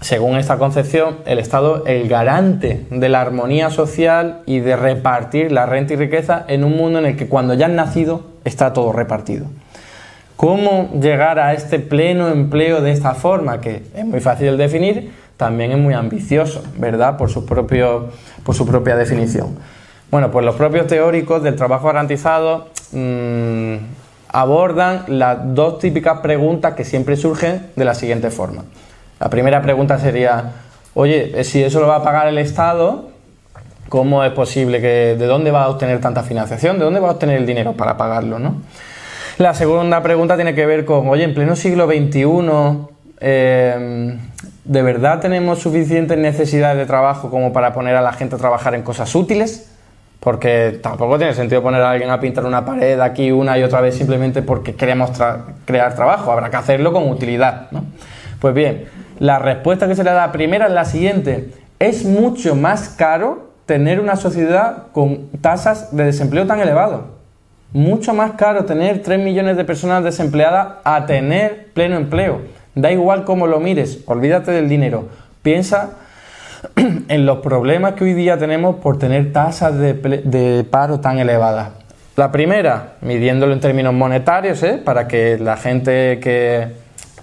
según 0.00 0.36
esta 0.36 0.58
concepción, 0.58 1.18
el 1.26 1.38
Estado 1.38 1.84
el 1.86 2.08
garante 2.08 2.86
de 2.90 3.08
la 3.08 3.20
armonía 3.20 3.70
social 3.70 4.42
y 4.46 4.60
de 4.60 4.76
repartir 4.76 5.52
la 5.52 5.66
renta 5.66 5.94
y 5.94 5.96
riqueza 5.96 6.44
en 6.48 6.64
un 6.64 6.76
mundo 6.76 6.98
en 6.98 7.06
el 7.06 7.16
que 7.16 7.28
cuando 7.28 7.54
ya 7.54 7.66
han 7.66 7.76
nacido 7.76 8.26
está 8.44 8.72
todo 8.72 8.92
repartido. 8.92 9.46
¿Cómo 10.36 10.90
llegar 11.00 11.40
a 11.40 11.52
este 11.52 11.80
pleno 11.80 12.28
empleo 12.28 12.80
de 12.80 12.92
esta 12.92 13.14
forma? 13.14 13.60
Que 13.60 13.82
es 13.92 14.04
muy 14.04 14.20
fácil 14.20 14.56
de 14.56 14.56
definir, 14.56 15.10
también 15.36 15.72
es 15.72 15.78
muy 15.78 15.94
ambicioso, 15.94 16.62
¿verdad? 16.76 17.16
Por 17.16 17.28
su, 17.28 17.44
propio, 17.44 18.10
por 18.44 18.54
su 18.54 18.64
propia 18.64 18.94
definición. 18.94 19.56
Bueno, 20.10 20.30
pues 20.30 20.46
los 20.46 20.54
propios 20.54 20.86
teóricos 20.86 21.42
del 21.42 21.56
trabajo 21.56 21.88
garantizado 21.88 22.68
mm, 22.92 23.74
abordan 24.40 25.02
las 25.08 25.38
dos 25.54 25.80
típicas 25.80 26.20
preguntas 26.20 26.74
que 26.74 26.84
siempre 26.84 27.16
surgen 27.16 27.66
de 27.74 27.84
la 27.84 27.94
siguiente 27.94 28.30
forma. 28.30 28.64
La 29.18 29.28
primera 29.28 29.60
pregunta 29.62 29.98
sería, 29.98 30.52
oye, 30.94 31.42
si 31.42 31.62
eso 31.64 31.80
lo 31.80 31.88
va 31.88 31.96
a 31.96 32.02
pagar 32.04 32.28
el 32.28 32.38
Estado, 32.38 33.08
¿cómo 33.88 34.22
es 34.22 34.30
posible 34.32 34.80
que, 34.80 35.16
de 35.18 35.26
dónde 35.26 35.50
va 35.50 35.64
a 35.64 35.68
obtener 35.68 36.00
tanta 36.00 36.22
financiación? 36.22 36.78
¿De 36.78 36.84
dónde 36.84 37.00
va 37.00 37.08
a 37.08 37.12
obtener 37.12 37.36
el 37.36 37.46
dinero 37.46 37.72
para 37.72 37.96
pagarlo? 37.96 38.38
¿no? 38.38 38.62
La 39.38 39.54
segunda 39.54 40.04
pregunta 40.04 40.36
tiene 40.36 40.54
que 40.54 40.66
ver 40.66 40.84
con, 40.84 41.08
oye, 41.08 41.24
en 41.24 41.34
pleno 41.34 41.56
siglo 41.56 41.88
XXI, 41.88 42.86
eh, 43.20 44.18
¿de 44.64 44.82
verdad 44.82 45.18
tenemos 45.18 45.58
suficientes 45.58 46.16
necesidades 46.16 46.78
de 46.78 46.86
trabajo 46.86 47.28
como 47.28 47.52
para 47.52 47.72
poner 47.72 47.96
a 47.96 48.02
la 48.02 48.12
gente 48.12 48.36
a 48.36 48.38
trabajar 48.38 48.76
en 48.76 48.82
cosas 48.82 49.12
útiles? 49.16 49.68
Porque 50.20 50.80
tampoco 50.82 51.16
tiene 51.16 51.34
sentido 51.34 51.62
poner 51.62 51.80
a 51.80 51.90
alguien 51.90 52.10
a 52.10 52.20
pintar 52.20 52.44
una 52.44 52.64
pared 52.64 52.98
aquí 53.00 53.30
una 53.30 53.56
y 53.58 53.62
otra 53.62 53.80
vez 53.80 53.96
simplemente 53.96 54.42
porque 54.42 54.74
queremos 54.74 55.12
crear 55.64 55.94
trabajo. 55.94 56.32
Habrá 56.32 56.50
que 56.50 56.56
hacerlo 56.56 56.92
con 56.92 57.08
utilidad. 57.08 57.70
¿no? 57.70 57.84
Pues 58.40 58.54
bien, 58.54 58.86
la 59.18 59.38
respuesta 59.38 59.86
que 59.86 59.94
se 59.94 60.04
le 60.04 60.10
da 60.10 60.32
primera 60.32 60.66
es 60.66 60.72
la 60.72 60.84
siguiente. 60.84 61.50
Es 61.78 62.04
mucho 62.04 62.56
más 62.56 62.88
caro 62.88 63.50
tener 63.66 64.00
una 64.00 64.16
sociedad 64.16 64.88
con 64.92 65.28
tasas 65.40 65.94
de 65.94 66.04
desempleo 66.04 66.46
tan 66.46 66.58
elevadas 66.60 67.00
mucho 67.72 68.14
más 68.14 68.32
caro 68.32 68.64
tener 68.64 69.02
3 69.02 69.20
millones 69.20 69.56
de 69.56 69.64
personas 69.64 70.04
desempleadas 70.04 70.76
a 70.84 71.06
tener 71.06 71.68
pleno 71.74 71.96
empleo. 71.96 72.40
Da 72.74 72.90
igual 72.92 73.24
cómo 73.24 73.46
lo 73.46 73.60
mires, 73.60 74.00
olvídate 74.06 74.52
del 74.52 74.68
dinero. 74.68 75.08
Piensa 75.42 75.90
en 77.08 77.26
los 77.26 77.38
problemas 77.38 77.94
que 77.94 78.04
hoy 78.04 78.14
día 78.14 78.38
tenemos 78.38 78.76
por 78.76 78.98
tener 78.98 79.32
tasas 79.32 79.78
de, 79.78 80.66
paro 80.70 81.00
tan 81.00 81.18
elevadas. 81.18 81.70
La 82.16 82.32
primera, 82.32 82.94
midiéndolo 83.00 83.52
en 83.52 83.60
términos 83.60 83.94
monetarios, 83.94 84.62
¿eh? 84.62 84.80
para 84.84 85.06
que 85.06 85.38
la 85.38 85.56
gente 85.56 86.18
que 86.20 86.68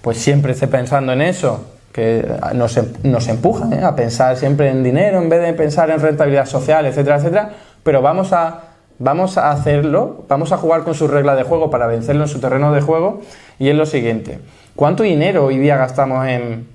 pues 0.01 0.17
siempre 0.17 0.53
esté 0.53 0.67
pensando 0.67 1.11
en 1.11 1.21
eso, 1.21 1.65
que 1.91 2.25
nos, 2.53 2.77
em-, 2.77 2.93
nos 3.03 3.27
empuja 3.27 3.67
¿eh? 3.73 3.83
a 3.83 3.95
pensar 3.95 4.37
siempre 4.37 4.69
en 4.69 4.83
dinero 4.83 5.21
en 5.21 5.29
vez 5.29 5.41
de 5.41 5.53
pensar 5.53 5.89
en 5.89 5.99
rentabilidad 5.99 6.45
social, 6.45 6.85
etcétera, 6.85 7.17
etcétera, 7.17 7.49
pero 7.83 8.01
vamos 8.01 8.31
a 8.31 8.61
Vamos 8.97 9.37
a 9.37 9.51
hacerlo, 9.51 10.23
vamos 10.29 10.53
a 10.53 10.57
jugar 10.57 10.83
con 10.83 10.95
su 10.95 11.09
regla 11.09 11.35
de 11.35 11.43
juego 11.43 11.69
para 11.69 11.85
vencerlo 11.85 12.23
en 12.23 12.29
su 12.29 12.39
terreno 12.39 12.71
de 12.71 12.79
juego 12.79 13.21
y 13.59 13.67
es 13.67 13.75
lo 13.75 13.85
siguiente. 13.85 14.39
¿Cuánto 14.73 15.03
dinero 15.03 15.43
hoy 15.43 15.57
día 15.57 15.75
gastamos 15.75 16.25
en 16.27 16.65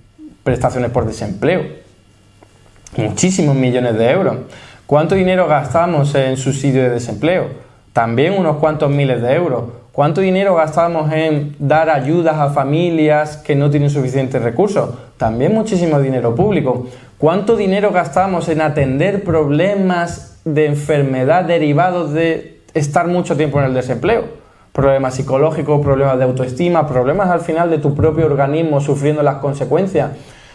prestaciones 0.45 0.91
por 0.91 1.07
desempleo? 1.07 1.63
Muchísimos 2.97 3.55
millones 3.57 3.97
de 3.97 4.11
euros. 4.11 4.37
¿Cuánto 4.87 5.15
dinero 5.15 5.47
gastamos 5.47 6.15
en 6.15 6.37
subsidio 6.37 6.83
de 6.83 6.91
desempleo? 6.91 7.49
También 7.93 8.39
unos 8.39 8.57
cuantos 8.57 8.91
miles 8.91 9.23
de 9.23 9.35
euros. 9.35 9.65
¿Cuánto 9.93 10.21
dinero 10.21 10.55
gastamos 10.55 11.13
en 11.13 11.57
dar 11.59 11.91
ayudas 11.91 12.37
a 12.37 12.51
familias 12.51 13.37
que 13.37 13.55
no 13.55 13.71
tienen 13.71 13.91
suficientes 13.91 14.43
recursos? 14.43 14.91
También 15.17 15.55
muchísimo 15.55 16.01
dinero 16.01 16.35
público. 16.35 16.87
¿Cuánto 17.19 17.57
dinero 17.57 17.91
gastamos 17.91 18.49
en 18.49 18.61
atender 18.61 19.25
problemas 19.25 20.41
de 20.45 20.67
enfermedad 20.67 21.45
derivados 21.45 22.13
de 22.13 22.61
estar 22.75 23.07
mucho 23.07 23.37
tiempo 23.37 23.59
en 23.59 23.67
el 23.67 23.75
desempleo. 23.75 24.25
Problemas 24.73 25.15
psicológicos, 25.15 25.81
problemas 25.81 26.19
de 26.19 26.25
autoestima, 26.25 26.87
problemas 26.87 27.29
al 27.31 27.41
final 27.41 27.71
de 27.71 27.79
tu 27.79 27.95
propio 27.95 28.27
organismo 28.27 28.81
sufriendo 28.81 29.23
las 29.23 29.37
consecuencias. 29.37 30.13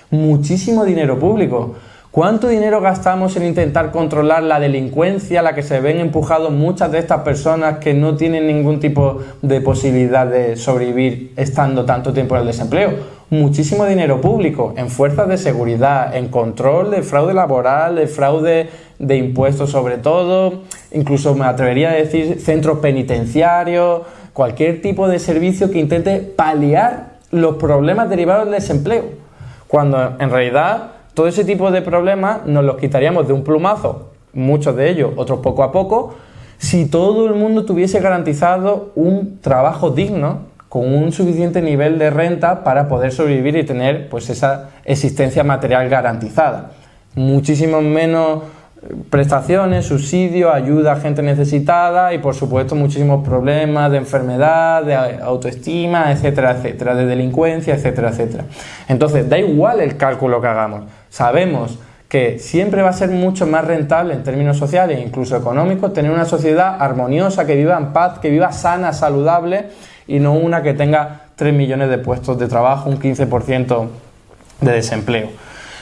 Muchísimo 0.09 0.85
dinero 0.85 1.19
público. 1.19 1.75
¿Cuánto 2.15 2.47
dinero 2.47 2.79
gastamos 2.79 3.35
en 3.35 3.43
intentar 3.43 3.91
controlar 3.91 4.41
la 4.41 4.61
delincuencia 4.61 5.41
a 5.41 5.43
la 5.43 5.53
que 5.53 5.63
se 5.63 5.81
ven 5.81 5.99
empujados 5.99 6.49
muchas 6.49 6.89
de 6.89 6.99
estas 6.99 7.23
personas 7.23 7.79
que 7.79 7.93
no 7.93 8.15
tienen 8.15 8.47
ningún 8.47 8.79
tipo 8.79 9.19
de 9.41 9.59
posibilidad 9.59 10.25
de 10.25 10.55
sobrevivir 10.55 11.33
estando 11.35 11.83
tanto 11.83 12.13
tiempo 12.13 12.35
en 12.35 12.41
el 12.43 12.47
desempleo? 12.47 12.91
Muchísimo 13.29 13.85
dinero 13.85 14.21
público 14.21 14.73
en 14.77 14.89
fuerzas 14.89 15.27
de 15.27 15.37
seguridad, 15.37 16.15
en 16.15 16.29
control 16.29 16.89
de 16.89 17.03
fraude 17.03 17.33
laboral, 17.33 17.97
de 17.97 18.07
fraude 18.07 18.69
de 18.97 19.17
impuestos 19.17 19.71
sobre 19.71 19.97
todo, 19.97 20.61
incluso 20.93 21.35
me 21.35 21.43
atrevería 21.43 21.89
a 21.89 21.95
decir 21.95 22.39
centros 22.39 22.79
penitenciarios, 22.79 24.03
cualquier 24.31 24.81
tipo 24.81 25.09
de 25.09 25.19
servicio 25.19 25.69
que 25.69 25.79
intente 25.79 26.19
paliar 26.21 27.17
los 27.31 27.57
problemas 27.57 28.09
derivados 28.09 28.45
del 28.45 28.53
desempleo, 28.53 29.03
cuando 29.67 30.15
en 30.17 30.29
realidad 30.29 30.94
todo 31.15 31.27
ese 31.27 31.43
tipo 31.43 31.71
de 31.71 31.81
problemas 31.81 32.45
nos 32.45 32.63
los 32.63 32.77
quitaríamos 32.77 33.27
de 33.27 33.33
un 33.33 33.43
plumazo, 33.43 34.11
muchos 34.33 34.75
de 34.75 34.91
ellos, 34.91 35.13
otros 35.15 35.39
poco 35.39 35.63
a 35.63 35.71
poco, 35.71 36.13
si 36.57 36.85
todo 36.85 37.25
el 37.25 37.33
mundo 37.33 37.65
tuviese 37.65 37.99
garantizado 37.99 38.91
un 38.95 39.39
trabajo 39.41 39.89
digno 39.89 40.53
con 40.69 40.93
un 40.93 41.11
suficiente 41.11 41.61
nivel 41.61 41.97
de 41.97 42.09
renta 42.09 42.63
para 42.63 42.87
poder 42.87 43.11
sobrevivir 43.11 43.55
y 43.55 43.63
tener 43.63 44.09
pues 44.09 44.29
esa 44.29 44.71
existencia 44.83 45.43
material 45.43 45.87
garantizada. 45.89 46.71
Muchísimo 47.15 47.81
menos 47.81 48.43
prestaciones, 49.09 49.85
subsidios, 49.85 50.53
ayuda 50.53 50.93
a 50.93 50.95
gente 50.97 51.21
necesitada 51.21 52.13
y 52.13 52.19
por 52.19 52.35
supuesto 52.35 52.75
muchísimos 52.75 53.25
problemas 53.25 53.91
de 53.91 53.97
enfermedad, 53.97 54.83
de 54.83 54.95
autoestima, 54.95 56.11
etcétera, 56.11 56.51
etcétera, 56.51 56.95
de 56.95 57.05
delincuencia, 57.05 57.75
etcétera, 57.75 58.09
etcétera. 58.09 58.45
Entonces, 58.87 59.29
da 59.29 59.37
igual 59.37 59.79
el 59.79 59.97
cálculo 59.97 60.41
que 60.41 60.47
hagamos. 60.47 60.83
Sabemos 61.09 61.79
que 62.07 62.39
siempre 62.39 62.81
va 62.81 62.89
a 62.89 62.93
ser 62.93 63.09
mucho 63.09 63.47
más 63.47 63.65
rentable 63.65 64.13
en 64.13 64.23
términos 64.23 64.57
sociales 64.57 64.99
e 64.99 65.01
incluso 65.01 65.35
económicos 65.35 65.93
tener 65.93 66.11
una 66.11 66.25
sociedad 66.25 66.77
armoniosa, 66.79 67.45
que 67.45 67.55
viva 67.55 67.77
en 67.77 67.93
paz, 67.93 68.19
que 68.19 68.29
viva 68.29 68.51
sana, 68.51 68.93
saludable 68.93 69.69
y 70.07 70.19
no 70.19 70.33
una 70.33 70.61
que 70.61 70.73
tenga 70.73 71.21
3 71.35 71.53
millones 71.53 71.89
de 71.89 71.97
puestos 71.97 72.37
de 72.37 72.47
trabajo, 72.47 72.89
un 72.89 72.99
15% 72.99 73.87
de 74.61 74.71
desempleo. 74.71 75.29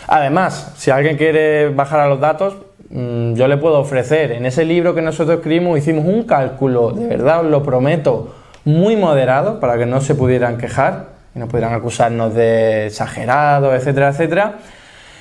Además, 0.08 0.74
si 0.78 0.92
alguien 0.92 1.18
quiere 1.18 1.70
bajar 1.70 2.00
a 2.00 2.08
los 2.08 2.20
datos, 2.20 2.56
Mm, 2.94 3.34
yo 3.34 3.48
le 3.48 3.58
puedo 3.58 3.80
ofrecer. 3.80 4.34
En 4.34 4.46
ese 4.46 4.66
libro 4.66 4.94
que 4.94 5.02
nosotros 5.02 5.38
escribimos 5.38 5.80
hicimos 5.80 6.06
un 6.06 6.24
cálculo, 6.24 6.92
de 6.92 7.08
verdad 7.08 7.44
os 7.44 7.48
lo 7.48 7.64
prometo, 7.64 8.36
muy 8.66 8.96
moderado 8.96 9.60
para 9.60 9.80
que 9.80 9.88
no 9.88 10.00
se 10.00 10.14
pudieran 10.14 10.60
quejar 10.60 11.08
y 11.36 11.40
no 11.40 11.48
pudieran 11.48 11.74
acusarnos 11.74 12.36
de 12.36 12.86
exagerados, 12.86 13.74
etcétera, 13.74 14.10
etcétera, 14.10 14.54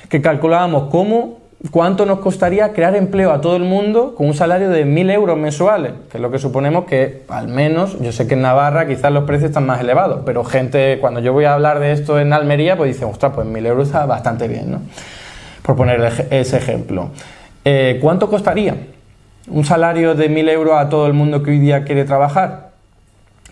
que 0.07 0.21
calculábamos 0.21 0.91
cómo, 0.91 1.39
cuánto 1.71 2.05
nos 2.05 2.19
costaría 2.19 2.73
crear 2.73 2.95
empleo 2.95 3.31
a 3.31 3.41
todo 3.41 3.55
el 3.55 3.63
mundo 3.63 4.13
con 4.13 4.27
un 4.27 4.35
salario 4.35 4.69
de 4.69 4.85
1.000 4.85 5.11
euros 5.11 5.35
mensuales, 5.39 5.93
que 6.11 6.17
es 6.17 6.21
lo 6.21 6.29
que 6.29 6.37
suponemos 6.37 6.85
que 6.85 7.23
al 7.27 7.47
menos, 7.47 7.99
yo 7.99 8.11
sé 8.11 8.27
que 8.27 8.35
en 8.35 8.43
Navarra 8.43 8.87
quizás 8.87 9.11
los 9.11 9.23
precios 9.23 9.49
están 9.49 9.65
más 9.65 9.81
elevados, 9.81 10.21
pero 10.23 10.43
gente, 10.43 10.99
cuando 11.01 11.21
yo 11.21 11.33
voy 11.33 11.45
a 11.45 11.55
hablar 11.55 11.79
de 11.79 11.91
esto 11.91 12.19
en 12.19 12.33
Almería, 12.33 12.77
pues 12.77 12.93
dicen, 12.93 13.09
ostras, 13.09 13.31
pues 13.33 13.47
1.000 13.47 13.65
euros 13.65 13.87
está 13.87 14.05
bastante 14.05 14.47
bien, 14.47 14.71
¿no? 14.73 14.81
Por 15.63 15.75
poner 15.75 16.27
ese 16.29 16.57
ejemplo. 16.57 17.09
Eh, 17.65 17.99
¿Cuánto 18.01 18.29
costaría? 18.29 18.75
un 19.47 19.65
salario 19.65 20.15
de 20.15 20.29
1.000 20.29 20.49
euros 20.49 20.75
a 20.77 20.89
todo 20.89 21.07
el 21.07 21.13
mundo 21.13 21.43
que 21.43 21.51
hoy 21.51 21.59
día 21.59 21.83
quiere 21.83 22.05
trabajar? 22.05 22.71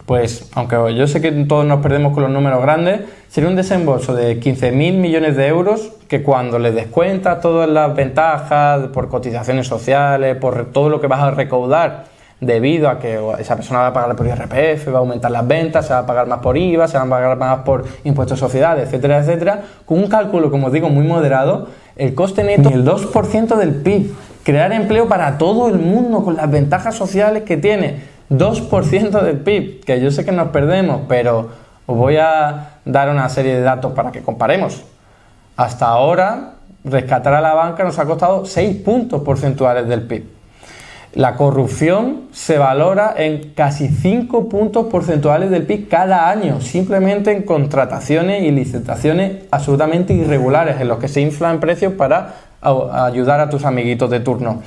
Pues, 0.05 0.49
aunque 0.55 0.75
yo 0.95 1.07
sé 1.07 1.21
que 1.21 1.31
todos 1.31 1.65
nos 1.65 1.81
perdemos 1.81 2.13
con 2.13 2.23
los 2.23 2.31
números 2.31 2.61
grandes, 2.61 3.01
sería 3.29 3.49
un 3.49 3.55
desembolso 3.55 4.13
de 4.13 4.39
15.000 4.39 4.93
millones 4.93 5.37
de 5.37 5.47
euros 5.47 5.93
que 6.07 6.23
cuando 6.23 6.59
le 6.59 6.71
descuentas 6.71 7.39
todas 7.39 7.69
las 7.69 7.95
ventajas 7.95 8.87
por 8.87 9.09
cotizaciones 9.09 9.67
sociales, 9.67 10.35
por 10.37 10.71
todo 10.71 10.89
lo 10.89 10.99
que 10.99 11.07
vas 11.07 11.21
a 11.21 11.31
recaudar 11.31 12.05
debido 12.41 12.89
a 12.89 12.97
que 12.97 13.19
esa 13.39 13.55
persona 13.55 13.81
va 13.81 13.87
a 13.87 13.93
pagar 13.93 14.15
por 14.15 14.25
IRPF, 14.25 14.87
va 14.89 14.95
a 14.95 14.97
aumentar 14.97 15.29
las 15.29 15.47
ventas, 15.47 15.85
se 15.85 15.93
va 15.93 15.99
a 15.99 16.05
pagar 16.07 16.27
más 16.27 16.39
por 16.39 16.57
IVA, 16.57 16.87
se 16.87 16.97
va 16.97 17.03
a 17.03 17.09
pagar 17.09 17.37
más 17.37 17.59
por 17.59 17.85
impuestos 18.03 18.37
de 18.37 18.39
sociedades, 18.39 18.87
etcétera, 18.87 19.19
etcétera, 19.19 19.61
con 19.85 19.99
un 19.99 20.07
cálculo, 20.07 20.49
como 20.49 20.67
os 20.67 20.73
digo, 20.73 20.89
muy 20.89 21.05
moderado, 21.05 21.67
el 21.95 22.15
coste 22.15 22.43
neto 22.43 22.69
el 22.69 22.83
2% 22.83 23.55
del 23.55 23.75
PIB. 23.75 24.11
Crear 24.43 24.71
empleo 24.71 25.07
para 25.07 25.37
todo 25.37 25.69
el 25.69 25.77
mundo 25.77 26.23
con 26.23 26.35
las 26.35 26.49
ventajas 26.49 26.95
sociales 26.95 27.43
que 27.43 27.57
tiene. 27.57 28.01
2% 28.31 29.21
del 29.21 29.37
PIB, 29.37 29.85
que 29.85 30.01
yo 30.01 30.09
sé 30.09 30.25
que 30.25 30.31
nos 30.31 30.47
perdemos, 30.47 31.01
pero 31.07 31.49
os 31.85 31.95
voy 31.95 32.17
a 32.17 32.79
dar 32.85 33.09
una 33.09 33.29
serie 33.29 33.53
de 33.53 33.61
datos 33.61 33.93
para 33.93 34.11
que 34.11 34.23
comparemos. 34.23 34.81
Hasta 35.57 35.85
ahora, 35.85 36.53
rescatar 36.83 37.35
a 37.35 37.41
la 37.41 37.53
banca 37.53 37.83
nos 37.83 37.99
ha 37.99 38.05
costado 38.05 38.45
6 38.45 38.77
puntos 38.77 39.21
porcentuales 39.21 39.87
del 39.87 40.01
PIB. 40.07 40.40
La 41.13 41.35
corrupción 41.35 42.21
se 42.31 42.57
valora 42.57 43.13
en 43.17 43.51
casi 43.53 43.89
5 43.89 44.47
puntos 44.47 44.85
porcentuales 44.85 45.49
del 45.49 45.63
PIB 45.63 45.89
cada 45.89 46.29
año, 46.29 46.61
simplemente 46.61 47.31
en 47.31 47.43
contrataciones 47.43 48.43
y 48.43 48.51
licitaciones 48.51 49.43
absolutamente 49.51 50.13
irregulares, 50.13 50.79
en 50.79 50.87
los 50.87 50.99
que 50.99 51.09
se 51.09 51.19
inflan 51.19 51.59
precios 51.59 51.93
para 51.93 52.35
ayudar 52.61 53.41
a 53.41 53.49
tus 53.49 53.65
amiguitos 53.65 54.09
de 54.09 54.21
turno. 54.21 54.61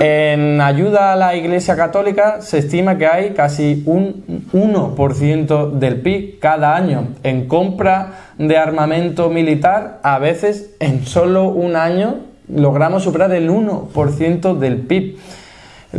En 0.00 0.60
ayuda 0.62 1.12
a 1.12 1.16
la 1.16 1.34
Iglesia 1.34 1.76
Católica 1.76 2.40
se 2.40 2.58
estima 2.58 2.96
que 2.96 3.06
hay 3.06 3.30
casi 3.30 3.82
un 3.84 4.44
1% 4.54 5.72
del 5.72 6.00
PIB 6.00 6.38
cada 6.38 6.74
año. 6.74 7.08
En 7.22 7.48
compra 7.48 8.12
de 8.38 8.56
armamento 8.56 9.28
militar, 9.28 10.00
a 10.02 10.18
veces 10.18 10.74
en 10.80 11.04
solo 11.04 11.48
un 11.48 11.76
año 11.76 12.16
logramos 12.48 13.02
superar 13.02 13.32
el 13.32 13.50
1% 13.50 14.58
del 14.58 14.78
PIB. 14.78 15.18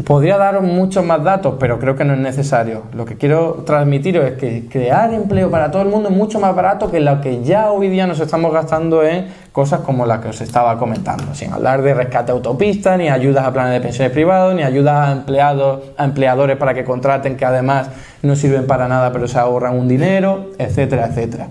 Podría 0.06 0.38
daros 0.38 0.64
muchos 0.64 1.06
más 1.06 1.24
datos, 1.24 1.56
pero 1.60 1.80
creo 1.80 1.96
que 1.96 2.04
no 2.04 2.14
es 2.14 2.20
necesario. 2.20 2.84
Lo 2.94 3.06
que 3.06 3.16
quiero 3.16 3.64
transmitiros 3.66 4.26
es 4.26 4.34
que 4.34 4.68
crear 4.70 5.14
empleo 5.14 5.50
para 5.50 5.72
todo 5.72 5.82
el 5.82 5.88
mundo 5.88 6.10
es 6.10 6.16
mucho 6.16 6.40
más 6.40 6.56
barato 6.56 6.92
que 6.92 7.00
lo 7.00 7.22
que 7.22 7.44
ya 7.44 7.72
hoy 7.72 7.88
día 7.88 8.06
nos 8.06 8.20
estamos 8.20 8.54
gastando 8.54 9.04
en 9.04 9.28
cosas 9.52 9.80
como 9.82 10.06
las 10.06 10.20
que 10.20 10.30
os 10.30 10.42
estaba 10.42 10.78
comentando, 10.78 11.34
sin 11.34 11.52
hablar 11.52 11.82
de 11.82 11.94
rescate 11.94 12.32
autopista, 12.32 12.98
ni 12.98 13.10
ayudas 13.10 13.46
a 13.46 13.54
planes 13.54 13.74
de 13.74 13.82
pensiones 13.82 14.12
privados, 14.12 14.54
ni 14.56 14.64
ayudas 14.64 15.08
a 15.08 15.12
empleados, 15.12 15.82
a 15.98 16.06
empleadores 16.06 16.58
para 16.58 16.74
que 16.74 16.84
contraten 16.84 17.38
que 17.38 17.46
además 17.46 17.90
no 18.22 18.36
sirven 18.36 18.68
para 18.68 18.88
nada 18.88 19.12
pero 19.12 19.28
se 19.28 19.40
ahorran 19.40 19.78
un 19.78 19.88
dinero, 19.88 20.52
etcétera, 20.58 21.08
etcétera. 21.08 21.48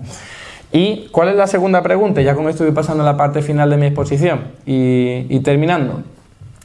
¿Y 0.71 1.07
cuál 1.11 1.29
es 1.29 1.35
la 1.35 1.47
segunda 1.47 1.81
pregunta? 1.81 2.21
Ya 2.21 2.35
con 2.35 2.47
esto 2.49 2.63
voy 2.63 2.73
pasando 2.73 3.03
a 3.03 3.05
la 3.05 3.17
parte 3.17 3.41
final 3.41 3.69
de 3.69 3.77
mi 3.77 3.87
exposición 3.87 4.41
y 4.65 5.39
terminando. 5.39 6.03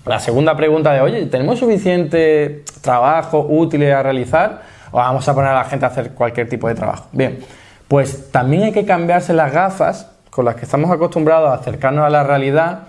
La 0.05 0.19
segunda 0.19 0.57
pregunta 0.57 0.93
de, 0.93 1.01
oye, 1.01 1.27
¿tenemos 1.27 1.61
suficiente 1.61 2.65
trabajo 2.81 3.47
útil 3.49 3.89
a 3.93 4.03
realizar 4.03 4.63
o 4.91 4.97
vamos 4.97 5.29
a 5.29 5.35
poner 5.35 5.51
a 5.51 5.55
la 5.55 5.65
gente 5.65 5.85
a 5.87 5.89
hacer 5.89 6.11
cualquier 6.11 6.49
tipo 6.49 6.67
de 6.67 6.75
trabajo? 6.75 7.07
Bien, 7.13 7.39
pues 7.87 8.33
también 8.33 8.65
hay 8.65 8.73
que 8.73 8.85
cambiarse 8.85 9.33
las 9.33 9.53
gafas 9.53 10.11
con 10.31 10.45
las 10.45 10.57
que 10.57 10.65
estamos 10.65 10.91
acostumbrados 10.91 11.51
a 11.51 11.55
acercarnos 11.55 12.05
a 12.05 12.11
la 12.11 12.25
realidad 12.25 12.81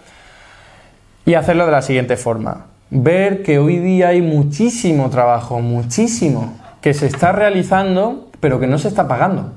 y 1.23 1.35
hacerlo 1.35 1.65
de 1.65 1.71
la 1.71 1.83
siguiente 1.83 2.17
forma. 2.17 2.65
Ver 2.89 3.43
que 3.43 3.59
hoy 3.59 3.77
día 3.77 4.07
hay 4.09 4.23
muchísimo 4.23 5.11
trabajo, 5.11 5.59
muchísimo, 5.59 6.57
que 6.81 6.95
se 6.95 7.05
está 7.05 7.31
realizando 7.31 8.29
pero 8.39 8.59
que 8.59 8.67
no 8.67 8.77
se 8.77 8.87
está 8.87 9.07
pagando. 9.07 9.53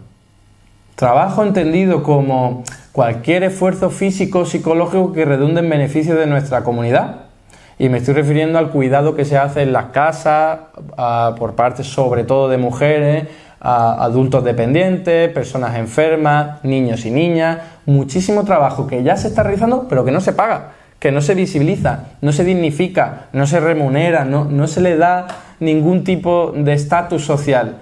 Trabajo 0.94 1.42
entendido 1.42 2.02
como 2.02 2.64
cualquier 2.92 3.42
esfuerzo 3.44 3.90
físico 3.90 4.40
o 4.40 4.46
psicológico 4.46 5.12
que 5.12 5.24
redunde 5.24 5.60
en 5.60 5.70
beneficio 5.70 6.14
de 6.14 6.26
nuestra 6.26 6.62
comunidad 6.62 7.25
y 7.78 7.88
me 7.88 7.98
estoy 7.98 8.14
refiriendo 8.14 8.58
al 8.58 8.70
cuidado 8.70 9.14
que 9.14 9.24
se 9.24 9.36
hace 9.36 9.62
en 9.62 9.72
las 9.72 9.86
casas 9.86 10.58
por 11.38 11.54
parte 11.54 11.84
sobre 11.84 12.24
todo 12.24 12.48
de 12.48 12.58
mujeres, 12.58 13.28
a 13.60 14.04
adultos 14.04 14.44
dependientes, 14.44 15.30
personas 15.30 15.76
enfermas, 15.76 16.62
niños 16.64 17.04
y 17.04 17.10
niñas, 17.10 17.58
muchísimo 17.84 18.44
trabajo 18.44 18.86
que 18.86 19.02
ya 19.02 19.16
se 19.16 19.28
está 19.28 19.42
realizando 19.42 19.86
pero 19.88 20.04
que 20.04 20.10
no 20.10 20.20
se 20.20 20.32
paga, 20.32 20.72
que 20.98 21.12
no 21.12 21.20
se 21.20 21.34
visibiliza, 21.34 22.04
no 22.20 22.32
se 22.32 22.44
dignifica, 22.44 23.26
no 23.32 23.46
se 23.46 23.60
remunera, 23.60 24.24
no, 24.24 24.44
no 24.44 24.66
se 24.66 24.80
le 24.80 24.96
da 24.96 25.26
ningún 25.60 26.04
tipo 26.04 26.52
de 26.54 26.72
estatus 26.72 27.24
social. 27.24 27.76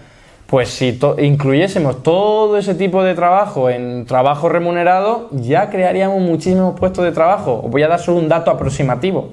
Pues 0.46 0.68
si 0.68 1.00
incluyésemos 1.18 2.02
todo 2.02 2.58
ese 2.58 2.74
tipo 2.74 3.02
de 3.02 3.14
trabajo 3.14 3.70
en 3.70 4.04
trabajo 4.06 4.48
remunerado, 4.48 5.28
ya 5.32 5.70
crearíamos 5.70 6.20
muchísimos 6.20 6.78
puestos 6.78 7.04
de 7.04 7.12
trabajo. 7.12 7.62
Os 7.64 7.70
voy 7.70 7.82
a 7.82 7.88
dar 7.88 7.98
solo 7.98 8.18
un 8.18 8.28
dato 8.28 8.50
aproximativo. 8.50 9.32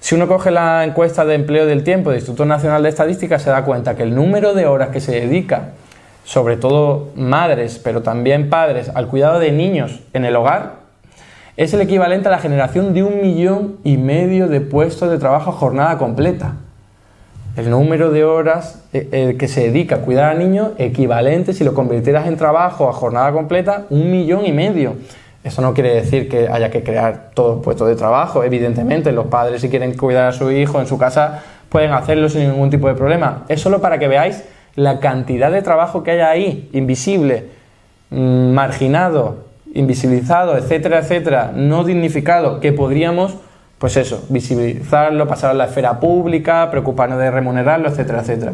Si 0.00 0.14
uno 0.14 0.28
coge 0.28 0.50
la 0.50 0.84
encuesta 0.84 1.24
de 1.24 1.34
empleo 1.34 1.66
del 1.66 1.82
tiempo 1.84 2.10
del 2.10 2.20
Instituto 2.20 2.44
Nacional 2.44 2.82
de 2.82 2.88
Estadística, 2.88 3.38
se 3.38 3.50
da 3.50 3.64
cuenta 3.64 3.96
que 3.96 4.04
el 4.04 4.14
número 4.14 4.54
de 4.54 4.66
horas 4.66 4.90
que 4.90 5.00
se 5.00 5.12
dedica, 5.12 5.70
sobre 6.24 6.56
todo 6.56 7.08
madres, 7.16 7.80
pero 7.82 8.02
también 8.02 8.48
padres, 8.48 8.90
al 8.94 9.08
cuidado 9.08 9.38
de 9.38 9.50
niños 9.50 10.00
en 10.12 10.24
el 10.24 10.36
hogar, 10.36 10.78
es 11.56 11.74
el 11.74 11.80
equivalente 11.80 12.28
a 12.28 12.30
la 12.30 12.38
generación 12.38 12.94
de 12.94 13.02
un 13.02 13.20
millón 13.20 13.78
y 13.82 13.96
medio 13.96 14.46
de 14.46 14.60
puestos 14.60 15.10
de 15.10 15.18
trabajo 15.18 15.50
a 15.50 15.54
jornada 15.54 15.98
completa. 15.98 16.54
El 17.56 17.70
número 17.70 18.12
de 18.12 18.22
horas 18.22 18.84
eh, 18.92 19.08
eh, 19.10 19.36
que 19.36 19.48
se 19.48 19.62
dedica 19.62 19.96
a 19.96 19.98
cuidar 20.02 20.30
a 20.30 20.38
niños, 20.38 20.70
equivalente, 20.78 21.52
si 21.52 21.64
lo 21.64 21.74
convirtieras 21.74 22.28
en 22.28 22.36
trabajo 22.36 22.88
a 22.88 22.92
jornada 22.92 23.32
completa, 23.32 23.86
un 23.90 24.08
millón 24.12 24.46
y 24.46 24.52
medio. 24.52 24.94
Eso 25.44 25.62
no 25.62 25.72
quiere 25.72 25.94
decir 25.94 26.28
que 26.28 26.48
haya 26.48 26.70
que 26.70 26.82
crear 26.82 27.30
todos 27.34 27.62
puestos 27.62 27.88
de 27.88 27.96
trabajo. 27.96 28.42
Evidentemente, 28.42 29.12
los 29.12 29.26
padres 29.26 29.60
si 29.60 29.68
quieren 29.68 29.96
cuidar 29.96 30.28
a 30.28 30.32
su 30.32 30.50
hijo 30.50 30.80
en 30.80 30.86
su 30.86 30.98
casa 30.98 31.42
pueden 31.68 31.92
hacerlo 31.92 32.28
sin 32.28 32.48
ningún 32.50 32.70
tipo 32.70 32.88
de 32.88 32.94
problema. 32.94 33.44
Es 33.48 33.60
solo 33.60 33.80
para 33.80 33.98
que 33.98 34.08
veáis 34.08 34.42
la 34.74 35.00
cantidad 35.00 35.50
de 35.50 35.62
trabajo 35.62 36.02
que 36.02 36.12
hay 36.12 36.20
ahí, 36.20 36.70
invisible, 36.72 37.46
mm, 38.10 38.52
marginado, 38.52 39.44
invisibilizado, 39.74 40.56
etcétera, 40.56 41.00
etcétera, 41.00 41.52
no 41.54 41.84
dignificado, 41.84 42.60
que 42.60 42.72
podríamos, 42.72 43.36
pues 43.78 43.96
eso, 43.96 44.24
visibilizarlo, 44.28 45.28
pasar 45.28 45.50
a 45.50 45.54
la 45.54 45.66
esfera 45.66 46.00
pública, 46.00 46.68
preocuparnos 46.70 47.18
de 47.18 47.30
remunerarlo, 47.30 47.88
etcétera, 47.88 48.20
etcétera. 48.20 48.52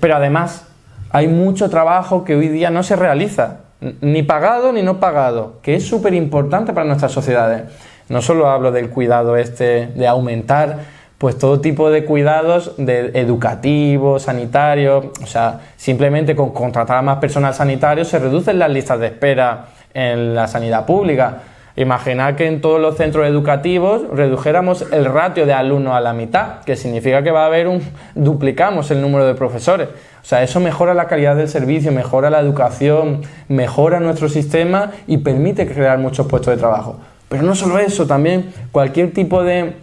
Pero 0.00 0.16
además, 0.16 0.66
hay 1.10 1.28
mucho 1.28 1.68
trabajo 1.68 2.24
que 2.24 2.36
hoy 2.36 2.48
día 2.48 2.70
no 2.70 2.82
se 2.82 2.96
realiza 2.96 3.58
ni 4.00 4.22
pagado 4.22 4.72
ni 4.72 4.82
no 4.82 5.00
pagado, 5.00 5.58
que 5.62 5.74
es 5.74 5.86
súper 5.86 6.14
importante 6.14 6.72
para 6.72 6.86
nuestras 6.86 7.12
sociedades. 7.12 7.62
No 8.08 8.22
solo 8.22 8.48
hablo 8.48 8.72
del 8.72 8.90
cuidado 8.90 9.36
este 9.36 9.86
de 9.88 10.06
aumentar 10.06 11.00
pues 11.20 11.36
todo 11.36 11.60
tipo 11.60 11.90
de 11.90 12.06
cuidados 12.06 12.72
de 12.78 13.10
educativos, 13.14 14.22
sanitarios, 14.22 15.04
o 15.22 15.26
sea, 15.26 15.60
simplemente 15.76 16.34
con 16.34 16.50
contratar 16.50 16.96
a 16.96 17.02
más 17.02 17.18
personal 17.18 17.52
sanitario 17.52 18.06
se 18.06 18.18
reducen 18.18 18.58
las 18.58 18.70
listas 18.70 18.98
de 19.00 19.08
espera 19.08 19.66
en 19.92 20.34
la 20.34 20.48
sanidad 20.48 20.86
pública. 20.86 21.42
Imaginar 21.76 22.36
que 22.36 22.46
en 22.46 22.60
todos 22.60 22.80
los 22.80 22.96
centros 22.96 23.26
educativos 23.26 24.02
redujéramos 24.12 24.84
el 24.92 25.04
ratio 25.04 25.46
de 25.46 25.52
alumnos 25.52 25.94
a 25.94 26.00
la 26.00 26.12
mitad, 26.12 26.60
que 26.64 26.76
significa 26.76 27.22
que 27.22 27.30
va 27.30 27.44
a 27.44 27.46
haber 27.46 27.68
un 27.68 27.80
duplicamos 28.14 28.90
el 28.90 29.00
número 29.00 29.26
de 29.26 29.34
profesores. 29.34 29.88
O 30.22 30.24
sea, 30.24 30.42
eso 30.42 30.60
mejora 30.60 30.94
la 30.94 31.06
calidad 31.06 31.36
del 31.36 31.48
servicio, 31.48 31.92
mejora 31.92 32.28
la 32.28 32.40
educación, 32.40 33.22
mejora 33.48 34.00
nuestro 34.00 34.28
sistema 34.28 34.90
y 35.06 35.18
permite 35.18 35.66
crear 35.66 35.98
muchos 35.98 36.26
puestos 36.26 36.54
de 36.54 36.58
trabajo. 36.58 36.98
Pero 37.28 37.42
no 37.44 37.54
solo 37.54 37.78
eso, 37.78 38.06
también 38.06 38.52
cualquier 38.72 39.12
tipo 39.12 39.42
de 39.42 39.74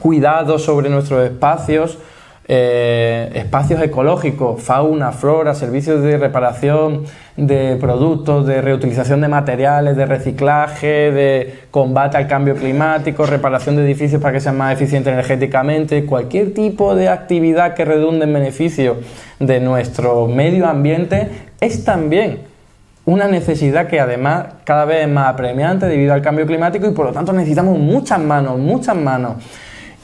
cuidado 0.00 0.58
sobre 0.58 0.90
nuestros 0.90 1.24
espacios, 1.24 1.98
eh, 2.52 3.30
espacios 3.34 3.80
ecológicos, 3.80 4.60
fauna, 4.60 5.12
flora, 5.12 5.54
servicios 5.54 6.02
de 6.02 6.18
reparación 6.18 7.04
de 7.36 7.76
productos, 7.76 8.44
de 8.44 8.60
reutilización 8.60 9.20
de 9.20 9.28
materiales, 9.28 9.96
de 9.96 10.04
reciclaje, 10.04 11.12
de 11.12 11.60
combate 11.70 12.16
al 12.16 12.26
cambio 12.26 12.56
climático, 12.56 13.24
reparación 13.24 13.76
de 13.76 13.84
edificios 13.84 14.20
para 14.20 14.32
que 14.32 14.40
sean 14.40 14.58
más 14.58 14.72
eficientes 14.72 15.12
energéticamente, 15.12 16.04
cualquier 16.04 16.52
tipo 16.52 16.96
de 16.96 17.08
actividad 17.08 17.74
que 17.74 17.84
redunde 17.84 18.24
en 18.24 18.32
beneficio 18.32 18.96
de 19.38 19.60
nuestro 19.60 20.26
medio 20.26 20.66
ambiente 20.66 21.28
es 21.60 21.84
también 21.84 22.40
una 23.04 23.28
necesidad 23.28 23.86
que 23.86 24.00
además 24.00 24.46
cada 24.64 24.86
vez 24.86 25.02
es 25.02 25.08
más 25.08 25.28
apremiante 25.28 25.86
debido 25.86 26.14
al 26.14 26.20
cambio 26.20 26.46
climático 26.46 26.88
y 26.88 26.90
por 26.90 27.06
lo 27.06 27.12
tanto 27.12 27.32
necesitamos 27.32 27.78
muchas 27.78 28.18
manos, 28.18 28.58
muchas 28.58 28.96
manos. 28.96 29.34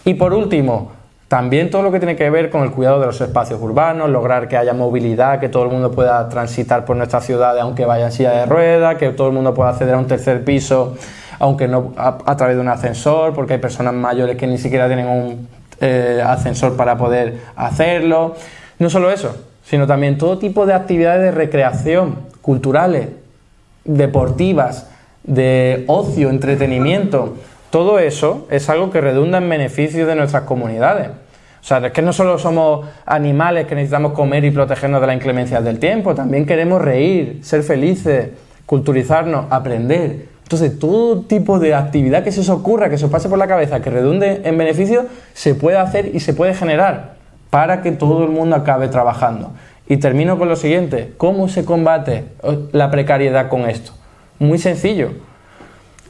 Y 0.04 0.14
por 0.14 0.32
último, 0.32 0.95
también 1.28 1.70
todo 1.70 1.82
lo 1.82 1.90
que 1.90 1.98
tiene 1.98 2.14
que 2.14 2.30
ver 2.30 2.50
con 2.50 2.62
el 2.62 2.70
cuidado 2.70 3.00
de 3.00 3.06
los 3.06 3.20
espacios 3.20 3.60
urbanos, 3.60 4.08
lograr 4.10 4.46
que 4.46 4.56
haya 4.56 4.74
movilidad, 4.74 5.40
que 5.40 5.48
todo 5.48 5.64
el 5.64 5.70
mundo 5.70 5.90
pueda 5.90 6.28
transitar 6.28 6.84
por 6.84 6.96
nuestra 6.96 7.20
ciudad 7.20 7.58
aunque 7.58 7.84
vaya 7.84 8.06
en 8.06 8.12
silla 8.12 8.30
de 8.32 8.46
ruedas, 8.46 8.96
que 8.96 9.10
todo 9.10 9.28
el 9.28 9.32
mundo 9.32 9.52
pueda 9.52 9.70
acceder 9.70 9.94
a 9.94 9.98
un 9.98 10.06
tercer 10.06 10.44
piso 10.44 10.96
aunque 11.38 11.68
no 11.68 11.92
a, 11.96 12.36
través 12.36 12.56
de 12.56 12.62
un 12.62 12.68
ascensor, 12.68 13.34
porque 13.34 13.54
hay 13.54 13.58
personas 13.58 13.94
mayores 13.94 14.36
que 14.36 14.46
ni 14.46 14.58
siquiera 14.58 14.86
tienen 14.86 15.06
un 15.06 15.48
eh, 15.80 16.22
ascensor 16.24 16.76
para 16.76 16.96
poder 16.96 17.40
hacerlo. 17.56 18.34
No 18.78 18.88
solo 18.90 19.10
eso, 19.10 19.36
sino 19.64 19.86
también 19.86 20.18
todo 20.18 20.38
tipo 20.38 20.66
de 20.66 20.74
actividades 20.74 21.22
de 21.22 21.30
recreación, 21.32 22.20
culturales, 22.40 23.08
deportivas, 23.84 24.88
de 25.24 25.84
ocio, 25.88 26.30
entretenimiento. 26.30 27.34
Todo 27.76 27.98
eso 27.98 28.46
es 28.50 28.70
algo 28.70 28.88
que 28.88 29.02
redunda 29.02 29.36
en 29.36 29.50
beneficio 29.50 30.06
de 30.06 30.14
nuestras 30.16 30.44
comunidades. 30.44 31.08
O 31.08 31.62
sea, 31.62 31.76
es 31.86 31.92
que 31.92 32.00
no 32.00 32.14
solo 32.14 32.38
somos 32.38 32.86
animales 33.04 33.66
que 33.66 33.74
necesitamos 33.74 34.12
comer 34.12 34.46
y 34.46 34.50
protegernos 34.50 34.98
de 34.98 35.06
la 35.06 35.12
inclemencia 35.12 35.60
del 35.60 35.78
tiempo, 35.78 36.14
también 36.14 36.46
queremos 36.46 36.80
reír, 36.80 37.40
ser 37.42 37.62
felices, 37.62 38.30
culturizarnos, 38.64 39.44
aprender. 39.50 40.26
Entonces, 40.42 40.78
todo 40.78 41.20
tipo 41.24 41.58
de 41.58 41.74
actividad 41.74 42.24
que 42.24 42.32
se 42.32 42.40
os 42.40 42.48
ocurra, 42.48 42.88
que 42.88 42.96
se 42.96 43.04
os 43.04 43.10
pase 43.10 43.28
por 43.28 43.36
la 43.36 43.46
cabeza, 43.46 43.82
que 43.82 43.90
redunde 43.90 44.40
en 44.44 44.56
beneficio, 44.56 45.04
se 45.34 45.54
puede 45.54 45.76
hacer 45.76 46.16
y 46.16 46.20
se 46.20 46.32
puede 46.32 46.54
generar 46.54 47.16
para 47.50 47.82
que 47.82 47.92
todo 47.92 48.24
el 48.24 48.30
mundo 48.30 48.56
acabe 48.56 48.88
trabajando. 48.88 49.50
Y 49.86 49.98
termino 49.98 50.38
con 50.38 50.48
lo 50.48 50.56
siguiente, 50.56 51.12
¿cómo 51.18 51.50
se 51.50 51.66
combate 51.66 52.24
la 52.72 52.90
precariedad 52.90 53.50
con 53.50 53.68
esto? 53.68 53.92
Muy 54.38 54.56
sencillo. 54.56 55.25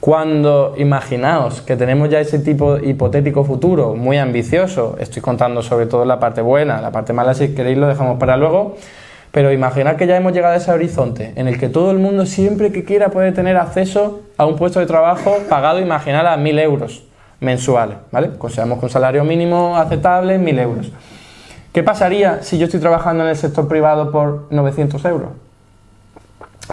Cuando 0.01 0.75
imaginaos 0.77 1.63
que 1.63 1.77
tenemos 1.77 2.11
ya 2.11 2.21
ese 2.21 2.39
tipo 2.39 2.77
hipotético 2.77 3.45
futuro 3.45 3.95
muy 3.95 4.19
ambicioso, 4.19 4.97
estoy 5.01 5.23
contando 5.23 5.63
sobre 5.63 5.87
todo 5.87 6.05
la 6.05 6.21
parte 6.21 6.43
buena, 6.43 6.81
la 6.81 6.93
parte 6.93 7.13
mala 7.13 7.35
si 7.35 7.55
queréis 7.55 7.79
lo 7.79 7.89
dejamos 7.89 8.19
para 8.19 8.37
luego, 8.37 8.77
pero 9.33 9.53
imaginad 9.53 9.97
que 9.97 10.07
ya 10.07 10.17
hemos 10.17 10.33
llegado 10.33 10.55
a 10.55 10.57
ese 10.59 10.71
horizonte 10.71 11.33
en 11.37 11.49
el 11.49 11.59
que 11.59 11.69
todo 11.69 11.91
el 11.91 11.99
mundo 11.99 12.27
siempre 12.27 12.73
que 12.73 12.85
quiera 12.85 13.09
puede 13.09 13.33
tener 13.33 13.57
acceso 13.57 14.21
a 14.37 14.47
un 14.47 14.57
puesto 14.57 14.81
de 14.81 14.87
trabajo 14.87 15.39
pagado, 15.49 15.81
imaginar 15.81 16.27
a 16.27 16.37
1.000 16.37 16.61
euros 16.61 17.05
mensuales, 17.41 17.97
¿vale? 18.13 18.31
Consideramos 18.39 18.79
que 18.79 18.87
un 18.87 18.91
salario 18.91 19.25
mínimo 19.25 19.77
aceptable, 19.77 20.39
1.000 20.39 20.61
euros. 20.61 20.93
¿Qué 21.73 21.83
pasaría 21.83 22.43
si 22.43 22.59
yo 22.59 22.67
estoy 22.67 22.81
trabajando 22.81 23.25
en 23.25 23.31
el 23.31 23.37
sector 23.37 23.67
privado 23.69 24.11
por 24.11 24.47
900 24.51 25.05
euros? 25.07 25.31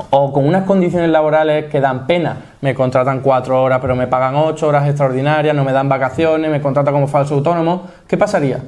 O 0.09 0.33
con 0.33 0.47
unas 0.47 0.63
condiciones 0.63 1.09
laborales 1.09 1.65
que 1.65 1.79
dan 1.79 2.07
pena. 2.07 2.37
Me 2.61 2.73
contratan 2.73 3.21
cuatro 3.21 3.61
horas, 3.61 3.79
pero 3.81 3.95
me 3.95 4.07
pagan 4.07 4.35
ocho 4.35 4.67
horas 4.67 4.87
extraordinarias, 4.87 5.55
no 5.55 5.63
me 5.63 5.71
dan 5.71 5.89
vacaciones, 5.89 6.49
me 6.49 6.61
contratan 6.61 6.93
como 6.93 7.07
falso 7.07 7.35
autónomo. 7.35 7.87
¿Qué 8.07 8.17
pasaría? 8.17 8.59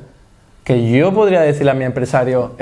Que 0.64 0.90
yo 0.90 1.14
podría 1.14 1.42
decirle 1.42 1.72
a 1.72 1.76
mi 1.76 1.84
empresario, 1.84 2.56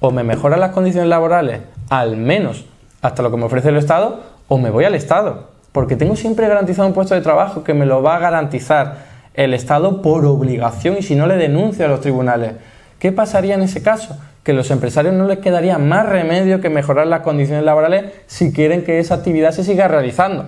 o 0.00 0.10
me 0.10 0.24
mejoran 0.24 0.60
las 0.60 0.70
condiciones 0.70 1.08
laborales, 1.08 1.60
al 1.90 2.16
menos 2.16 2.66
hasta 3.02 3.22
lo 3.22 3.30
que 3.30 3.36
me 3.36 3.44
ofrece 3.44 3.68
el 3.68 3.76
Estado, 3.76 4.20
o 4.48 4.58
me 4.58 4.70
voy 4.70 4.84
al 4.84 4.94
Estado. 4.94 5.48
Porque 5.72 5.96
tengo 5.96 6.16
siempre 6.16 6.48
garantizado 6.48 6.88
un 6.88 6.94
puesto 6.94 7.14
de 7.14 7.20
trabajo 7.20 7.62
que 7.62 7.74
me 7.74 7.86
lo 7.86 8.02
va 8.02 8.16
a 8.16 8.18
garantizar 8.18 9.06
el 9.34 9.54
Estado 9.54 10.02
por 10.02 10.24
obligación 10.24 10.96
y 10.98 11.02
si 11.02 11.14
no 11.14 11.26
le 11.26 11.36
denuncio 11.36 11.84
a 11.84 11.88
los 11.88 12.00
tribunales. 12.00 12.54
¿Qué 12.98 13.12
pasaría 13.12 13.54
en 13.54 13.62
ese 13.62 13.82
caso? 13.82 14.16
Que 14.44 14.52
los 14.52 14.70
empresarios 14.70 15.14
no 15.14 15.26
les 15.26 15.38
quedaría 15.38 15.78
más 15.78 16.08
remedio 16.08 16.60
que 16.60 16.70
mejorar 16.70 17.06
las 17.06 17.20
condiciones 17.20 17.64
laborales 17.64 18.12
si 18.26 18.52
quieren 18.52 18.84
que 18.84 18.98
esa 18.98 19.16
actividad 19.16 19.52
se 19.52 19.64
siga 19.64 19.88
realizando. 19.88 20.46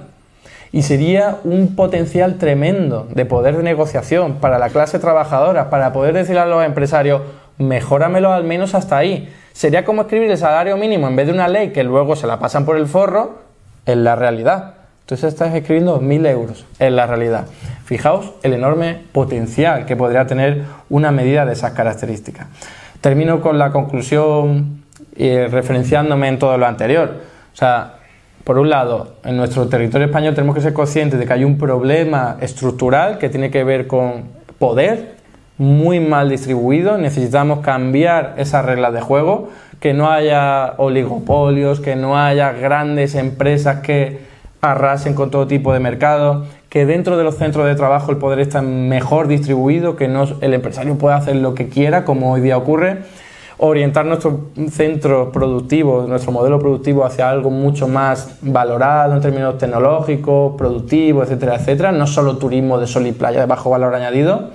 Y 0.73 0.83
sería 0.83 1.39
un 1.45 1.75
potencial 1.75 2.39
tremendo 2.39 3.09
de 3.13 3.27
poder 3.27 3.57
de 3.57 3.63
negociación 3.63 4.35
para 4.35 4.59
la 4.59 4.69
clase 4.69 4.99
trabajadora, 4.99 5.69
para 5.69 5.93
poder 5.93 6.15
decirle 6.15 6.41
a 6.41 6.47
los 6.47 6.65
empresarios, 6.65 7.23
mejóramelo 7.59 8.33
al 8.33 8.45
menos 8.45 8.75
hasta 8.75 8.97
ahí. 8.97 9.29
Sería 9.53 9.85
como 9.85 10.03
escribir 10.03 10.31
el 10.31 10.39
salario 10.39 10.77
mínimo 10.77 11.09
en 11.09 11.17
vez 11.17 11.27
de 11.27 11.33
una 11.33 11.49
ley 11.49 11.71
que 11.71 11.85
luego 11.85 12.17
se 12.17 12.27
la 12.27 12.39
pasan 12.39 12.65
por 12.65 12.77
el 12.77 12.87
forro 12.87 13.39
en 13.87 14.05
la 14.05 14.17
realidad. 14.17 14.75
Entonces 15.03 15.33
estás 15.33 15.53
escribiendo 15.55 16.01
1.000 16.01 16.29
euros 16.29 16.65
en 16.79 16.95
la 16.95 17.07
realidad. 17.07 17.47
Fijaos 17.85 18.33
el 18.45 18.53
enorme 18.53 19.03
potencial 19.11 19.85
que 19.85 19.97
podría 19.97 20.29
tener 20.29 20.63
una 20.89 21.11
medida 21.11 21.45
de 21.45 21.55
esas 21.55 21.73
características. 21.73 22.47
Termino 23.01 23.41
con 23.41 23.59
la 23.59 23.71
conclusión 23.71 24.85
y 25.17 25.37
referenciándome 25.47 26.29
en 26.29 26.39
todo 26.39 26.59
lo 26.59 26.67
anterior. 26.67 27.15
O 27.53 27.57
sea, 27.57 27.95
por 28.45 28.59
un 28.59 28.71
lado, 28.71 29.15
en 29.25 29.37
nuestro 29.37 29.69
territorio 29.69 30.07
español 30.07 30.35
tenemos 30.35 30.55
que 30.55 30.61
ser 30.61 30.73
conscientes 30.73 31.19
de 31.19 31.27
que 31.27 31.33
hay 31.33 31.45
un 31.45 31.59
problema 31.59 32.37
estructural 32.41 33.19
que 33.19 33.29
tiene 33.29 33.51
que 33.51 33.65
ver 33.65 33.87
con 33.87 34.25
poder 34.59 35.17
muy 35.57 36.01
mal 36.01 36.31
distribuido. 36.31 36.99
Necesitamos 36.99 37.61
cambiar 37.61 38.35
esas 38.39 38.65
reglas 38.65 38.93
de 38.93 39.01
juego, 39.01 39.51
que 39.79 39.93
no 39.93 40.11
haya 40.11 40.75
oligopolios, 40.79 41.81
que 41.81 41.97
no 41.97 42.19
haya 42.19 42.53
grandes 42.53 43.15
empresas 43.15 43.81
que 43.81 44.21
arrasen 44.63 45.15
con 45.15 45.31
todo 45.31 45.47
tipo 45.47 45.73
de 45.73 45.81
mercado, 45.81 46.47
que 46.71 46.87
dentro 46.87 47.19
de 47.19 47.25
los 47.25 47.35
centros 47.35 47.67
de 47.67 47.75
trabajo 47.75 48.13
el 48.13 48.17
poder 48.17 48.39
está 48.39 48.63
mejor 48.63 49.27
distribuido, 49.27 49.97
que 49.97 50.07
no, 50.07 50.25
el 50.41 50.55
empresario 50.55 50.97
pueda 50.97 51.17
hacer 51.17 51.35
lo 51.37 51.53
que 51.53 51.69
quiera, 51.69 52.05
como 52.05 52.33
hoy 52.33 52.41
día 52.41 52.57
ocurre, 52.57 52.99
orientar 53.59 54.07
nuestro 54.07 54.47
centro 54.71 55.33
productivo, 55.33 56.07
nuestro 56.07 56.31
modelo 56.31 56.61
productivo 56.61 57.05
hacia 57.05 57.29
algo 57.29 57.51
mucho 57.51 57.89
más 57.89 58.39
valorado 58.41 59.15
en 59.15 59.21
términos 59.21 59.59
tecnológicos, 59.59 60.55
productivos, 60.57 61.25
etcétera, 61.25 61.57
etcétera, 61.57 61.93
no 61.93 62.07
solo 62.07 62.39
turismo 62.39 62.79
de 62.79 62.87
sol 62.87 63.05
y 63.09 63.13
playa 63.13 63.41
de 63.41 63.47
bajo 63.47 63.69
valor 63.69 63.93
añadido, 63.97 64.51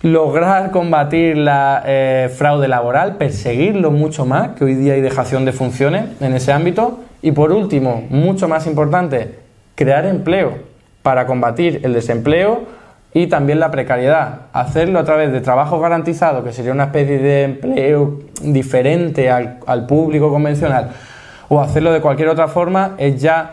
lograr 0.00 0.70
combatir 0.70 1.36
la 1.36 1.82
eh, 1.84 2.34
fraude 2.34 2.68
laboral, 2.68 3.18
perseguirlo 3.18 3.90
mucho 3.90 4.24
más, 4.24 4.56
que 4.56 4.64
hoy 4.64 4.74
día 4.74 4.94
hay 4.94 5.02
dejación 5.02 5.44
de 5.44 5.52
funciones 5.52 6.06
en 6.22 6.32
ese 6.32 6.52
ámbito, 6.52 7.00
y 7.20 7.32
por 7.32 7.52
último, 7.52 8.02
mucho 8.08 8.48
más 8.48 8.66
importante, 8.66 9.40
crear 9.74 10.06
empleo 10.06 10.73
para 11.04 11.26
combatir 11.26 11.82
el 11.84 11.92
desempleo 11.92 12.62
y 13.12 13.26
también 13.26 13.60
la 13.60 13.70
precariedad. 13.70 14.46
Hacerlo 14.54 14.98
a 14.98 15.04
través 15.04 15.32
de 15.32 15.42
trabajo 15.42 15.78
garantizado, 15.78 16.42
que 16.42 16.50
sería 16.50 16.72
una 16.72 16.84
especie 16.84 17.18
de 17.18 17.42
empleo 17.44 18.20
diferente 18.40 19.30
al, 19.30 19.86
público 19.86 20.30
convencional, 20.30 20.92
o 21.50 21.60
hacerlo 21.60 21.92
de 21.92 22.00
cualquier 22.00 22.30
otra 22.30 22.48
forma, 22.48 22.94
es 22.96 23.20
ya 23.20 23.52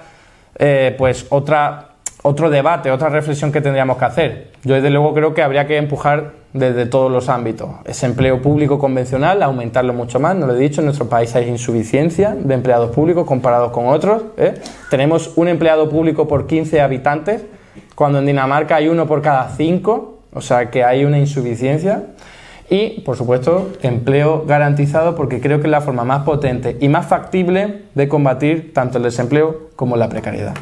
eh, 0.58 0.96
pues 0.98 1.28
otra 1.30 1.90
otro 2.24 2.50
debate, 2.50 2.90
otra 2.90 3.10
reflexión 3.10 3.52
que 3.52 3.60
tendríamos 3.60 3.98
que 3.98 4.06
hacer. 4.06 4.51
Yo 4.64 4.76
desde 4.76 4.90
luego 4.92 5.14
creo 5.14 5.34
que 5.34 5.42
habría 5.42 5.66
que 5.66 5.78
empujar 5.78 6.34
desde 6.54 6.86
todos 6.86 7.12
los 7.12 7.30
ámbitos. 7.30 7.70
Ese 7.86 8.06
empleo 8.06 8.42
público 8.42 8.78
convencional, 8.78 9.42
aumentarlo 9.42 9.94
mucho 9.94 10.20
más, 10.20 10.36
no 10.36 10.46
lo 10.46 10.56
he 10.56 10.60
dicho, 10.60 10.82
en 10.82 10.86
nuestro 10.86 11.08
país 11.10 11.36
hay 11.36 11.48
insuficiencia 11.48 12.36
de 12.36 12.54
empleados 12.54 12.92
públicos 12.92 13.26
comparados 13.26 13.72
con 13.72 13.88
otros. 13.88 14.24
¿eh? 14.38 14.54
Tenemos 14.90 15.34
un 15.36 15.48
empleado 15.48 15.90
público 15.90 16.28
por 16.28 16.46
15 16.46 16.82
habitantes, 16.82 17.44
cuando 17.96 18.20
en 18.20 18.26
Dinamarca 18.26 18.76
hay 18.76 18.88
uno 18.88 19.08
por 19.08 19.22
cada 19.22 19.50
cinco, 19.56 20.20
o 20.34 20.42
sea 20.42 20.70
que 20.70 20.84
hay 20.84 21.06
una 21.06 21.18
insuficiencia. 21.18 22.04
Y, 22.70 23.02
por 23.02 23.18
supuesto, 23.18 23.70
empleo 23.82 24.46
garantizado 24.46 25.14
porque 25.16 25.42
creo 25.42 25.60
que 25.60 25.68
es 25.68 25.72
la 25.72 25.82
forma 25.82 26.06
más 26.06 26.24
potente 26.24 26.78
y 26.80 26.88
más 26.88 27.06
factible 27.06 27.82
de 27.96 28.08
combatir 28.08 28.74
tanto 28.74 28.98
el 28.98 29.04
desempleo 29.04 29.72
como 29.76 29.98
la 29.98 30.08
precariedad. 30.08 30.54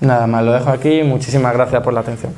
Nada 0.00 0.26
más, 0.26 0.44
lo 0.44 0.52
dejo 0.52 0.68
aquí. 0.68 1.02
Muchísimas 1.02 1.54
gracias 1.54 1.82
por 1.82 1.94
la 1.94 2.00
atención. 2.00 2.34